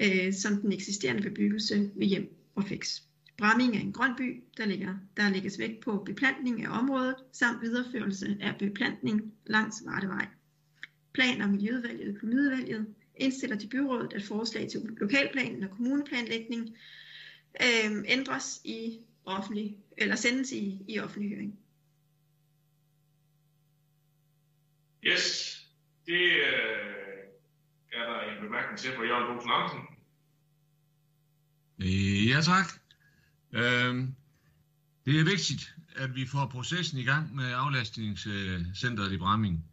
øh, 0.00 0.32
som 0.32 0.60
den 0.60 0.72
eksisterende 0.72 1.22
bebyggelse 1.22 1.90
ved 1.94 2.06
hjem 2.06 2.36
og 2.54 2.64
fix. 2.64 3.00
Bramming 3.38 3.76
er 3.76 3.80
en 3.80 3.92
grøn 3.92 4.16
by, 4.16 4.44
der, 4.56 4.66
ligger, 4.66 4.96
der 5.16 5.30
lægges 5.30 5.58
vægt 5.58 5.80
på 5.80 6.02
beplantning 6.06 6.64
af 6.64 6.78
området 6.78 7.14
samt 7.32 7.62
videreførelse 7.62 8.36
af 8.40 8.58
beplantning 8.58 9.32
langs 9.46 9.82
Vardevej. 9.86 10.26
Plan- 11.12 11.40
og 11.40 11.48
Miljøudvalget 11.48 12.08
og 12.08 12.14
Økonomiudvalget 12.14 12.86
indstiller 13.22 13.58
til 13.58 13.68
byrådet, 13.68 14.12
at 14.12 14.22
forslag 14.22 14.68
til 14.70 14.80
lokalplanen 15.00 15.62
og 15.62 15.70
kommuneplanlægning 15.70 16.76
øh, 17.62 18.04
ændres 18.06 18.60
i 18.64 19.00
offentlig, 19.24 19.76
eller 19.98 20.16
sendes 20.16 20.52
i, 20.52 20.84
i 20.88 20.98
offentlig 20.98 21.30
høring. 21.30 21.58
Yes, 25.04 25.58
det 26.06 26.22
øh, 26.22 26.82
er 27.92 28.04
der 28.06 28.20
en 28.20 28.42
bemærkning 28.42 28.78
til 28.78 28.92
fra 28.96 29.02
Jørgen 29.02 29.36
Bosen 29.36 29.50
Andersen. 29.50 29.80
Ja, 32.28 32.40
tak. 32.40 32.66
Øhm, 33.52 34.14
det 35.06 35.20
er 35.20 35.24
vigtigt, 35.24 35.74
at 35.96 36.14
vi 36.14 36.26
får 36.26 36.46
processen 36.46 36.98
i 36.98 37.04
gang 37.04 37.34
med 37.34 37.52
aflastningscenteret 37.52 39.12
i 39.12 39.18
Bramming. 39.18 39.64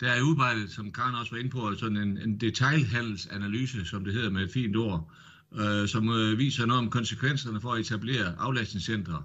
Der 0.00 0.10
er 0.10 0.22
udarbejdet, 0.22 0.70
som 0.70 0.92
Karen 0.92 1.14
også 1.14 1.32
var 1.32 1.38
inde 1.38 1.50
på, 1.50 1.68
altså 1.68 1.80
sådan 1.80 1.96
en, 1.96 2.18
en 2.18 2.40
detaljhandelsanalyse, 2.40 3.84
som 3.84 4.04
det 4.04 4.14
hedder 4.14 4.30
med 4.30 4.44
et 4.44 4.52
fint 4.52 4.76
ord, 4.76 5.12
øh, 5.60 5.88
som 5.88 6.08
øh, 6.08 6.38
viser 6.38 6.66
noget 6.66 6.82
om 6.82 6.90
konsekvenserne 6.90 7.60
for 7.60 7.72
at 7.72 7.80
etablere 7.80 8.34
aflastningscentre, 8.38 9.22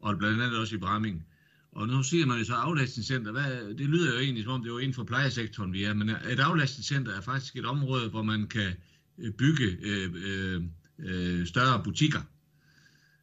og 0.00 0.18
blandt 0.18 0.42
andet 0.42 0.58
også 0.58 0.74
i 0.74 0.78
Bramming. 0.78 1.26
Og 1.72 1.88
nu 1.88 2.02
siger 2.02 2.26
man 2.26 2.38
jo 2.38 2.44
så 2.44 2.54
aflastningscenter, 2.54 3.32
hvad, 3.32 3.74
det 3.74 3.86
lyder 3.86 4.12
jo 4.12 4.18
egentlig 4.18 4.44
som 4.44 4.52
om 4.52 4.62
det 4.62 4.72
er 4.72 4.78
inden 4.78 4.94
for 4.94 5.04
plejesektoren 5.04 5.72
vi 5.72 5.84
er, 5.84 5.94
men 5.94 6.08
et 6.08 6.40
aflastningscenter 6.40 7.12
er 7.16 7.20
faktisk 7.20 7.56
et 7.56 7.66
område, 7.66 8.08
hvor 8.08 8.22
man 8.22 8.46
kan 8.48 8.72
øh, 9.18 9.32
bygge 9.32 9.76
øh, 9.82 10.10
øh, 10.14 10.62
øh, 10.98 11.46
større 11.46 11.82
butikker. 11.84 12.20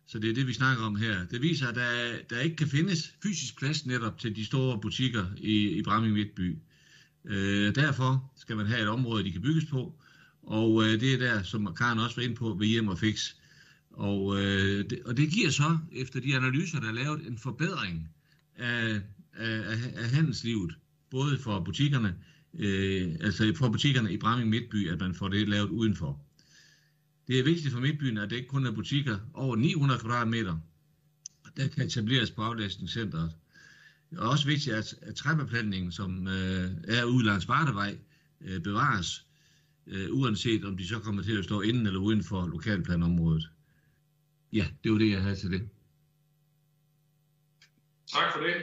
Så 0.08 0.20
det 0.20 0.30
er 0.30 0.34
det, 0.34 0.48
vi 0.48 0.54
snakker 0.54 0.84
om 0.84 0.96
her. 0.96 1.26
Det 1.26 1.42
viser, 1.42 1.68
at 1.68 1.76
der, 1.76 2.18
der 2.30 2.40
ikke 2.40 2.56
kan 2.56 2.68
findes 2.68 3.14
fysisk 3.24 3.58
plads 3.60 3.86
netop 3.86 4.20
til 4.20 4.36
de 4.36 4.46
store 4.46 4.82
butikker 4.82 5.26
i, 5.38 5.70
i 5.70 5.84
Bramming 5.84 6.14
Midtby. 6.14 6.58
Øh, 7.26 7.76
derfor 7.76 8.32
skal 8.36 8.56
man 8.58 8.66
have 8.66 8.82
et 8.82 8.88
område, 8.88 9.24
de 9.24 9.32
kan 9.32 9.42
bygges 9.42 9.66
på, 9.66 10.00
og 10.44 10.84
øh, 10.84 11.00
det 11.00 11.14
er 11.14 11.18
der, 11.18 11.44
som 11.44 11.76
Karen 11.76 12.00
også 12.00 12.16
var 12.16 12.24
inde 12.24 12.36
på, 12.36 12.56
ved 12.60 12.68
hjem 12.68 12.88
og 12.88 13.00
fix. 13.00 13.34
Og, 13.92 14.42
øh, 14.42 14.90
det, 14.90 15.00
og 15.06 15.18
det 15.18 15.30
giver 15.30 15.50
så, 15.50 15.78
efter 15.92 16.20
de 16.20 16.36
analyser, 16.36 16.80
der 16.80 16.88
er 16.88 16.94
lavet, 16.94 17.28
en 17.28 17.38
forbedring 17.38 18.10
af, 18.56 19.02
af, 19.34 19.78
af 19.96 20.10
handelslivet, 20.10 20.76
både 21.10 21.40
for 21.40 21.60
butikkerne, 21.60 22.16
øh, 22.54 23.16
altså 23.22 23.54
for 23.56 23.70
butikkerne 23.70 24.14
i 24.14 24.18
Bramming 24.18 24.50
Midtby, 24.50 24.90
at 24.92 25.00
man 25.00 25.16
får 25.16 25.28
det 25.28 25.50
lavet 25.50 25.70
udenfor. 25.70 26.22
Det 27.28 27.40
er 27.40 27.44
vigtigt 27.44 27.74
for 27.74 27.80
Midtbyen, 27.80 28.18
at 28.18 28.30
det 28.30 28.36
ikke 28.36 28.48
kun 28.48 28.66
er 28.66 28.72
butikker 28.72 29.18
over 29.34 29.56
900 29.56 30.00
kvadratmeter, 30.00 30.58
der 31.58 31.68
kan 31.68 31.86
etableres 31.86 32.32
på 32.32 32.42
aflastningscenteret. 32.42 33.32
Det 34.10 34.20
er 34.20 34.28
også 34.28 34.48
vigtigt, 34.48 34.76
at, 34.76 34.96
at 35.02 35.16
træbeplantningen, 35.16 35.92
som 35.92 36.28
øh, 36.28 36.98
er 36.98 37.04
ude 37.04 37.26
langs 37.26 37.46
Bardevej, 37.46 37.98
øh, 38.42 38.62
bevares, 38.62 39.26
øh, 39.88 40.08
uanset 40.12 40.66
om 40.66 40.78
de 40.78 40.88
så 40.88 41.00
kommer 41.00 41.24
til 41.24 41.38
at 41.38 41.44
stå 41.44 41.62
inden 41.62 41.88
eller 41.88 42.00
uden 42.00 42.24
for 42.24 42.48
lokalplanområdet. 42.48 43.50
Ja, 44.54 44.66
det 44.84 44.92
var 44.92 44.98
det, 44.98 45.12
jeg 45.12 45.22
havde 45.22 45.36
til 45.36 45.52
det. 45.52 45.70
Tak 48.08 48.34
for 48.34 48.40
det. 48.40 48.56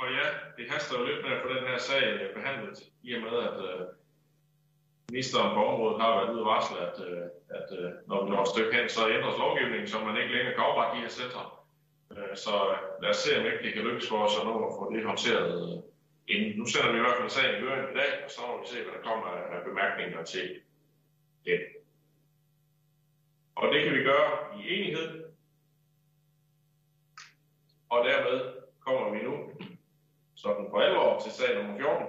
Og 0.00 0.06
ja, 0.18 0.26
det 0.56 0.70
haster 0.70 0.98
jo 0.98 1.04
lidt 1.06 1.22
med 1.24 1.32
at 1.36 1.42
få 1.42 1.48
den 1.56 1.64
her 1.70 1.78
sag 1.78 2.02
øh, 2.14 2.34
behandlet, 2.36 2.78
i 3.02 3.14
og 3.14 3.20
med 3.22 3.34
at 3.48 3.58
øh, 3.68 3.86
ministeren 5.10 5.54
på 5.56 5.60
området 5.72 6.00
har 6.02 6.10
været 6.16 6.32
ude 6.32 6.42
og 6.44 6.50
varsle, 6.52 6.78
at, 6.88 6.96
øh, 7.08 7.26
at 7.58 7.68
øh, 7.78 7.90
når 8.08 8.24
vi 8.24 8.30
når 8.30 8.42
et 8.42 8.52
stykke 8.54 8.72
hen, 8.76 8.88
så 8.88 9.00
ændres 9.16 9.38
lovgivningen, 9.44 9.88
så 9.88 9.96
man 10.04 10.16
ikke 10.20 10.34
længere 10.34 10.54
kan 10.54 10.64
oprette 10.68 10.92
de 10.96 11.02
her 11.04 11.14
centre. 11.20 11.42
Øh, 12.10 12.36
så 12.44 12.54
lad 13.02 13.10
os 13.10 13.16
se, 13.16 13.38
om 13.38 13.46
ikke 13.46 13.62
det 13.64 13.74
kan 13.74 13.82
lykkes 13.82 14.08
for 14.08 14.18
os 14.26 14.38
at 14.40 14.46
nå 14.46 14.54
at 14.66 14.74
få 14.78 14.92
det 14.92 15.04
håndteret 15.04 15.52
øh, 15.62 15.82
inden. 16.28 16.58
Nu 16.58 16.64
sender 16.66 16.92
vi 16.92 16.98
i 16.98 17.00
hvert 17.00 17.18
fald 17.18 17.30
sagen 17.30 17.56
i 17.56 17.60
høring 17.64 17.90
i 17.90 17.98
dag, 18.00 18.24
og 18.24 18.30
så 18.30 18.40
må 18.46 18.60
vi 18.60 18.66
se, 18.66 18.82
hvad 18.82 18.92
der 18.96 19.08
kommer 19.10 19.26
af 19.26 19.64
bemærkninger 19.64 20.22
til 20.24 20.60
det. 21.44 21.60
Og 23.56 23.72
det 23.72 23.84
kan 23.84 23.94
vi 23.94 24.02
gøre 24.02 24.30
i 24.58 24.60
enighed. 24.74 25.24
Og 27.88 28.04
dermed 28.04 28.52
kommer 28.80 29.10
vi 29.10 29.22
nu 29.22 29.50
sådan 30.34 30.66
for 30.70 30.80
alvor 30.80 31.18
til 31.18 31.32
sag 31.32 31.54
nummer 31.54 31.76
14. 31.76 32.06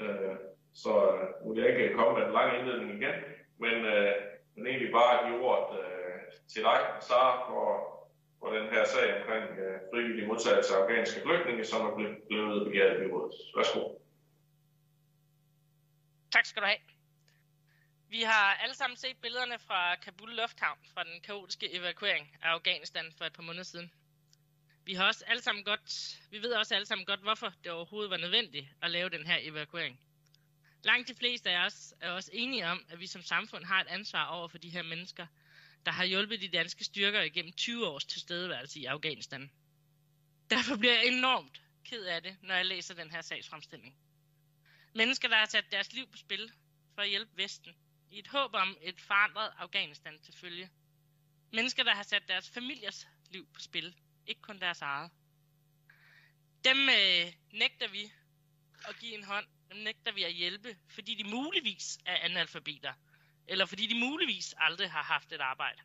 Øh, 0.00 0.36
så 0.72 0.92
øh, 1.12 1.46
nu 1.46 1.54
vil 1.54 1.62
jeg 1.62 1.70
ikke 1.70 1.94
komme 1.94 2.18
med 2.18 2.26
en 2.26 2.32
lang 2.32 2.58
indledning 2.58 2.90
igen, 3.02 3.14
men, 3.58 3.74
øh, 3.94 4.12
men 4.54 4.66
egentlig 4.66 4.92
bare 4.92 5.28
give 5.28 5.40
ordet 5.44 5.78
øh, 5.80 6.20
til 6.52 6.62
dig, 6.62 6.80
Sara, 7.00 7.50
for, 7.50 7.93
for 8.44 8.52
den 8.58 8.68
her 8.74 8.84
sag 8.94 9.06
omkring 9.18 9.46
øh, 9.64 9.80
frivillig 9.90 10.26
modtagelse 10.26 10.74
af 10.74 10.80
afghanske 10.80 11.20
flygtninge, 11.26 11.64
som 11.64 11.80
er 11.86 11.94
blevet, 11.96 12.16
blevet 12.28 12.66
begæret 12.66 12.96
i 12.96 12.98
byrådet. 13.02 13.34
Værsgo. 13.56 13.82
Tak 16.32 16.46
skal 16.46 16.62
du 16.62 16.66
have. 16.66 16.82
Vi 18.08 18.22
har 18.22 18.54
alle 18.62 18.74
sammen 18.74 18.96
set 18.96 19.16
billederne 19.22 19.58
fra 19.58 19.96
Kabul 19.96 20.30
Lufthavn 20.30 20.78
fra 20.94 21.04
den 21.04 21.20
kaotiske 21.20 21.74
evakuering 21.74 22.36
af 22.42 22.48
Afghanistan 22.48 23.12
for 23.18 23.24
et 23.24 23.32
par 23.32 23.42
måneder 23.42 23.64
siden. 23.64 23.92
Vi 24.84 24.94
har 24.94 25.06
også 25.06 25.24
alle 25.26 25.42
sammen 25.42 25.64
godt, 25.64 26.18
vi 26.30 26.38
ved 26.42 26.52
også 26.52 26.74
alle 26.74 26.86
sammen 26.86 27.06
godt, 27.06 27.20
hvorfor 27.20 27.52
det 27.64 27.72
overhovedet 27.72 28.10
var 28.10 28.16
nødvendigt 28.16 28.66
at 28.82 28.90
lave 28.90 29.08
den 29.08 29.26
her 29.26 29.38
evakuering. 29.40 30.00
Langt 30.84 31.08
de 31.08 31.14
fleste 31.14 31.50
af 31.50 31.66
os 31.66 31.94
er 32.00 32.10
også 32.10 32.30
enige 32.32 32.66
om, 32.66 32.84
at 32.88 33.00
vi 33.00 33.06
som 33.06 33.22
samfund 33.22 33.64
har 33.64 33.80
et 33.80 33.86
ansvar 33.88 34.26
over 34.26 34.48
for 34.48 34.58
de 34.58 34.70
her 34.70 34.82
mennesker, 34.82 35.26
der 35.86 35.92
har 35.92 36.04
hjulpet 36.04 36.40
de 36.40 36.48
danske 36.48 36.84
styrker 36.84 37.22
igennem 37.22 37.52
20 37.52 37.86
års 37.86 38.04
tilstedeværelse 38.04 38.80
i 38.80 38.84
Afghanistan. 38.84 39.50
Derfor 40.50 40.76
bliver 40.76 40.94
jeg 40.94 41.06
enormt 41.06 41.62
ked 41.84 42.04
af 42.04 42.22
det, 42.22 42.36
når 42.42 42.54
jeg 42.54 42.66
læser 42.66 42.94
den 42.94 43.10
her 43.10 43.22
sagsfremstilling. 43.22 43.96
Mennesker, 44.94 45.28
der 45.28 45.36
har 45.36 45.46
sat 45.46 45.64
deres 45.72 45.92
liv 45.92 46.06
på 46.06 46.16
spil 46.16 46.52
for 46.94 47.02
at 47.02 47.08
hjælpe 47.08 47.36
Vesten, 47.36 47.76
i 48.10 48.18
et 48.18 48.28
håb 48.28 48.54
om 48.54 48.76
et 48.82 49.00
forandret 49.00 49.52
Afghanistan 49.58 50.18
til 50.22 50.34
følge. 50.34 50.70
Mennesker, 51.52 51.82
der 51.82 51.94
har 51.94 52.02
sat 52.02 52.28
deres 52.28 52.50
familiers 52.50 53.08
liv 53.30 53.46
på 53.54 53.60
spil, 53.60 53.94
ikke 54.26 54.40
kun 54.40 54.60
deres 54.60 54.82
eget. 54.82 55.10
Dem 56.64 56.88
øh, 56.88 57.32
nægter 57.52 57.88
vi 57.88 58.12
at 58.88 58.98
give 58.98 59.14
en 59.14 59.24
hånd 59.24 59.46
dem 59.74 59.82
nægter 59.82 60.12
vi 60.12 60.22
at 60.22 60.32
hjælpe, 60.32 60.76
fordi 60.88 61.14
de 61.14 61.24
muligvis 61.24 61.98
er 62.06 62.16
analfabeter, 62.16 62.92
eller 63.46 63.66
fordi 63.66 63.86
de 63.86 63.94
muligvis 63.94 64.54
aldrig 64.58 64.90
har 64.90 65.02
haft 65.02 65.32
et 65.32 65.40
arbejde. 65.40 65.82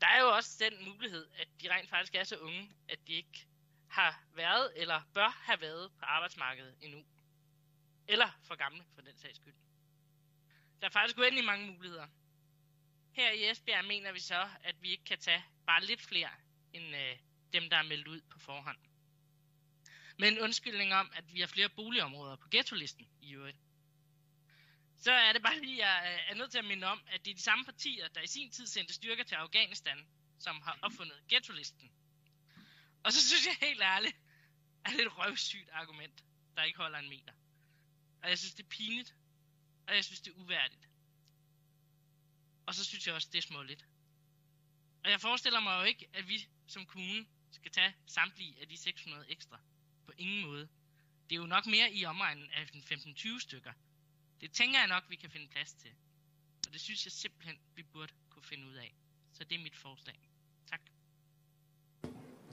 Der 0.00 0.06
er 0.06 0.20
jo 0.20 0.34
også 0.36 0.64
den 0.64 0.84
mulighed, 0.84 1.26
at 1.36 1.48
de 1.62 1.74
rent 1.74 1.90
faktisk 1.90 2.14
er 2.14 2.24
så 2.24 2.36
unge, 2.36 2.70
at 2.88 2.98
de 3.06 3.12
ikke 3.12 3.46
har 3.88 4.24
været 4.34 4.72
eller 4.76 5.02
bør 5.14 5.28
have 5.28 5.60
været 5.60 5.92
på 5.98 6.04
arbejdsmarkedet 6.04 6.76
endnu. 6.80 7.04
Eller 8.08 8.38
for 8.42 8.54
gamle, 8.54 8.84
for 8.94 9.02
den 9.02 9.18
sags 9.18 9.36
skyld. 9.36 9.54
Der 10.80 10.86
er 10.86 10.90
faktisk 10.90 11.18
uendelig 11.18 11.44
mange 11.44 11.72
muligheder. 11.72 12.06
Her 13.12 13.30
i 13.30 13.50
Esbjerg 13.50 13.84
mener 13.84 14.12
vi 14.12 14.20
så, 14.20 14.48
at 14.62 14.82
vi 14.82 14.90
ikke 14.90 15.04
kan 15.04 15.18
tage 15.18 15.44
bare 15.66 15.84
lidt 15.84 16.02
flere 16.02 16.30
end 16.72 16.96
øh, 16.96 17.18
dem, 17.52 17.70
der 17.70 17.76
er 17.76 17.82
meldt 17.82 18.08
ud 18.08 18.20
på 18.30 18.38
forhånd 18.38 18.78
med 20.18 20.28
en 20.28 20.40
undskyldning 20.40 20.94
om, 20.94 21.10
at 21.14 21.34
vi 21.34 21.40
har 21.40 21.46
flere 21.46 21.68
boligområder 21.68 22.36
på 22.36 22.48
ghetto-listen 22.50 23.06
i 23.20 23.34
øvrigt. 23.34 23.58
Så 25.04 25.12
er 25.12 25.32
det 25.32 25.42
bare 25.42 25.60
lige, 25.60 25.86
jeg 25.86 26.12
øh, 26.12 26.30
er 26.30 26.34
nødt 26.34 26.50
til 26.50 26.58
at 26.58 26.64
minde 26.64 26.86
om, 26.86 27.00
at 27.06 27.24
det 27.24 27.30
er 27.30 27.34
de 27.34 27.42
samme 27.42 27.64
partier, 27.64 28.08
der 28.08 28.20
i 28.20 28.26
sin 28.26 28.50
tid 28.50 28.66
sendte 28.66 28.94
styrker 28.94 29.24
til 29.24 29.34
Afghanistan, 29.34 30.06
som 30.38 30.60
har 30.62 30.78
opfundet 30.82 31.16
ghetto-listen. 31.28 31.92
Og 33.02 33.12
så 33.12 33.28
synes 33.28 33.46
jeg 33.46 33.68
helt 33.68 33.82
ærligt, 33.82 34.16
at 34.84 34.92
det 34.92 35.00
er 35.00 35.06
et 35.06 35.18
røvsygt 35.18 35.68
argument, 35.72 36.24
der 36.56 36.62
ikke 36.62 36.78
holder 36.78 36.98
en 36.98 37.08
meter. 37.08 37.32
Og 38.22 38.28
jeg 38.28 38.38
synes, 38.38 38.54
det 38.54 38.62
er 38.62 38.68
pinligt, 38.68 39.14
og 39.86 39.94
jeg 39.94 40.04
synes, 40.04 40.20
det 40.20 40.30
er 40.30 40.34
uværdigt. 40.34 40.88
Og 42.66 42.74
så 42.74 42.84
synes 42.84 43.06
jeg 43.06 43.14
også, 43.14 43.28
det 43.32 43.38
er 43.38 43.42
småligt. 43.42 43.86
Og 45.04 45.10
jeg 45.10 45.20
forestiller 45.20 45.60
mig 45.60 45.78
jo 45.80 45.82
ikke, 45.82 46.08
at 46.12 46.28
vi 46.28 46.48
som 46.66 46.86
kommune 46.86 47.26
skal 47.50 47.72
tage 47.72 47.94
samtlige 48.06 48.60
af 48.60 48.68
de 48.68 48.76
600 48.76 49.30
ekstra 49.30 49.60
på 50.06 50.12
ingen 50.18 50.42
måde. 50.42 50.68
Det 51.30 51.36
er 51.36 51.40
jo 51.40 51.46
nok 51.46 51.66
mere 51.66 51.92
i 51.92 52.04
omegnen 52.04 52.50
af 52.50 52.64
15-20 52.64 53.40
stykker. 53.40 53.72
Det 54.40 54.52
tænker 54.52 54.78
jeg 54.78 54.88
nok, 54.88 55.04
vi 55.08 55.16
kan 55.16 55.30
finde 55.30 55.48
plads 55.48 55.72
til. 55.72 55.90
Og 56.66 56.72
det 56.72 56.80
synes 56.80 57.04
jeg 57.04 57.12
simpelthen, 57.12 57.58
vi 57.74 57.82
burde 57.82 58.12
kunne 58.30 58.42
finde 58.42 58.66
ud 58.66 58.74
af. 58.74 58.94
Så 59.32 59.44
det 59.44 59.54
er 59.58 59.62
mit 59.62 59.76
forslag. 59.76 60.30
Tak. 60.70 60.80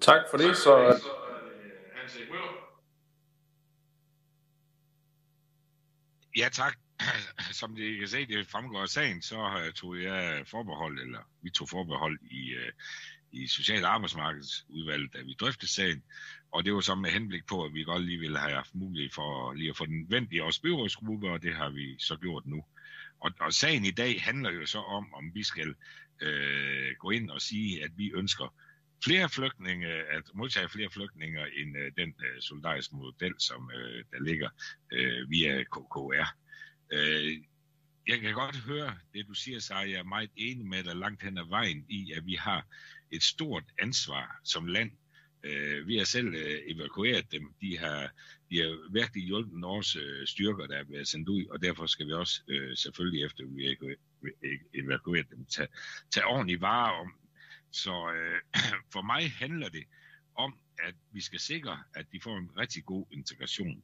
Tak 0.01 0.21
for 0.32 0.38
det. 0.38 0.57
Så, 0.57 1.01
Hans 1.95 2.17
Ja, 6.38 6.49
tak. 6.51 6.77
Som 7.59 7.75
det 7.75 7.99
kan 7.99 8.07
se, 8.07 8.25
det 8.25 8.47
fremgår 8.47 8.82
af 8.82 8.89
sagen, 8.89 9.21
så 9.21 9.71
tog 9.75 10.01
jeg 10.01 10.47
forbehold, 10.47 10.99
eller 10.99 11.19
vi 11.41 11.49
tog 11.49 11.69
forbehold 11.69 12.19
i, 12.21 12.49
øh, 12.49 12.71
i 13.32 13.47
Social- 13.47 13.86
og 13.86 13.93
Arbejdsmarkedsudvalget, 13.93 15.13
da 15.13 15.21
vi 15.21 15.34
drøftede 15.39 15.71
sagen. 15.71 16.03
Og 16.51 16.65
det 16.65 16.73
var 16.73 16.79
så 16.79 16.95
med 16.95 17.09
henblik 17.09 17.45
på, 17.45 17.63
at 17.63 17.73
vi 17.73 17.84
godt 17.84 18.03
lige 18.03 18.19
ville 18.19 18.39
have 18.39 18.53
haft 18.53 18.75
mulighed 18.75 19.11
for 19.11 19.53
lige 19.53 19.69
at 19.69 19.77
få 19.77 19.86
den 19.86 20.05
vendt 20.09 20.34
i 20.34 20.39
vores 20.39 20.59
byrådsgruppe, 20.59 21.29
og 21.29 21.41
det 21.41 21.55
har 21.55 21.69
vi 21.69 21.99
så 21.99 22.15
gjort 22.15 22.45
nu. 22.45 22.65
Og, 23.19 23.32
og 23.39 23.53
sagen 23.53 23.86
i 23.86 23.91
dag 23.91 24.21
handler 24.21 24.51
jo 24.51 24.65
så 24.65 24.79
om, 24.79 25.13
om 25.13 25.32
vi 25.34 25.43
skal 25.43 25.75
øh, 26.21 26.95
gå 26.99 27.09
ind 27.09 27.29
og 27.29 27.41
sige, 27.41 27.84
at 27.84 27.91
vi 27.97 28.11
ønsker 28.15 28.53
flere 29.03 29.29
flygtninge, 29.29 29.88
at 29.88 30.23
modtage 30.34 30.69
flere 30.69 30.89
flygtninge 30.89 31.39
end 31.61 31.77
øh, 31.77 31.91
den 31.97 32.09
øh, 32.09 32.41
solidariske 32.41 32.95
model, 32.95 33.34
som 33.39 33.71
øh, 33.75 34.03
der 34.11 34.19
ligger 34.19 34.49
øh, 34.91 35.29
via 35.29 35.63
KKR. 35.63 36.27
Øh, 36.93 37.38
jeg 38.08 38.20
kan 38.20 38.34
godt 38.34 38.56
høre 38.56 38.97
det, 39.14 39.28
du 39.28 39.34
siger, 39.34 39.60
så 39.60 39.76
jeg 39.76 39.91
er 39.99 40.04
meget 40.04 40.32
enig 40.36 40.66
med 40.66 40.84
dig 40.84 40.95
langt 40.95 41.24
hen 41.24 41.38
ad 41.38 41.49
vejen 41.49 41.86
i, 41.89 42.12
at 42.12 42.26
vi 42.26 42.36
har 42.36 42.68
et 43.12 43.24
stort 43.24 43.64
ansvar 43.80 44.39
som 44.43 44.68
land. 44.68 44.91
Øh, 45.43 45.88
vi 45.88 45.97
har 45.97 46.06
selv 46.06 46.28
øh, 46.28 46.60
evakueret 46.68 47.32
dem. 47.32 47.54
De 47.62 47.78
har, 47.78 48.10
de 48.49 48.58
har 48.58 48.91
virkelig 48.91 49.24
hjulpet 49.24 49.62
vores 49.62 49.95
øh, 49.95 50.28
styrker, 50.28 50.68
der 50.68 50.78
er 50.78 50.84
blevet 50.84 51.08
sendt 51.08 51.30
ud, 51.30 51.45
og 51.45 51.62
derfor 51.62 51.86
skal 51.86 52.08
vi 52.08 52.14
også 52.14 52.41
øh, 52.47 52.78
selvfølgelig 52.78 53.26
efter 53.26 53.43
vi 53.45 53.78
evakueret 54.74 55.30
dem, 55.30 55.45
tage, 55.45 55.68
tage 56.14 56.26
ordentlig 56.26 56.62
vare 56.62 56.93
om. 56.93 57.14
Så 57.72 58.14
øh, 58.14 58.39
for 58.93 59.02
mig 59.02 59.32
handler 59.32 59.70
det 59.70 59.84
om, 60.36 60.60
at 60.80 60.95
vi 61.12 61.22
skal 61.22 61.39
sikre, 61.39 61.84
at 61.95 62.06
de 62.12 62.22
får 62.22 62.38
en 62.38 62.49
rigtig 62.58 62.86
god 62.86 63.06
integration. 63.12 63.84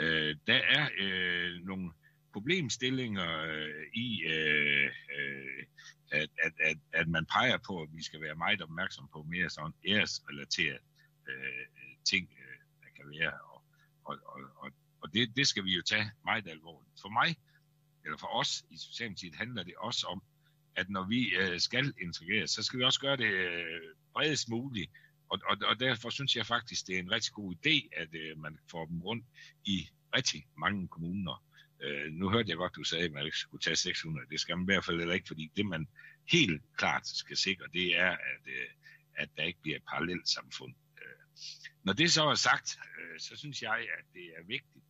Øh, 0.00 0.36
der 0.46 0.54
er 0.54 0.88
øh, 1.00 1.66
nogle 1.66 1.92
problemstillinger 2.32 3.42
øh, 3.42 3.84
i, 3.94 4.22
øh, 4.22 4.90
øh, 5.18 5.64
at, 6.10 6.30
at, 6.44 6.52
at, 6.60 6.76
at 6.92 7.08
man 7.08 7.26
peger 7.26 7.58
på, 7.66 7.82
at 7.82 7.88
vi 7.92 8.02
skal 8.02 8.20
være 8.20 8.34
meget 8.34 8.62
opmærksom 8.62 9.08
på 9.12 9.22
mere 9.22 9.50
sådan 9.50 9.72
æresrelaterede 9.86 10.84
øh, 11.28 11.66
ting, 12.04 12.28
øh, 12.38 12.58
der 12.82 12.90
kan 12.96 13.10
være. 13.20 13.32
Og, 13.32 13.62
og, 14.04 14.18
og, 14.24 14.40
og, 14.56 14.70
og 15.00 15.14
det, 15.14 15.36
det 15.36 15.48
skal 15.48 15.64
vi 15.64 15.74
jo 15.74 15.82
tage 15.82 16.10
meget 16.24 16.48
alvorligt. 16.48 17.00
For 17.02 17.08
mig, 17.08 17.36
eller 18.04 18.18
for 18.18 18.40
os 18.40 18.64
i 18.70 18.76
Socialdemokratiet, 18.76 19.34
handler 19.34 19.62
det 19.62 19.74
også 19.78 20.06
om, 20.06 20.22
at 20.76 20.90
når 20.90 21.04
vi 21.04 21.36
øh, 21.36 21.60
skal 21.60 21.94
integreres, 22.02 22.50
så 22.50 22.62
skal 22.62 22.78
vi 22.78 22.84
også 22.84 23.00
gøre 23.00 23.16
det 23.16 23.32
øh, 23.32 23.80
bredest 24.12 24.48
muligt. 24.48 24.90
Og, 25.28 25.38
og, 25.44 25.56
og 25.66 25.80
derfor 25.80 26.10
synes 26.10 26.36
jeg 26.36 26.46
faktisk, 26.46 26.86
det 26.86 26.94
er 26.94 26.98
en 26.98 27.10
rigtig 27.10 27.32
god 27.32 27.54
idé, 27.54 27.88
at 27.96 28.08
øh, 28.14 28.38
man 28.38 28.58
får 28.70 28.86
dem 28.86 29.02
rundt 29.02 29.26
i 29.64 29.88
rigtig 30.16 30.46
mange 30.56 30.88
kommuner. 30.88 31.44
Øh, 31.82 32.12
nu 32.12 32.30
hørte 32.30 32.50
jeg 32.50 32.56
godt, 32.56 32.76
du 32.76 32.84
sagde, 32.84 33.04
at 33.04 33.12
man 33.12 33.24
ikke 33.24 33.36
skulle 33.36 33.62
tage 33.62 33.76
600. 33.76 34.26
Det 34.30 34.40
skal 34.40 34.56
man 34.56 34.64
i 34.64 34.72
hvert 34.72 34.84
fald 34.84 34.98
heller 34.98 35.14
ikke, 35.14 35.28
fordi 35.28 35.52
det 35.56 35.66
man 35.66 35.88
helt 36.28 36.62
klart 36.76 37.06
skal 37.06 37.36
sikre, 37.36 37.66
det 37.72 37.98
er, 37.98 38.10
at, 38.10 38.42
øh, 38.46 38.68
at 39.14 39.28
der 39.36 39.42
ikke 39.42 39.60
bliver 39.62 39.76
et 39.76 39.84
parallelt 39.88 40.28
samfund. 40.28 40.74
Øh, 40.98 41.26
når 41.82 41.92
det 41.92 42.12
så 42.12 42.24
er 42.24 42.34
sagt, 42.34 42.78
øh, 42.98 43.20
så 43.20 43.36
synes 43.36 43.62
jeg, 43.62 43.78
at 43.98 44.04
det 44.14 44.24
er 44.38 44.42
vigtigt, 44.46 44.84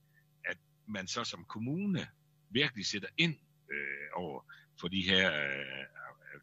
at 0.44 0.58
man 0.88 1.06
så 1.06 1.24
som 1.24 1.44
kommune 1.44 2.08
virkelig 2.50 2.86
sætter 2.86 3.08
ind 3.18 3.36
øh, 3.72 4.08
over 4.14 4.52
for 4.80 4.88
de 4.88 5.02
her 5.02 5.32
øh, 5.32 5.86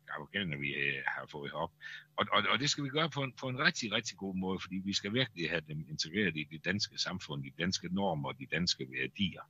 afghaner, 0.09 0.57
vi 0.57 0.73
øh, 0.73 1.03
har 1.07 1.25
fået 1.31 1.51
op. 1.51 1.71
Og, 2.15 2.25
og, 2.31 2.43
og 2.49 2.59
det 2.59 2.69
skal 2.69 2.83
vi 2.83 2.89
gøre 2.89 3.09
på 3.09 3.23
en, 3.23 3.33
på 3.33 3.49
en 3.49 3.59
rigtig, 3.59 3.91
rigtig 3.91 4.17
god 4.17 4.35
måde, 4.35 4.59
fordi 4.59 4.75
vi 4.75 4.93
skal 4.93 5.13
virkelig 5.13 5.49
have 5.49 5.61
dem 5.67 5.85
integreret 5.89 6.37
i 6.37 6.43
det 6.43 6.65
danske 6.65 6.97
samfund, 6.97 7.43
de 7.43 7.51
danske 7.59 7.87
normer 7.95 8.29
og 8.29 8.39
de 8.39 8.45
danske 8.51 8.87
værdier. 8.91 9.41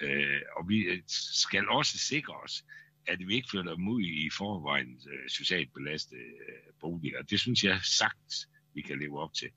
Øh, 0.00 0.40
og 0.56 0.68
vi 0.68 0.78
øh, 0.78 1.02
skal 1.42 1.68
også 1.68 1.98
sikre 1.98 2.34
os, 2.34 2.64
at 3.06 3.18
vi 3.18 3.34
ikke 3.34 3.48
flytter 3.50 3.74
dem 3.74 3.88
ud 3.88 4.02
i 4.02 4.30
forvejen 4.30 5.00
øh, 5.12 5.30
socialt 5.30 5.72
belastede 5.74 6.20
øh, 6.20 6.72
boliger. 6.80 7.22
Det 7.22 7.40
synes 7.40 7.64
jeg 7.64 7.80
sagt, 7.82 8.48
vi 8.74 8.82
kan 8.82 8.98
leve 8.98 9.20
op 9.20 9.34
til. 9.34 9.50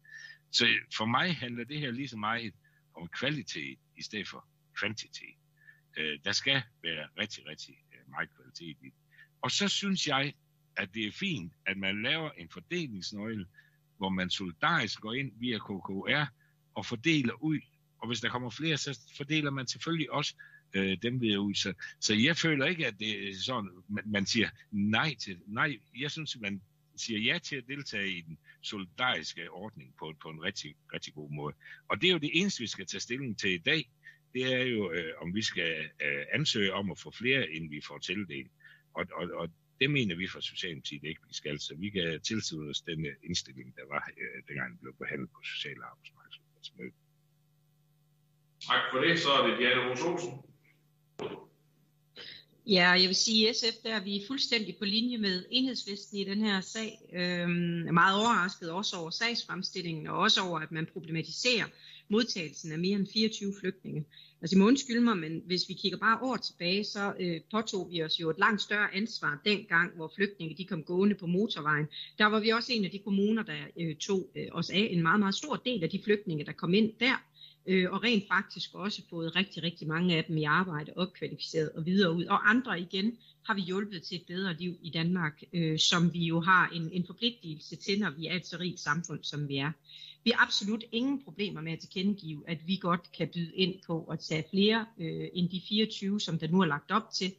Så 0.52 0.66
øh, 0.66 0.82
for 0.98 1.06
mig 1.06 1.36
handler 1.36 1.64
det 1.64 1.80
her 1.80 1.92
lige 1.92 2.08
så 2.08 2.18
meget 2.18 2.54
om 2.94 3.08
kvalitet 3.08 3.80
i 3.98 4.04
stedet 4.04 4.28
for 4.28 4.48
kvantitet. 4.80 5.36
Øh, 5.98 6.20
der 6.24 6.32
skal 6.32 6.62
være 6.84 7.08
rigtig, 7.18 7.48
rigtig 7.48 7.76
øh, 7.94 8.10
meget 8.10 8.30
kvalitet 8.36 8.78
i 8.82 8.86
det. 8.86 8.94
Og 9.42 9.52
så 9.52 9.68
synes 9.68 10.08
jeg, 10.08 10.34
at 10.78 10.94
det 10.94 11.08
er 11.08 11.12
fint, 11.12 11.54
at 11.66 11.78
man 11.78 12.02
laver 12.02 12.32
en 12.32 12.50
fordelingsnøgle, 12.50 13.48
hvor 13.98 14.10
man 14.10 14.30
solidarisk 14.30 15.00
går 15.00 15.14
ind 15.14 15.32
via 15.40 15.58
KKR 15.58 16.26
og 16.76 16.86
fordeler 16.86 17.34
ud 17.34 17.60
og 18.00 18.08
hvis 18.08 18.20
der 18.20 18.30
kommer 18.30 18.50
flere, 18.50 18.78
så 18.78 19.00
fordeler 19.18 19.52
man 19.52 19.68
selvfølgelig 19.68 20.12
også 20.12 20.36
øh, 20.74 20.98
dem 21.02 21.22
ved 21.22 21.38
ud. 21.38 21.54
Så, 21.54 21.74
så 22.00 22.14
jeg 22.14 22.38
føler 22.38 22.66
ikke, 22.66 22.88
at 22.88 23.00
det 23.00 23.30
er 23.30 23.34
sådan, 23.36 23.70
man, 23.90 24.04
man 24.06 24.26
siger 24.26 24.50
nej 24.72 25.16
til. 25.16 25.40
Nej, 25.48 25.80
jeg 26.00 26.12
synes, 26.12 26.38
man 26.40 26.62
siger 26.96 27.20
ja 27.20 27.40
til 27.40 27.56
at 27.56 27.68
deltage 27.68 28.18
i 28.18 28.22
den 28.22 28.38
solidariske 28.62 29.52
ordning 29.52 29.96
på, 30.00 30.14
på 30.22 30.30
en 30.30 30.44
rigtig, 30.44 30.76
rigtig 30.94 31.14
god 31.14 31.32
måde. 31.32 31.56
Og 31.88 32.02
det 32.02 32.08
er 32.08 32.12
jo 32.12 32.18
det 32.18 32.32
eneste, 32.34 32.62
vi 32.62 32.68
skal 32.68 32.86
tage 32.86 33.02
stilling 33.02 33.40
til 33.40 33.52
i 33.52 33.58
dag. 33.58 33.92
Det 34.34 34.54
er 34.54 34.64
jo, 34.64 34.92
øh, 34.92 35.14
om 35.22 35.36
vi 35.36 35.42
skal 35.42 35.90
øh, 36.06 36.26
ansøge 36.34 36.74
om 36.74 36.92
at 36.92 37.00
få 37.00 37.12
flere, 37.12 37.50
end 37.52 37.70
vi 37.70 37.82
får 37.88 37.98
tildelt. 37.98 38.52
Og, 38.94 39.06
og, 39.14 39.30
og 39.34 39.50
det 39.80 39.92
mener 39.92 40.16
vi 40.16 40.28
fra 40.28 40.42
Socialdemokratiet 40.42 41.04
ikke, 41.04 41.22
vi 41.28 41.34
skal. 41.34 41.60
Så 41.60 41.76
vi 41.76 41.90
kan 41.90 42.22
tilslutte 42.22 42.70
os 42.70 42.82
den 42.82 43.06
indstilling, 43.24 43.76
der 43.76 43.86
var, 43.88 44.10
øh, 44.18 44.44
dengang 44.48 44.72
det 44.72 44.80
blev 44.82 44.96
behandlet 45.00 45.30
på 45.30 45.42
Social- 45.44 45.82
og 45.82 45.90
Arbejdsmarkedsmødet. 45.90 46.94
Tak 48.68 48.82
for 48.92 49.00
det. 49.00 49.20
Så 49.20 49.30
er 49.30 49.48
det 49.48 49.58
Diana 49.58 49.90
Rose 49.90 50.04
Olsen. 50.04 50.32
Ja, 52.70 52.90
jeg 52.90 53.08
vil 53.08 53.16
sige, 53.16 53.50
at 53.50 53.56
SF 53.56 53.84
der 53.84 53.96
er 53.96 54.04
vi 54.04 54.24
fuldstændig 54.28 54.76
på 54.80 54.86
linje 54.86 55.18
med 55.18 55.46
enhedslisten 55.52 56.18
i 56.18 56.24
den 56.24 56.42
her 56.42 56.62
sag. 56.62 57.00
Øhm, 57.14 57.88
er 57.88 57.92
meget 57.92 58.16
overrasket 58.16 58.72
også 58.72 58.98
over 58.98 59.10
sagsfremstillingen, 59.10 60.08
og 60.08 60.18
også 60.18 60.42
over, 60.42 60.60
at 60.60 60.72
man 60.72 60.88
problematiserer 60.94 61.66
modtagelsen 62.10 62.72
af 62.72 62.80
mere 62.80 62.96
end 63.00 63.08
24 63.14 63.54
flygtninge. 63.60 64.06
Altså, 64.42 64.56
I 64.56 64.60
må 64.60 64.68
undskylde 64.68 65.02
mig, 65.02 65.18
men 65.18 65.42
hvis 65.46 65.70
vi 65.70 65.74
kigger 65.74 65.98
bare 65.98 66.20
år 66.22 66.36
tilbage, 66.36 66.84
så 66.84 67.14
øh, 67.20 67.42
påtog 67.52 67.92
vi 67.92 68.04
os 68.04 68.20
jo 68.20 68.30
et 68.30 68.40
langt 68.40 68.62
større 68.62 68.96
ansvar 68.96 69.42
dengang, 69.46 69.96
hvor 69.96 70.12
flygtninge 70.16 70.58
de 70.58 70.66
kom 70.66 70.84
gående 70.84 71.16
på 71.16 71.28
motorvejen. 71.28 71.88
Der 72.18 72.26
var 72.26 72.40
vi 72.40 72.50
også 72.50 72.74
en 72.74 72.86
af 72.86 72.92
de 72.92 73.00
kommuner, 73.00 73.44
der 73.44 73.58
øh, 73.80 73.96
tog 73.96 74.30
øh, 74.36 74.48
os 74.52 74.70
af 74.70 74.88
en 74.92 75.02
meget, 75.02 75.20
meget 75.20 75.36
stor 75.36 75.56
del 75.56 75.84
af 75.84 75.90
de 75.90 76.02
flygtninge, 76.04 76.46
der 76.46 76.52
kom 76.52 76.74
ind 76.74 76.94
der 77.00 77.24
øh, 77.68 77.92
og 77.92 78.04
rent 78.04 78.28
faktisk 78.28 78.70
også 78.74 79.02
fået 79.10 79.36
rigtig, 79.36 79.64
rigtig 79.64 79.88
mange 79.88 80.18
af 80.18 80.26
dem 80.26 80.38
i 80.38 80.44
arbejde, 80.44 80.94
opkvalificeret 80.96 81.72
og 81.72 81.86
videre 81.86 82.12
ud. 82.14 82.26
Og 82.26 82.50
andre 82.50 82.82
igen 82.82 83.18
har 83.46 83.54
vi 83.54 83.62
hjulpet 83.62 84.04
til 84.04 84.16
et 84.16 84.26
bedre 84.28 84.54
liv 84.54 84.78
i 84.82 84.90
Danmark, 84.90 85.44
øh, 85.54 85.80
som 85.80 86.14
vi 86.14 86.26
jo 86.26 86.42
har 86.42 86.70
en, 86.74 86.90
en 86.92 87.06
forpligtelse 87.06 87.76
til, 87.76 88.00
når 88.00 88.10
vi 88.10 88.28
er 88.28 88.36
et 88.36 88.46
så 88.46 88.58
rigt 88.60 88.80
samfund, 88.80 89.24
som 89.24 89.48
vi 89.48 89.58
er. 89.58 89.72
Vi 90.24 90.32
har 90.36 90.46
absolut 90.46 90.84
ingen 90.92 91.24
problemer 91.24 91.62
med 91.62 91.72
at 91.72 91.80
tilkendegive, 91.80 92.44
at 92.48 92.68
vi 92.68 92.78
godt 92.82 93.12
kan 93.18 93.28
byde 93.34 93.56
ind 93.56 93.76
på 93.88 94.04
at 94.04 94.20
tage 94.20 94.44
flere 94.50 94.86
øh, 95.00 95.28
end 95.34 95.50
de 95.50 95.62
24, 95.70 96.22
som 96.22 96.40
der 96.40 96.48
nu 96.48 96.62
er 96.62 96.66
lagt 96.66 96.92
op 96.92 97.12
til. 97.14 97.32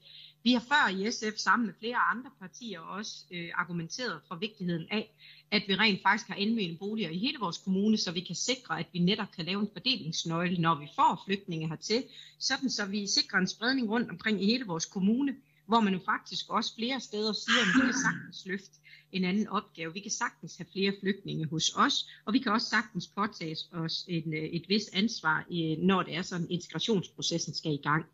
Vi 0.42 0.52
har 0.52 0.60
før 0.60 0.88
i 0.88 1.10
SF 1.10 1.36
sammen 1.36 1.66
med 1.66 1.74
flere 1.78 1.96
andre 1.96 2.30
partier 2.40 2.80
også 2.80 3.24
øh, 3.30 3.50
argumenteret 3.54 4.20
for 4.28 4.36
vigtigheden 4.36 4.86
af, 4.90 5.14
at 5.50 5.62
vi 5.68 5.74
rent 5.74 6.02
faktisk 6.02 6.28
har 6.28 6.34
almene 6.34 6.78
boliger 6.78 7.10
i 7.10 7.18
hele 7.18 7.38
vores 7.38 7.58
kommune, 7.58 7.96
så 7.96 8.12
vi 8.12 8.20
kan 8.20 8.34
sikre, 8.34 8.78
at 8.80 8.86
vi 8.92 8.98
netop 8.98 9.26
kan 9.36 9.44
lave 9.44 9.60
en 9.60 9.68
fordelingsnøgle, 9.72 10.60
når 10.60 10.74
vi 10.74 10.88
får 10.94 11.22
flygtninge 11.26 11.68
hertil, 11.68 12.04
sådan 12.38 12.70
så 12.70 12.86
vi 12.86 13.06
sikrer 13.06 13.38
en 13.38 13.48
spredning 13.48 13.90
rundt 13.90 14.10
omkring 14.10 14.42
i 14.42 14.46
hele 14.46 14.66
vores 14.66 14.84
kommune, 14.84 15.36
hvor 15.66 15.80
man 15.80 15.92
jo 15.92 16.00
faktisk 16.04 16.44
også 16.48 16.74
flere 16.74 17.00
steder 17.00 17.32
siger, 17.32 17.60
at 17.60 17.66
vi 17.74 17.80
kan 17.80 18.00
sagtens 18.02 18.46
løfte 18.46 18.78
en 19.12 19.24
anden 19.24 19.48
opgave. 19.48 19.92
Vi 19.92 20.00
kan 20.00 20.10
sagtens 20.10 20.56
have 20.56 20.66
flere 20.72 20.92
flygtninge 21.00 21.46
hos 21.46 21.72
os, 21.76 22.08
og 22.24 22.32
vi 22.32 22.38
kan 22.38 22.52
også 22.52 22.68
sagtens 22.68 23.08
påtage 23.08 23.56
os 23.72 24.04
en, 24.08 24.34
øh, 24.34 24.42
et 24.42 24.68
vist 24.68 24.88
ansvar, 24.92 25.44
når 25.86 26.02
det 26.02 26.16
er 26.16 26.22
sådan, 26.22 26.50
integrationsprocessen 26.50 27.54
skal 27.54 27.72
i 27.72 27.80
gang. 27.82 28.06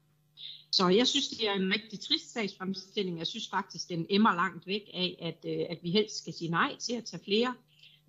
Så 0.77 0.89
jeg 0.89 1.07
synes, 1.07 1.29
det 1.29 1.49
er 1.49 1.53
en 1.53 1.73
rigtig 1.73 2.01
trist 2.01 2.33
sagsfremstilling. 2.33 3.19
Jeg 3.19 3.27
synes 3.27 3.49
faktisk, 3.51 3.89
den 3.89 4.07
emmer 4.11 4.35
langt 4.35 4.67
væk 4.67 4.83
af, 4.95 5.17
at, 5.21 5.51
øh, 5.51 5.67
at 5.71 5.79
vi 5.83 5.91
helst 5.91 6.19
skal 6.19 6.33
sige 6.33 6.51
nej 6.51 6.77
til 6.79 6.95
at 6.95 7.05
tage 7.05 7.25
flere 7.25 7.55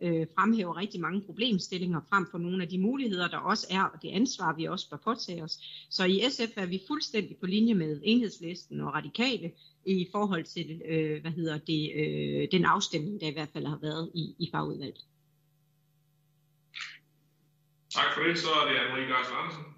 øh, 0.01 0.28
fremhæver 0.36 0.78
rigtig 0.78 1.01
mange 1.01 1.22
problemstillinger 1.22 2.01
frem 2.09 2.28
for 2.32 2.38
nogle 2.38 2.63
af 2.63 2.70
de 2.70 2.78
muligheder, 2.78 3.28
der 3.28 3.38
også 3.38 3.68
er, 3.70 3.84
og 3.84 4.01
det 4.01 4.09
ansvar, 4.09 4.55
vi 4.55 4.66
også 4.66 4.89
bør 4.89 4.97
påtage 4.97 5.43
os. 5.43 5.59
Så 5.89 6.05
i 6.05 6.24
SF 6.30 6.57
er 6.57 6.66
vi 6.66 6.82
fuldstændig 6.88 7.38
på 7.38 7.45
linje 7.45 7.74
med 7.74 8.01
enhedslisten 8.03 8.82
og 8.82 8.93
radikale 8.93 9.51
i 9.86 10.07
forhold 10.11 10.43
til, 10.43 10.82
øh, 10.89 11.22
hvad 11.22 11.32
hedder 11.32 11.57
det, 11.57 11.91
øh, 11.95 12.47
den 12.51 12.66
afstemning, 12.66 13.22
der 13.22 13.28
i 13.28 13.34
hvert 13.34 13.49
fald 13.53 13.66
har 13.66 13.80
været 13.82 14.11
i, 14.13 14.36
i 14.39 14.49
fagudvalget. 14.51 15.05
Tak 17.89 18.13
for 18.16 18.24
det. 18.24 18.38
Så 18.38 18.47
er 18.49 18.66
det 18.70 18.76
Anne-Marie 18.80 19.36
Andersen. 19.41 19.75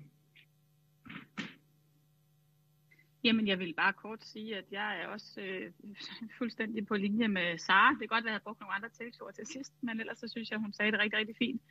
Jamen, 3.27 3.47
jeg 3.47 3.59
vil 3.59 3.73
bare 3.73 3.93
kort 3.93 4.23
sige, 4.23 4.57
at 4.57 4.65
jeg 4.71 5.01
er 5.01 5.07
også 5.07 5.41
øh, 5.41 5.71
fuldstændig 6.39 6.87
på 6.87 6.95
linje 6.95 7.27
med 7.27 7.57
Sara. 7.57 7.91
Det 7.91 7.99
kan 7.99 8.07
godt 8.07 8.25
være, 8.25 8.31
at 8.31 8.33
jeg 8.33 8.41
har 8.41 8.47
brugt 8.47 8.59
nogle 8.59 8.75
andre 8.75 8.89
tilsord 8.89 9.33
til 9.33 9.45
sidst, 9.45 9.73
men 9.81 9.99
ellers 9.99 10.19
så 10.19 10.27
synes 10.27 10.51
jeg, 10.51 10.59
hun 10.59 10.73
sagde 10.73 10.91
det 10.91 10.99
rigtig, 10.99 11.19
rigtig 11.19 11.35
fint. 11.35 11.61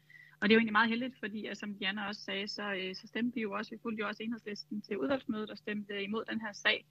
Og 0.40 0.42
det 0.42 0.52
er 0.52 0.56
jo 0.56 0.58
egentlig 0.58 0.78
meget 0.78 0.88
heldigt, 0.88 1.16
fordi 1.18 1.46
at, 1.46 1.58
som 1.58 1.74
Diana 1.74 2.08
også 2.08 2.20
sagde, 2.20 2.48
så, 2.48 2.74
øh, 2.80 2.94
så 2.94 3.06
stemte 3.06 3.34
vi 3.34 3.40
jo 3.40 3.52
også, 3.52 3.70
vi 3.70 3.78
fulgte 3.82 4.00
jo 4.00 4.08
også 4.08 4.22
enhedslisten 4.22 4.82
til 4.82 4.98
udvalgsmødet 4.98 5.50
og 5.50 5.58
stemte 5.58 6.02
imod 6.02 6.24
den 6.30 6.40
her 6.40 6.52
sag. 6.52 6.86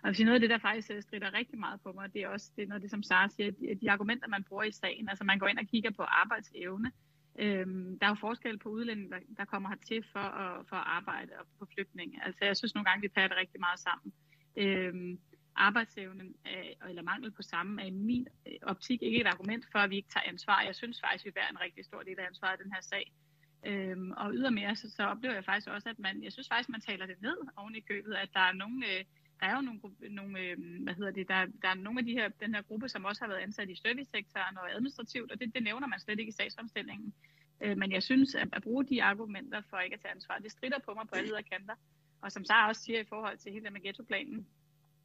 Og 0.00 0.04
jeg 0.04 0.08
vil 0.08 0.16
sige, 0.16 0.24
noget 0.24 0.34
af 0.34 0.40
det, 0.40 0.50
der 0.50 0.58
faktisk 0.58 0.90
øh, 0.90 1.02
strider 1.02 1.34
rigtig 1.34 1.58
meget 1.58 1.80
på 1.80 1.92
mig, 1.92 2.14
det 2.14 2.22
er 2.22 2.28
også 2.28 2.52
det, 2.56 2.68
noget 2.68 2.82
det, 2.82 2.90
som 2.90 3.02
Sara 3.02 3.28
siger, 3.28 3.50
de, 3.50 3.74
de 3.80 3.90
argumenter, 3.90 4.28
man 4.28 4.44
bruger 4.44 4.64
i 4.64 4.72
sagen. 4.72 5.08
Altså 5.08 5.24
man 5.24 5.38
går 5.38 5.48
ind 5.48 5.58
og 5.58 5.66
kigger 5.66 5.90
på 5.90 6.02
arbejdsevne. 6.02 6.92
Øhm, 7.40 7.98
der 7.98 8.06
er 8.06 8.10
jo 8.10 8.14
forskel 8.14 8.58
på 8.58 8.68
udlændinge, 8.68 9.10
der, 9.10 9.18
der 9.36 9.44
kommer 9.44 9.68
hertil 9.68 10.04
for 10.12 10.26
at, 10.42 10.66
for 10.68 10.76
at 10.76 10.86
arbejde 10.86 11.32
og 11.40 11.46
på 11.58 11.66
flygtninge. 11.74 12.24
Altså 12.26 12.44
jeg 12.44 12.56
synes 12.56 12.74
nogle 12.74 12.88
gange, 12.90 13.02
vi 13.02 13.08
tager 13.08 13.28
det 13.28 13.36
rigtig 13.36 13.60
meget 13.60 13.80
sammen. 13.80 14.12
Øhm, 14.56 15.20
arbejdsevnen 15.56 16.34
er, 16.44 16.88
eller 16.88 17.02
mangel 17.02 17.30
på 17.30 17.42
samme 17.42 17.82
er 17.82 17.86
i 17.86 17.90
min 17.90 18.26
øh, 18.46 18.52
optik 18.62 19.02
ikke 19.02 19.20
et 19.20 19.26
argument 19.26 19.64
for, 19.72 19.78
at 19.78 19.90
vi 19.90 19.96
ikke 19.96 20.08
tager 20.08 20.28
ansvar. 20.28 20.62
Jeg 20.62 20.74
synes 20.74 21.00
faktisk, 21.00 21.24
vi 21.24 21.30
bærer 21.30 21.50
en 21.50 21.60
rigtig 21.60 21.84
stor 21.84 22.02
del 22.02 22.18
af 22.18 22.26
ansvaret 22.26 22.60
i 22.60 22.62
den 22.62 22.72
her 22.72 22.80
sag. 22.80 23.12
Øhm, 23.66 24.10
og 24.10 24.32
ydermere 24.34 24.76
så, 24.76 24.90
så 24.90 25.02
oplever 25.02 25.34
jeg 25.34 25.44
faktisk 25.44 25.68
også, 25.68 25.88
at 25.88 25.98
man, 25.98 26.24
jeg 26.24 26.32
synes 26.32 26.48
faktisk, 26.48 26.68
man 26.68 26.80
taler 26.80 27.06
det 27.06 27.22
ned 27.22 27.36
oven 27.56 27.74
i 27.74 27.80
købet, 27.80 28.14
at 28.14 28.30
der 28.34 28.40
er 28.40 28.52
nogle, 28.52 28.86
øh, 28.86 29.04
der 29.40 29.46
er 29.46 29.56
jo 29.56 29.60
nogle, 29.60 29.80
nogle 30.10 30.40
øh, 30.40 30.56
hvad 30.82 30.94
hedder 30.94 31.10
det, 31.10 31.28
der, 31.28 31.46
der 31.62 31.68
er 31.68 31.74
nogle 31.74 31.98
af 32.00 32.04
de 32.04 32.12
her, 32.12 32.28
den 32.28 32.54
her 32.54 32.62
gruppe, 32.62 32.88
som 32.88 33.04
også 33.04 33.20
har 33.24 33.28
været 33.28 33.40
ansat 33.40 33.70
i 33.70 33.74
servicesektoren 33.74 34.58
og 34.58 34.74
administrativt, 34.74 35.32
og 35.32 35.40
det, 35.40 35.54
det 35.54 35.62
nævner 35.62 35.86
man 35.86 36.00
slet 36.00 36.18
ikke 36.18 36.28
i 36.28 36.32
sagsomstillingen. 36.32 37.14
Øh, 37.60 37.76
men 37.78 37.92
jeg 37.92 38.02
synes, 38.02 38.34
at, 38.34 38.48
at 38.52 38.62
bruge 38.62 38.84
de 38.84 39.02
argumenter 39.02 39.62
for 39.70 39.78
ikke 39.78 39.94
at 39.94 40.00
tage 40.00 40.14
ansvar, 40.14 40.38
det 40.38 40.52
strider 40.52 40.78
på 40.78 40.94
mig 40.94 41.08
på 41.08 41.14
alle 41.14 41.42
kanter. 41.42 41.74
Og 42.22 42.32
som 42.32 42.44
Sara 42.44 42.68
også 42.68 42.82
siger 42.82 43.00
i 43.00 43.04
forhold 43.04 43.38
til 43.38 43.52
hele 43.52 43.64
det 43.64 43.72
med 43.72 43.80
ghettoplanen, 43.80 44.46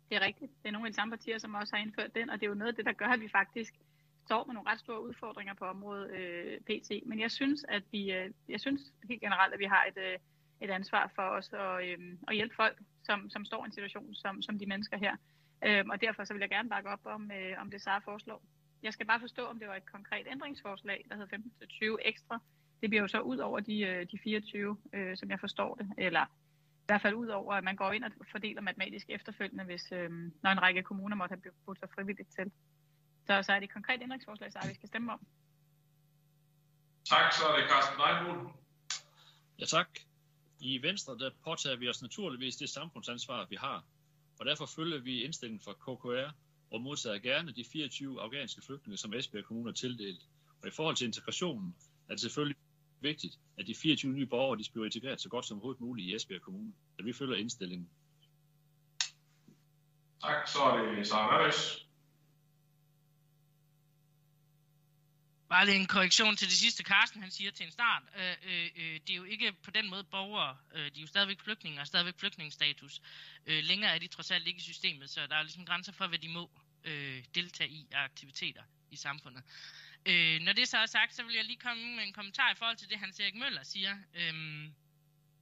det 0.09 0.15
er 0.15 0.25
rigtigt. 0.25 0.51
Det 0.61 0.67
er 0.67 0.71
nogle 0.71 0.87
af 0.87 0.91
de 0.91 0.95
samme 0.95 1.11
partier, 1.11 1.37
som 1.37 1.53
også 1.53 1.75
har 1.75 1.83
indført 1.83 2.15
den, 2.15 2.29
og 2.29 2.39
det 2.39 2.45
er 2.45 2.49
jo 2.49 2.55
noget 2.55 2.71
af 2.71 2.75
det, 2.75 2.85
der 2.85 2.93
gør, 2.93 3.05
at 3.05 3.21
vi 3.21 3.27
faktisk 3.27 3.73
står 4.25 4.45
med 4.45 4.53
nogle 4.53 4.69
ret 4.69 4.79
store 4.79 5.03
udfordringer 5.03 5.53
på 5.53 5.65
området 5.65 6.11
øh, 6.11 6.59
PT. 6.67 6.89
Men 7.05 7.19
jeg 7.19 7.31
synes, 7.31 7.65
at 7.69 7.83
vi, 7.91 8.11
øh, 8.11 8.31
jeg 8.49 8.59
synes 8.59 8.81
helt 9.09 9.21
generelt, 9.21 9.53
at 9.53 9.59
vi 9.59 9.65
har 9.65 9.85
et, 9.85 9.97
øh, 9.97 10.17
et 10.61 10.69
ansvar 10.69 11.11
for 11.15 11.21
os 11.21 11.53
at, 11.53 11.85
øh, 11.85 12.17
at 12.27 12.35
hjælpe 12.35 12.55
folk, 12.55 12.77
som, 13.03 13.29
som 13.29 13.45
står 13.45 13.63
i 13.63 13.65
en 13.65 13.71
situation 13.71 14.15
som, 14.15 14.41
som 14.41 14.59
de 14.59 14.65
mennesker 14.65 14.97
her. 14.97 15.15
Øh, 15.65 15.83
og 15.89 16.01
derfor 16.01 16.23
så 16.23 16.33
vil 16.33 16.39
jeg 16.39 16.49
gerne 16.49 16.69
bakke 16.69 16.89
op 16.89 17.05
om, 17.05 17.31
øh, 17.31 17.61
om 17.61 17.71
det 17.71 17.81
Sara 17.81 17.99
foreslår. 17.99 18.43
Jeg 18.83 18.93
skal 18.93 19.05
bare 19.05 19.19
forstå, 19.19 19.45
om 19.45 19.59
det 19.59 19.67
var 19.67 19.75
et 19.75 19.91
konkret 19.91 20.27
ændringsforslag, 20.31 21.05
der 21.09 21.15
hedder 21.15 21.37
15-20 21.97 21.97
ekstra. 22.05 22.39
Det 22.81 22.89
bliver 22.89 23.01
jo 23.01 23.07
så 23.07 23.19
ud 23.19 23.37
over 23.37 23.59
de, 23.59 23.81
øh, 23.81 24.07
de 24.11 24.19
24, 24.23 24.77
øh, 24.93 25.17
som 25.17 25.29
jeg 25.29 25.39
forstår 25.39 25.75
det, 25.75 25.91
eller 25.97 26.25
i 26.85 26.87
hvert 26.87 27.01
fald 27.01 27.13
ud 27.13 27.27
over, 27.27 27.53
at 27.53 27.63
man 27.63 27.75
går 27.75 27.91
ind 27.91 28.03
og 28.03 28.11
fordeler 28.31 28.61
matematisk 28.61 29.05
efterfølgende, 29.09 29.63
hvis, 29.63 29.91
øh, 29.91 30.11
når 30.43 30.49
en 30.49 30.61
række 30.61 30.83
kommuner 30.83 31.15
måtte 31.15 31.33
have 31.33 31.53
budt 31.65 31.79
sig 31.79 31.89
frivilligt 31.95 32.29
til. 32.29 32.51
Så, 33.27 33.43
så 33.43 33.51
er 33.53 33.59
det 33.59 33.63
et 33.63 33.73
konkret 33.73 34.01
ændringsforslag, 34.01 34.51
så 34.51 34.59
vi 34.67 34.73
skal 34.73 34.87
stemme 34.87 35.13
om. 35.13 35.19
Tak, 37.09 37.33
så 37.33 37.47
er 37.47 37.55
det 37.55 37.69
Carsten 37.69 37.97
Leibund. 38.03 38.49
Ja, 39.59 39.65
tak. 39.65 39.87
I 40.65 40.81
Venstre 40.81 41.17
der 41.17 41.29
påtager 41.43 41.75
vi 41.75 41.89
os 41.89 42.01
naturligvis 42.01 42.55
det 42.55 42.69
samfundsansvar, 42.69 43.45
vi 43.49 43.55
har, 43.55 43.85
og 44.39 44.45
derfor 44.45 44.65
følger 44.65 44.99
vi 44.99 45.23
indstillingen 45.23 45.61
fra 45.61 45.73
KKR 45.73 46.31
og 46.71 46.81
modtager 46.81 47.19
gerne 47.19 47.51
de 47.51 47.63
24 47.63 48.21
afghanske 48.21 48.61
flygtninge, 48.61 48.97
som 48.97 49.13
Esbjerg 49.13 49.45
Kommune 49.45 49.67
har 49.67 49.73
tildelt. 49.73 50.27
Og 50.61 50.67
i 50.67 50.71
forhold 50.71 50.95
til 50.95 51.07
integrationen 51.07 51.75
er 52.07 52.13
det 52.13 52.21
selvfølgelig 52.21 52.57
vigtigt, 52.99 53.39
at 53.57 53.67
de 53.67 53.75
24 53.75 54.13
nye 54.13 54.25
borgere 54.25 54.59
de 54.59 54.63
bliver 54.71 54.85
integreret 54.85 55.21
så 55.21 55.29
godt 55.29 55.45
som 55.45 55.57
overhovedet 55.57 55.81
muligt 55.81 56.07
i 56.07 56.15
Esbjerg 56.15 56.41
Kommune. 56.41 56.73
Så 56.97 57.05
vi 57.05 57.13
følger 57.13 57.35
indstillingen. 57.35 57.89
Tak, 60.21 60.47
så 60.47 60.59
er 60.59 60.95
det 60.95 61.07
Sara 61.07 61.37
Maris. 61.37 61.84
Bare 65.55 65.65
lige 65.65 65.75
en 65.75 65.87
korrektion 65.87 66.35
til 66.35 66.47
det 66.47 66.57
sidste, 66.57 66.83
Carsten 66.83 67.21
han 67.21 67.31
siger 67.31 67.51
til 67.51 67.65
en 67.65 67.71
start. 67.71 68.03
Øh, 68.17 68.35
øh, 68.43 68.69
øh, 68.75 68.99
det 69.07 69.09
er 69.09 69.15
jo 69.15 69.23
ikke 69.23 69.53
på 69.53 69.71
den 69.71 69.89
måde 69.89 70.03
borgere, 70.03 70.57
øh, 70.73 70.91
de 70.91 70.97
er 70.97 71.01
jo 71.01 71.07
stadigvæk 71.07 71.39
flygtninge 71.39 71.81
og 71.81 71.87
stadigvæk 71.87 72.19
flygtningestatus. 72.19 73.01
Øh, 73.45 73.63
længere 73.63 73.95
er 73.95 73.99
de 73.99 74.07
trods 74.07 74.31
alt 74.31 74.47
ikke 74.47 74.57
i 74.57 74.61
systemet, 74.61 75.09
så 75.09 75.27
der 75.27 75.35
er 75.35 75.43
ligesom 75.43 75.65
grænser 75.65 75.91
for, 75.91 76.07
hvad 76.07 76.19
de 76.19 76.29
må 76.29 76.51
øh, 76.83 77.23
deltage 77.35 77.69
i 77.69 77.87
af 77.91 78.03
aktiviteter 78.03 78.63
i 78.91 78.95
samfundet. 78.95 79.43
Øh, 80.05 80.41
når 80.41 80.53
det 80.53 80.67
så 80.67 80.77
er 80.77 80.85
sagt, 80.85 81.15
så 81.15 81.23
vil 81.23 81.35
jeg 81.35 81.45
lige 81.45 81.59
komme 81.59 81.95
med 81.95 82.03
en 82.03 82.13
kommentar 82.13 82.51
i 82.51 82.55
forhold 82.55 82.77
til 82.77 82.89
det, 82.89 82.99
Hans 82.99 83.19
Erik 83.19 83.35
Møller 83.35 83.63
siger. 83.63 83.97
Øh, 84.13 84.33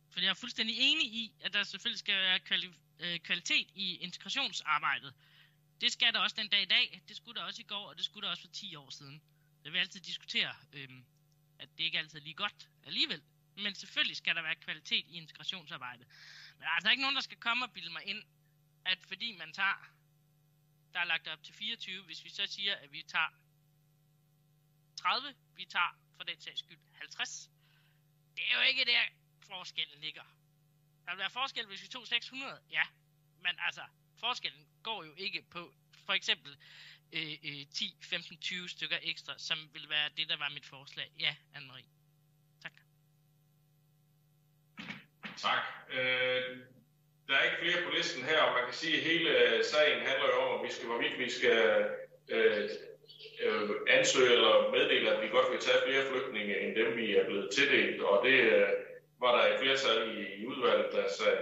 for 0.10 0.20
jeg 0.20 0.30
er 0.30 0.34
fuldstændig 0.34 0.76
enig 0.80 1.08
i, 1.08 1.34
at 1.42 1.54
der 1.54 1.64
selvfølgelig 1.64 2.00
skal 2.00 2.16
være 2.16 2.40
kvali- 2.50 2.80
øh, 3.00 3.20
kvalitet 3.20 3.68
i 3.76 3.96
integrationsarbejdet. 3.96 5.14
Det 5.82 5.92
skal 5.92 6.14
der 6.14 6.20
også 6.20 6.36
den 6.40 6.48
dag 6.48 6.62
i 6.62 6.66
dag. 6.66 7.02
Det 7.08 7.16
skulle 7.18 7.40
der 7.40 7.46
også 7.46 7.62
i 7.62 7.66
går, 7.66 7.90
og 7.90 7.98
det 7.98 8.06
skulle 8.06 8.26
der 8.26 8.32
også 8.32 8.44
for 8.44 8.54
10 8.54 8.76
år 8.76 8.90
siden. 8.90 9.22
Det 9.64 9.74
vil 9.74 9.80
altid 9.80 10.00
diskutere, 10.00 10.56
øhm, 10.74 11.06
at 11.60 11.70
det 11.78 11.84
ikke 11.84 11.98
altid 11.98 12.20
er 12.20 12.24
lige 12.24 12.34
godt 12.34 12.70
alligevel. 12.84 13.24
Men 13.56 13.76
selvfølgelig 13.76 14.18
skal 14.18 14.36
der 14.36 14.42
være 14.42 14.56
kvalitet 14.56 15.06
i 15.08 15.18
integrationsarbejdet. 15.18 16.08
Men 16.54 16.62
der 16.62 16.68
er 16.68 16.72
altså 16.72 16.92
ikke 16.92 17.02
nogen, 17.02 17.16
der 17.16 17.22
skal 17.22 17.38
komme 17.38 17.66
og 17.66 17.72
bilde 17.72 17.92
mig 17.92 18.06
ind, 18.06 18.24
at 18.86 19.04
fordi 19.04 19.32
man 19.32 19.54
tager, 19.54 19.94
der 20.94 21.00
er 21.00 21.04
lagt 21.04 21.28
op 21.28 21.44
til 21.44 21.54
24, 21.54 22.04
hvis 22.04 22.24
vi 22.24 22.30
så 22.30 22.48
siger, 22.48 22.76
at 22.76 22.92
vi 22.92 23.04
tager 23.04 23.30
30, 24.96 25.36
vi 25.56 25.66
tager 25.66 26.00
for 26.18 26.24
den 26.24 26.42
sags 26.42 26.60
skyld 26.60 26.80
50. 26.94 27.50
Det 28.36 28.52
er 28.52 28.56
jo 28.56 28.62
ikke 28.62 28.86
der, 28.86 29.04
forskellen 29.48 30.02
ligger. 30.02 30.24
Der 31.06 31.12
vil 31.12 31.20
være 31.20 31.30
forskel, 31.30 31.66
hvis 31.66 31.84
vi 31.84 31.88
tog 31.88 32.08
600, 32.08 32.62
ja. 32.72 32.84
Men 33.40 33.56
altså, 33.60 33.86
forskellen 34.20 34.68
går 34.84 35.04
jo 35.04 35.14
ikke 35.14 35.42
på, 35.42 35.74
for 36.06 36.14
eksempel, 36.14 36.58
øh, 37.14 37.34
øh, 37.44 37.66
10, 37.74 37.98
15, 38.02 38.38
20 38.38 38.70
stykker 38.70 38.98
ekstra, 39.02 39.34
som 39.38 39.58
vil 39.74 39.90
være 39.90 40.10
det, 40.18 40.30
der 40.30 40.38
var 40.38 40.50
mit 40.50 40.66
forslag. 40.66 41.12
Ja, 41.20 41.36
Anne-Marie. 41.56 41.90
Tak. 42.62 42.74
Tak. 45.38 45.64
Øh, 45.92 46.58
der 47.28 47.34
er 47.36 47.44
ikke 47.44 47.62
flere 47.62 47.86
på 47.86 47.92
listen 47.98 48.24
her, 48.24 48.42
og 48.42 48.54
man 48.54 48.66
kan 48.66 48.74
sige, 48.74 48.98
at 48.98 49.04
hele 49.04 49.30
øh, 49.30 49.64
sagen 49.64 50.00
handler 50.00 50.28
jo 50.28 50.40
om, 50.42 50.60
at 50.60 50.68
vi 50.68 50.74
skal, 50.74 50.88
hvorvidt 50.88 51.20
vi 51.20 51.30
skal 51.30 51.86
øh, 52.30 52.70
øh, 53.46 53.70
ansøge 53.88 54.34
eller 54.34 54.72
meddele, 54.72 55.12
at 55.12 55.22
vi 55.24 55.28
godt 55.28 55.52
vil 55.52 55.60
tage 55.60 55.86
flere 55.88 56.10
flygtninge, 56.12 56.60
end 56.60 56.76
dem 56.76 56.98
vi 56.98 57.16
er 57.16 57.26
blevet 57.26 57.50
tildelt. 57.56 58.02
Og 58.02 58.26
det 58.26 58.40
øh, 58.40 58.68
var 59.20 59.32
der 59.38 59.54
et 59.54 59.60
flertal 59.60 60.18
i, 60.18 60.42
i 60.42 60.46
udvalget, 60.46 60.92
der 60.92 61.04
sagde 61.18 61.38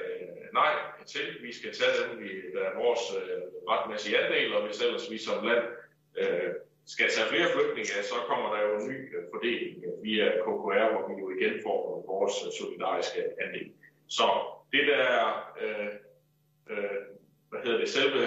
nej 0.54 0.74
til. 1.06 1.26
Vi 1.42 1.54
skal 1.54 1.72
tage 1.74 1.94
dem, 2.02 2.20
vi, 2.24 2.30
der 2.56 2.64
er 2.70 2.76
vores 2.84 3.04
øh, 3.20 3.42
retmæssige 3.70 4.20
andel, 4.24 4.54
og 4.56 4.66
hvis 4.66 4.82
ellers 4.82 5.12
vi 5.12 5.18
som 5.18 5.46
land 5.46 5.64
øh, 6.18 6.50
skal 6.86 7.10
tage 7.10 7.28
flere 7.32 7.50
flygtninge, 7.56 8.04
så 8.12 8.16
kommer 8.30 8.56
der 8.56 8.62
jo 8.68 8.72
en 8.80 8.88
ny 8.92 9.18
øh, 9.18 9.24
fordeling 9.34 9.84
øh, 9.88 10.04
via 10.04 10.26
KKR, 10.44 10.88
hvor 10.94 11.04
vi 11.10 11.14
jo 11.24 11.28
igen 11.38 11.54
får 11.66 12.04
vores 12.08 12.36
øh, 12.46 12.52
solidariske 12.60 13.22
andel. 13.44 13.72
Så 14.08 14.26
det 14.74 14.88
der 14.88 15.06
øh, 15.62 15.92
øh, 16.72 17.02
hvad 17.50 17.62
hedder 17.64 17.80
det, 17.80 17.90
selve, 17.90 18.20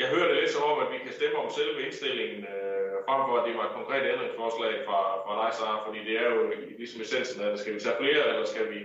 jeg 0.00 0.08
hører 0.14 0.28
det 0.28 0.36
lidt 0.40 0.50
som 0.50 0.62
om, 0.70 0.78
at 0.84 0.92
vi 0.92 0.98
kan 1.04 1.12
stemme 1.12 1.36
om 1.38 1.50
selve 1.58 1.82
indstillingen, 1.86 2.40
øh, 2.54 2.94
frem 3.06 3.20
for 3.28 3.34
at 3.38 3.46
det 3.46 3.56
var 3.58 3.66
et 3.66 3.78
konkret 3.78 4.04
ændringsforslag 4.12 4.72
fra, 4.86 5.00
fra 5.24 5.34
dig, 5.40 5.50
Sara, 5.54 5.86
fordi 5.86 6.00
det 6.08 6.14
er 6.22 6.28
jo 6.34 6.40
ligesom 6.80 7.00
essensen 7.00 7.38
af, 7.44 7.58
skal 7.58 7.74
vi 7.74 7.80
tage 7.80 8.00
flere, 8.02 8.22
eller 8.30 8.44
skal 8.52 8.66
vi, 8.72 8.80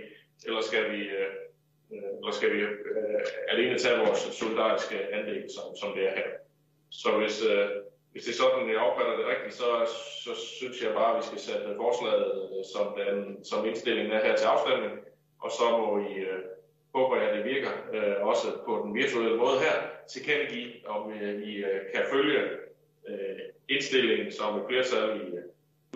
eller 0.46 0.62
skal 0.70 0.84
vi 0.92 1.00
øh, 1.18 1.30
øh, 1.94 2.10
eller 2.18 2.32
skal 2.32 2.52
vi 2.54 2.60
øh, 2.60 3.20
alene 3.48 3.78
tage 3.78 3.98
vores 3.98 4.18
solidariske 4.18 4.96
andel, 5.14 5.50
som, 5.56 5.76
som 5.80 5.88
det 5.96 6.08
er 6.08 6.14
her. 6.20 6.30
Så 6.90 7.08
hvis, 7.18 7.36
øh, 7.50 7.68
hvis 8.12 8.24
det 8.24 8.32
er 8.32 8.42
sådan, 8.42 8.70
jeg 8.70 8.86
opfatter 8.88 9.16
det 9.16 9.26
rigtigt, 9.26 9.54
så, 9.54 9.68
så 10.24 10.32
synes 10.58 10.82
jeg 10.84 10.92
bare, 10.94 11.10
at 11.10 11.18
vi 11.18 11.26
skal 11.26 11.40
sætte 11.40 11.76
forslaget, 11.76 12.32
øh, 12.42 12.64
som, 12.74 12.86
den, 13.00 13.44
som 13.44 13.66
indstillingen 13.66 14.12
er 14.12 14.24
her 14.26 14.36
til 14.36 14.46
afstemning, 14.46 14.92
og 15.44 15.50
så 15.58 15.64
må 15.78 15.98
I, 15.98 16.14
øh, 16.14 16.42
håber 16.94 17.16
jeg, 17.16 17.30
at 17.30 17.36
det 17.36 17.44
virker, 17.44 17.72
øh, 17.92 18.26
også 18.26 18.46
på 18.66 18.82
den 18.84 18.94
virtuelle 18.94 19.36
måde 19.36 19.58
her, 19.58 19.76
tilkendegive, 20.08 20.72
om 20.86 21.12
øh, 21.12 21.42
I 21.42 21.56
øh, 21.56 21.80
kan 21.94 22.04
følge 22.12 22.40
øh, 23.08 23.38
indstillingen, 23.68 24.32
som 24.32 24.58
et 24.58 24.64
flertal 24.68 25.20
i 25.20 25.36
øh, 25.36 25.44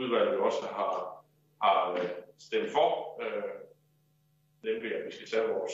udvalget 0.00 0.38
også 0.38 0.62
har, 0.62 1.24
har 1.62 1.92
øh, 1.92 2.08
stemt 2.38 2.70
for. 2.70 2.88
Øh, 3.22 3.63
nemlig 4.64 4.94
at 4.94 5.06
vi 5.06 5.12
skal 5.12 5.28
tage 5.28 5.48
vores 5.48 5.72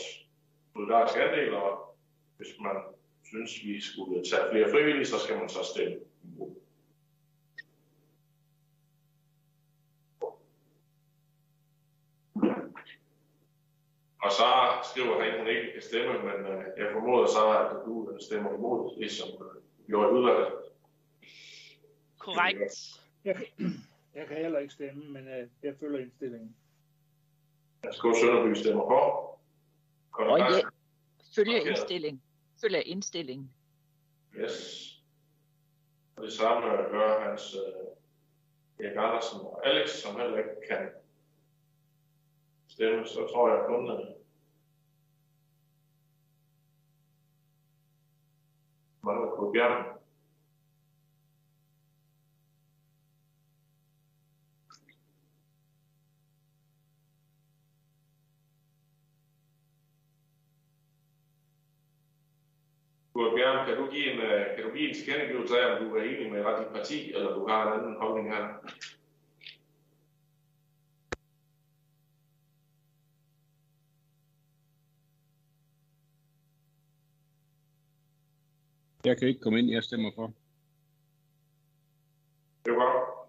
solidariske 0.72 1.22
andel, 1.22 1.55
og 1.55 1.97
hvis 2.36 2.49
man 2.61 2.76
synes, 3.24 3.64
vi 3.64 3.80
skulle 3.80 4.24
tage 4.24 4.51
flere 4.51 4.70
frivillige, 4.70 5.07
så 5.07 5.18
skal 5.18 5.36
man 5.38 5.49
så 5.49 5.62
stemme 5.74 5.99
imod. 6.24 6.55
Og 14.22 14.30
så 14.32 14.49
skriver 14.91 15.22
han, 15.22 15.32
at 15.32 15.38
hun 15.38 15.49
ikke 15.49 15.72
kan 15.72 15.82
stemme, 15.82 16.12
men 16.12 16.53
øh, 16.53 16.64
jeg 16.78 16.88
formoder 16.93 17.26
så, 17.26 17.59
at 17.59 17.86
du 17.86 18.12
øh, 18.12 18.20
stemmer 18.20 18.55
imod 18.55 19.03
det, 19.03 19.11
som 19.11 19.28
du 19.38 19.45
gjorde 19.86 20.09
i 20.09 20.12
udvalget. 20.12 20.53
Korrekt. 22.18 23.01
Jeg, 23.24 23.36
jeg 24.14 24.26
kan 24.26 24.36
heller 24.36 24.59
ikke 24.59 24.72
stemme, 24.72 25.05
men 25.12 25.28
jeg 25.62 25.74
følger 25.80 25.99
indstillingen. 25.99 26.57
Værsgo, 27.83 28.14
Sønderby 28.14 28.55
stemmer 28.55 28.85
for. 28.85 29.31
Og 30.12 30.39
ja, 30.39 30.61
følger 31.35 31.61
indstilling. 31.68 32.22
Følger 32.61 32.81
indstilling. 32.81 33.55
Yes. 34.37 34.87
Og 36.16 36.22
det 36.22 36.33
samme 36.33 36.66
gør 36.66 37.28
hans 37.28 37.55
uh, 37.55 38.85
Erik 38.85 38.97
Andersen 38.97 39.41
og 39.41 39.66
Alex, 39.66 39.91
som 39.91 40.20
heller 40.20 40.39
ikke 40.39 40.51
kan 40.68 40.89
stemme, 42.68 43.07
så 43.07 43.28
tror 43.33 43.55
jeg 43.55 43.64
kun, 43.66 43.91
at 43.91 44.14
mangler 49.03 49.37
på 49.37 49.51
Bjørn. 49.55 50.00
Kurt 63.21 63.35
Bjørn, 63.35 63.66
kan 63.66 63.77
du 63.77 63.91
give 63.91 64.12
en, 64.12 64.21
øh, 64.21 64.57
kan 64.57 64.64
du 64.64 64.71
give 64.77 64.89
en 64.89 64.95
tilkendegivelse 64.95 65.61
af, 65.61 65.77
om 65.77 65.85
du 65.85 65.97
er 65.97 66.03
enig 66.03 66.33
med 66.33 66.59
dit 66.59 66.73
parti, 66.73 67.12
eller 67.14 67.35
du 67.35 67.49
har 67.49 67.66
en 67.66 67.81
anden 67.81 67.97
holdning 68.01 68.35
her? 68.35 68.45
Jeg 79.05 79.18
kan 79.18 79.29
ikke 79.29 79.41
komme 79.41 79.59
ind, 79.59 79.71
jeg 79.71 79.83
stemmer 79.83 80.11
for. 80.14 80.33
Det 82.64 82.73
var 82.73 82.93
godt. 82.93 83.29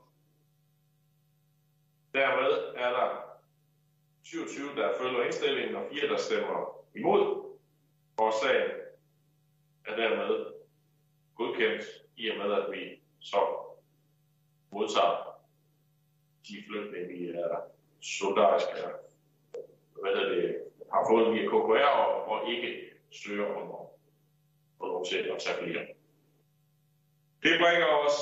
Dermed 2.13 2.51
er 2.75 2.89
der 2.89 3.09
27, 4.23 4.75
der 4.75 4.93
følger 5.01 5.23
indstillingen, 5.23 5.75
og 5.75 5.83
4, 5.91 6.07
der 6.07 6.17
stemmer 6.17 6.85
imod. 6.95 7.21
Og 8.17 8.33
sagen 8.43 8.81
er 9.91 9.95
dermed 9.95 10.45
godkendt, 11.35 11.85
i 12.17 12.29
og 12.29 12.37
med, 12.37 12.51
at 12.55 12.71
vi 12.71 12.99
så 13.19 13.37
modtager 14.71 15.39
de 16.47 16.63
flygtninge, 16.67 17.07
vi 17.07 17.29
er 17.29 17.59
solidarisk 18.01 18.67
er, 18.67 18.89
hvad 20.01 20.11
er 20.11 20.29
det, 20.29 20.57
har 20.93 21.05
fået 21.09 21.33
via 21.33 21.45
KKR 21.47 21.85
og, 21.85 22.27
og 22.27 22.49
ikke 22.49 22.91
søger 23.11 23.45
om 23.45 23.67
at 23.67 23.87
få 24.77 24.85
lov 24.85 25.05
til 25.05 25.17
at 25.17 25.39
tage 25.39 25.57
flere. 25.63 25.87
Det 27.43 27.59
bringer 27.61 27.87
os 27.87 28.17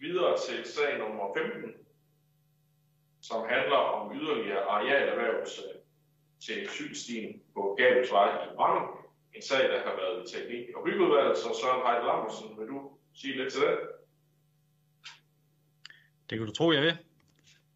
videre 0.00 0.38
til 0.38 0.64
sag 0.64 0.98
nummer 0.98 1.34
15, 1.36 1.74
som 3.20 3.46
handler 3.48 3.76
om 3.76 4.16
yderligere 4.16 4.62
arealerhvervelse 4.62 5.62
til 6.40 6.68
cykelstien 6.68 7.42
på 7.54 7.74
Gabelsvej 7.78 8.44
i 8.44 8.56
Brandenburg. 8.56 9.01
En 9.34 9.42
sag, 9.42 9.68
der 9.68 9.78
har 9.78 9.96
været 9.96 10.30
i 10.30 10.36
teknik- 10.36 10.76
og 10.76 10.84
byggeudvalget, 10.86 11.36
så 11.38 11.58
Søren 11.60 11.82
Heide 11.86 12.06
Lammersen, 12.06 12.58
vil 12.58 12.68
du 12.68 12.90
sige 13.14 13.36
lidt 13.36 13.52
til 13.52 13.62
det? 13.62 13.78
Det 16.30 16.38
kan 16.38 16.46
du 16.46 16.52
tro, 16.52 16.72
jeg 16.72 16.82
vil. 16.82 16.96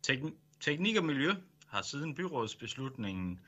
Tekn- 0.06 0.34
Teknik 0.60 0.96
og 0.96 1.04
Miljø 1.04 1.30
har 1.68 1.82
siden 1.82 2.14
byrådsbeslutningen 2.14 3.40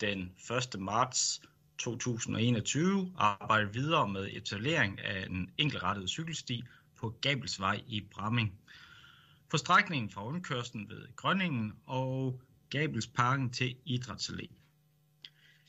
den 0.00 0.34
1. 0.74 0.80
marts 0.80 1.42
2021 1.78 3.12
arbejdet 3.16 3.74
videre 3.74 4.08
med 4.08 4.28
etablering 4.32 5.00
af 5.00 5.26
en 5.26 5.50
enkelrettet 5.58 6.10
cykelsti 6.10 6.62
på 6.96 7.14
Gabelsvej 7.20 7.80
i 7.88 8.00
Bramming. 8.00 8.60
På 9.50 9.56
strækningen 9.56 10.10
fra 10.10 10.22
rundkørslen 10.22 10.90
ved 10.90 11.16
Grønningen 11.16 11.72
og 11.86 12.40
Gabelsparken 12.70 13.50
til 13.50 13.76
Idrætsallé. 13.86 14.46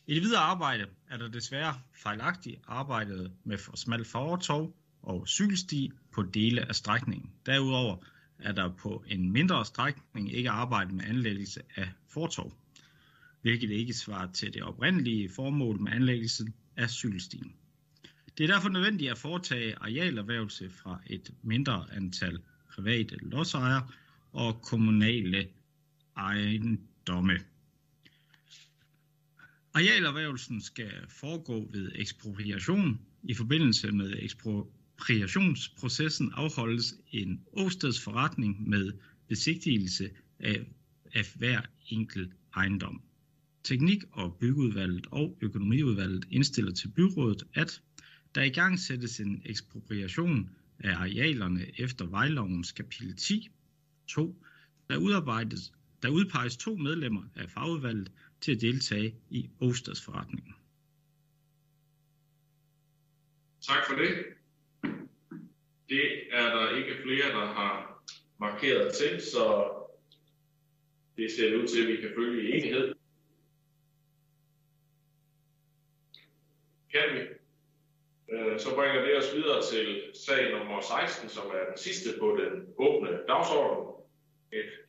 I 0.10 0.14
det 0.14 0.22
videre 0.22 0.42
arbejde 0.42 0.86
er 1.10 1.18
der 1.18 1.28
desværre 1.28 1.82
fejlagtigt 1.94 2.62
arbejdet 2.68 3.32
med 3.44 3.58
for 3.58 3.76
smalt 3.76 4.08
fortov 4.08 4.76
og 5.02 5.28
cykelsti 5.28 5.92
på 6.12 6.24
dele 6.24 6.68
af 6.68 6.76
strækningen. 6.76 7.32
Derudover 7.46 7.98
er 8.40 8.52
der 8.52 8.70
på 8.70 9.04
en 9.08 9.32
mindre 9.32 9.66
strækning 9.66 10.34
ikke 10.34 10.50
arbejdet 10.50 10.94
med 10.94 11.06
anlæggelse 11.06 11.62
af 11.76 11.90
fortov, 12.10 12.54
hvilket 13.42 13.72
ikke 13.72 13.94
svarer 13.94 14.32
til 14.32 14.54
det 14.54 14.64
oprindelige 14.64 15.30
formål 15.30 15.80
med 15.82 15.92
anlæggelsen 15.92 16.54
af 16.76 16.90
cykelstien. 16.90 17.54
Det 18.38 18.44
er 18.44 18.54
derfor 18.54 18.70
nødvendigt 18.70 19.12
at 19.12 19.18
foretage 19.18 19.76
arealerhvervelse 19.76 20.70
fra 20.70 21.02
et 21.08 21.32
mindre 21.42 21.86
antal 21.92 22.40
private 22.76 23.16
lodsejere 23.22 23.88
og 24.32 24.62
kommunale 24.62 25.48
ejendomme. 26.18 27.40
Arealerhvervelsen 29.78 30.62
skal 30.62 30.92
foregå 31.10 31.70
ved 31.72 31.92
ekspropriation. 31.96 33.00
I 33.24 33.34
forbindelse 33.34 33.92
med 33.92 34.14
ekspropriationsprocessen 34.20 36.32
afholdes 36.34 36.96
en 37.12 37.42
åstedsforretning 37.54 38.70
med 38.70 38.92
besigtigelse 39.28 40.10
af, 40.40 40.66
af 41.14 41.34
hver 41.36 41.62
enkelt 41.90 42.34
ejendom. 42.56 43.02
Teknik- 43.64 44.04
og 44.12 44.38
byggeudvalget 44.40 45.08
og 45.12 45.38
økonomiudvalget 45.42 46.26
indstiller 46.30 46.72
til 46.72 46.88
byrådet, 46.88 47.44
at 47.54 47.82
der 48.36 48.44
i 48.44 48.50
gang 48.50 48.80
sættes 48.80 49.20
en 49.20 49.42
ekspropriation 49.46 50.50
af 50.80 50.96
arealerne 50.96 51.80
efter 51.80 52.06
vejlovens 52.06 52.72
kapitel 52.72 53.16
10. 53.16 53.50
2. 54.08 54.44
Der, 54.90 54.98
udarbejdes, 54.98 55.72
der 56.02 56.10
udpeges 56.10 56.58
to 56.58 56.76
medlemmer 56.76 57.24
af 57.36 57.50
fagudvalget 57.50 58.12
til 58.42 58.56
at 58.56 58.62
deltage 58.62 59.16
i 59.30 59.50
Ostersforretningen. 59.62 60.54
Tak 63.62 63.86
for 63.90 63.96
det. 63.96 64.26
Det 65.90 66.34
er 66.34 66.56
der 66.56 66.78
ikke 66.78 66.96
flere, 67.04 67.32
der 67.40 67.46
har 67.46 68.04
markeret 68.40 68.94
til, 68.96 69.22
så 69.22 69.74
det 71.18 71.32
ser 71.32 71.58
ud 71.58 71.68
til, 71.68 71.82
at 71.82 71.88
vi 71.88 71.96
kan 71.96 72.12
følge 72.16 72.44
i 72.44 72.58
enighed. 72.58 72.96
Kan 76.92 77.04
vi? 77.14 77.20
Øh, 78.32 78.60
så 78.60 78.76
bringer 78.76 79.02
det 79.06 79.18
os 79.18 79.36
videre 79.36 79.62
til 79.72 80.04
sag 80.14 80.52
nummer 80.52 80.82
16, 80.82 81.30
som 81.30 81.48
er 81.48 81.66
den 81.70 81.78
sidste 81.78 82.10
på 82.20 82.38
den 82.42 82.74
åbne 82.78 83.20
dagsorden. 83.28 84.04
Et 84.52 84.87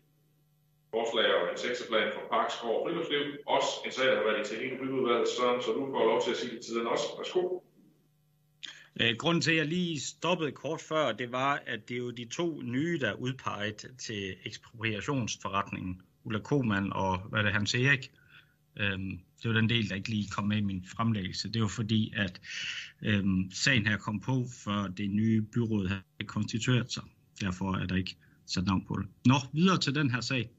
forslag 0.95 1.28
om 1.39 1.45
en 1.53 1.59
sektorplan 1.64 2.09
for 2.14 2.22
park, 2.34 2.49
skov 2.57 2.74
og 2.76 2.82
friluftsliv. 2.84 3.22
Også 3.57 3.70
en 3.86 3.93
sag, 3.93 4.07
der 4.11 4.16
har 4.16 4.26
været 4.28 4.41
i 4.45 4.47
teknik- 4.51 4.74
og 4.76 4.80
byggeudvalget, 4.82 5.28
Søren, 5.36 5.62
så 5.62 5.70
du 5.76 5.82
får 5.95 6.05
lov 6.11 6.18
til 6.24 6.30
at 6.34 6.39
sige 6.41 6.53
det 6.55 6.61
til 6.66 6.74
den 6.78 6.86
også. 6.95 7.07
Værsgo. 7.18 7.43
Øh, 9.01 9.16
grunden 9.18 9.43
til, 9.43 9.51
at 9.51 9.57
jeg 9.57 9.66
lige 9.66 10.01
stoppede 10.01 10.53
kort 10.53 10.80
før, 10.80 11.12
det 11.12 11.32
var, 11.32 11.62
at 11.66 11.89
det 11.89 11.95
er 11.95 11.99
jo 11.99 12.11
de 12.11 12.24
to 12.24 12.61
nye, 12.62 12.99
der 12.99 13.09
er 13.11 13.14
udpeget 13.14 13.86
til 13.99 14.36
ekspropriationsforretningen. 14.45 16.03
Ulla 16.24 16.39
Koman 16.39 16.93
og, 16.93 17.18
hvad 17.18 17.39
er 17.39 17.43
det, 17.43 17.53
Hans 17.53 17.74
Erik. 17.74 18.11
Øhm, 18.76 19.20
det 19.43 19.49
var 19.49 19.61
den 19.61 19.68
del, 19.68 19.89
der 19.89 19.95
ikke 19.95 20.09
lige 20.09 20.28
kom 20.28 20.45
med 20.45 20.57
i 20.57 20.61
min 20.61 20.84
fremlæggelse. 20.97 21.49
Det 21.49 21.62
var 21.62 21.68
fordi, 21.68 22.12
at 22.16 22.41
øhm, 23.03 23.51
sagen 23.51 23.86
her 23.86 23.97
kom 23.97 24.20
på, 24.20 24.45
for 24.64 24.89
det 24.97 25.11
nye 25.11 25.43
byråd 25.43 25.89
havde 25.89 26.03
konstitueret 26.26 26.93
sig. 26.93 27.03
Derfor 27.41 27.76
er 27.76 27.86
der 27.86 27.97
ikke 27.97 28.16
sat 28.47 28.66
navn 28.66 28.84
på 28.89 28.97
det. 28.97 29.07
Nå, 29.26 29.34
videre 29.53 29.78
til 29.78 29.95
den 29.95 30.11
her 30.11 30.20
sag. 30.20 30.51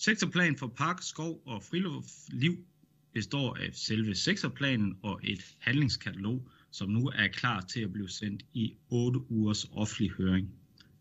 Sektorplan 0.00 0.56
for 0.56 0.66
park, 0.66 1.02
skov 1.02 1.42
og 1.46 1.62
friluftsliv 1.62 2.64
består 3.12 3.54
af 3.54 3.70
selve 3.72 4.14
sektorplanen 4.14 4.98
og 5.02 5.20
et 5.24 5.56
handlingskatalog, 5.58 6.48
som 6.70 6.90
nu 6.90 7.08
er 7.08 7.28
klar 7.28 7.60
til 7.60 7.80
at 7.80 7.92
blive 7.92 8.08
sendt 8.08 8.44
i 8.52 8.74
8 8.90 9.20
ugers 9.30 9.64
offentlig 9.64 10.10
høring. 10.10 10.50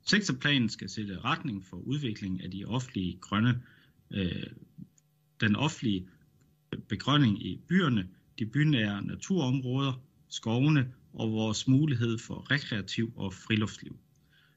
Sektorplanen 0.06 0.70
skal 0.70 0.90
sætte 0.90 1.20
retning 1.20 1.66
for 1.66 1.78
udviklingen 1.78 2.42
af 2.42 2.52
de 2.52 2.66
offentlige 2.66 3.18
grønne, 3.22 3.62
øh, 4.12 4.44
den 5.42 5.56
offentlige 5.56 6.08
begrønning 6.88 7.46
i 7.46 7.62
byerne, 7.68 8.08
de 8.40 8.46
bynære 8.46 9.06
naturområder, 9.06 10.02
skovene 10.30 10.94
og 11.14 11.32
vores 11.32 11.68
mulighed 11.68 12.18
for 12.18 12.52
rekreativ 12.52 13.14
og 13.16 13.34
friluftsliv. 13.34 13.98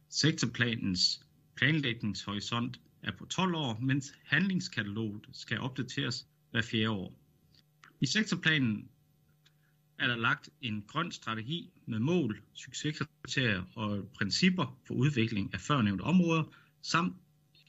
Sektorplanens 0.09 1.27
planlægningshorisont 1.57 2.81
er 3.03 3.13
på 3.13 3.27
12 3.27 3.55
år, 3.55 3.79
mens 3.81 4.15
handlingskataloget 4.25 5.29
skal 5.33 5.61
opdateres 5.61 6.27
hver 6.51 6.63
fjerde 6.63 6.91
år. 6.91 7.15
I 8.01 8.07
sektorplanen 8.07 8.89
er 9.99 10.07
der 10.07 10.17
lagt 10.17 10.51
en 10.61 10.85
grøn 10.87 11.13
strategi 11.13 11.71
med 11.87 11.99
mål, 11.99 12.43
succeskriterier 12.55 13.63
og 13.75 14.09
principper 14.15 14.79
for 14.87 14.95
udvikling 14.95 15.55
af 15.55 15.61
førnævnte 15.61 16.03
områder, 16.03 16.45
samt 16.83 17.17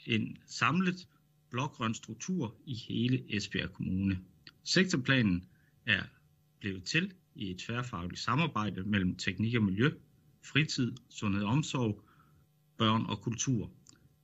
en 0.06 0.38
samlet 0.46 1.08
blågrøn 1.50 1.94
struktur 1.94 2.56
i 2.66 2.76
hele 2.76 3.36
Esbjerg 3.36 3.74
Kommune. 3.74 4.20
Sektorplanen 4.64 5.46
er 5.86 6.04
blevet 6.60 6.84
til 6.84 7.14
i 7.36 7.52
et 7.52 7.58
tværfagligt 7.58 8.22
samarbejde 8.22 8.84
mellem 8.84 9.16
teknik 9.16 9.56
og 9.56 9.64
miljø, 9.64 9.92
fritid, 10.44 10.94
sundhed 11.10 11.44
og 11.44 11.52
omsorg, 11.52 12.04
børn 12.78 13.06
og 13.06 13.22
kultur. 13.22 13.72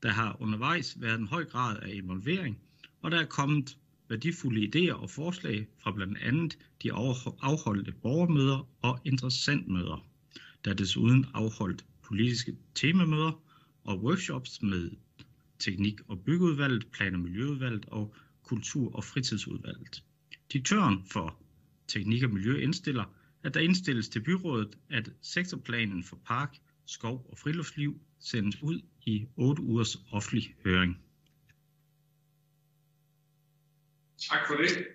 Der 0.04 0.10
har 0.10 0.42
undervejs 0.42 1.02
været 1.02 1.20
en 1.20 1.28
høj 1.28 1.46
grad 1.46 1.80
af 1.80 1.94
involvering, 1.94 2.60
og 3.02 3.12
der 3.12 3.20
er 3.20 3.26
kommet 3.26 3.78
værdifulde 4.10 4.62
idéer 4.62 4.94
og 4.94 5.10
forslag 5.10 5.68
fra 5.80 5.92
blandt 5.92 6.18
andet 6.18 6.58
de 6.84 6.94
afholdte 7.42 7.92
borgermøder 7.92 8.70
og 8.82 9.00
interessantmøder. 9.06 10.06
Der 10.66 10.72
er 10.72 10.76
desuden 10.76 11.26
afholdt 11.34 11.86
politiske 12.04 12.58
temamøder 12.76 13.42
og 13.84 14.04
workshops 14.04 14.62
med 14.62 14.92
teknik- 15.60 16.02
og 16.08 16.20
byggeudvalget, 16.20 16.88
plan- 16.92 17.14
og 17.14 17.20
miljøudvalget 17.20 17.86
og 17.86 18.16
kultur- 18.44 18.96
og 18.96 19.04
fritidsudvalget. 19.04 20.04
Direktøren 20.54 21.04
for 21.12 21.42
teknik 21.88 22.24
og 22.24 22.30
miljø 22.30 22.58
indstiller, 22.58 23.04
at 23.44 23.54
der 23.54 23.60
indstilles 23.60 24.10
til 24.10 24.20
byrådet, 24.24 24.78
at 24.90 25.10
sektorplanen 25.22 26.04
for 26.04 26.20
park, 26.26 26.58
skov 26.86 27.28
og 27.32 27.38
friluftsliv 27.38 28.00
sendes 28.20 28.64
ud 28.64 28.82
i 29.06 29.28
8 29.38 29.62
ugers 29.62 29.98
offentlig 30.12 30.56
høring. 30.66 31.02
Tak 34.30 34.48
for 34.48 34.56
det. 34.56 34.88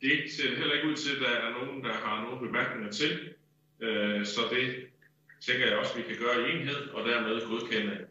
Det 0.00 0.32
ser 0.32 0.48
det 0.50 0.58
heller 0.58 0.74
ikke 0.74 0.88
ud 0.88 0.96
til, 0.96 1.16
at 1.16 1.22
der 1.22 1.28
er 1.28 1.50
nogen, 1.58 1.84
der 1.84 1.92
har 1.92 2.22
nogen 2.24 2.46
bemærkninger 2.46 2.90
til. 2.90 3.34
Øh, 3.80 4.26
så 4.26 4.40
det 4.50 4.86
tænker 5.40 5.66
jeg 5.66 5.78
også, 5.78 5.96
vi 5.96 6.02
kan 6.02 6.18
gøre 6.18 6.48
i 6.48 6.52
enhed, 6.52 6.88
og 6.88 7.08
dermed 7.08 7.48
godkende 7.48 8.06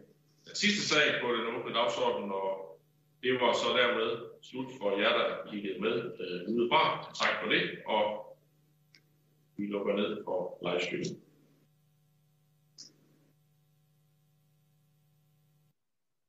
den 0.45 0.55
sidste 0.55 0.81
sag 0.81 1.21
på 1.21 1.33
den 1.33 1.55
åbne 1.55 1.73
dagsorden, 1.73 2.31
og 2.31 2.79
det 3.23 3.33
var 3.33 3.53
så 3.53 3.69
dermed 3.77 4.09
slut 4.41 4.71
for 4.79 4.99
jer, 4.99 5.13
der 5.17 5.51
kiggede 5.51 5.81
med 5.81 5.95
øh, 6.23 6.53
udefra. 6.53 7.13
Tak 7.21 7.33
for 7.41 7.49
det, 7.49 7.63
og 7.85 8.03
vi 9.57 9.65
lukker 9.65 9.95
ned 9.95 10.23
for 10.25 10.37
livestream. 10.65 11.19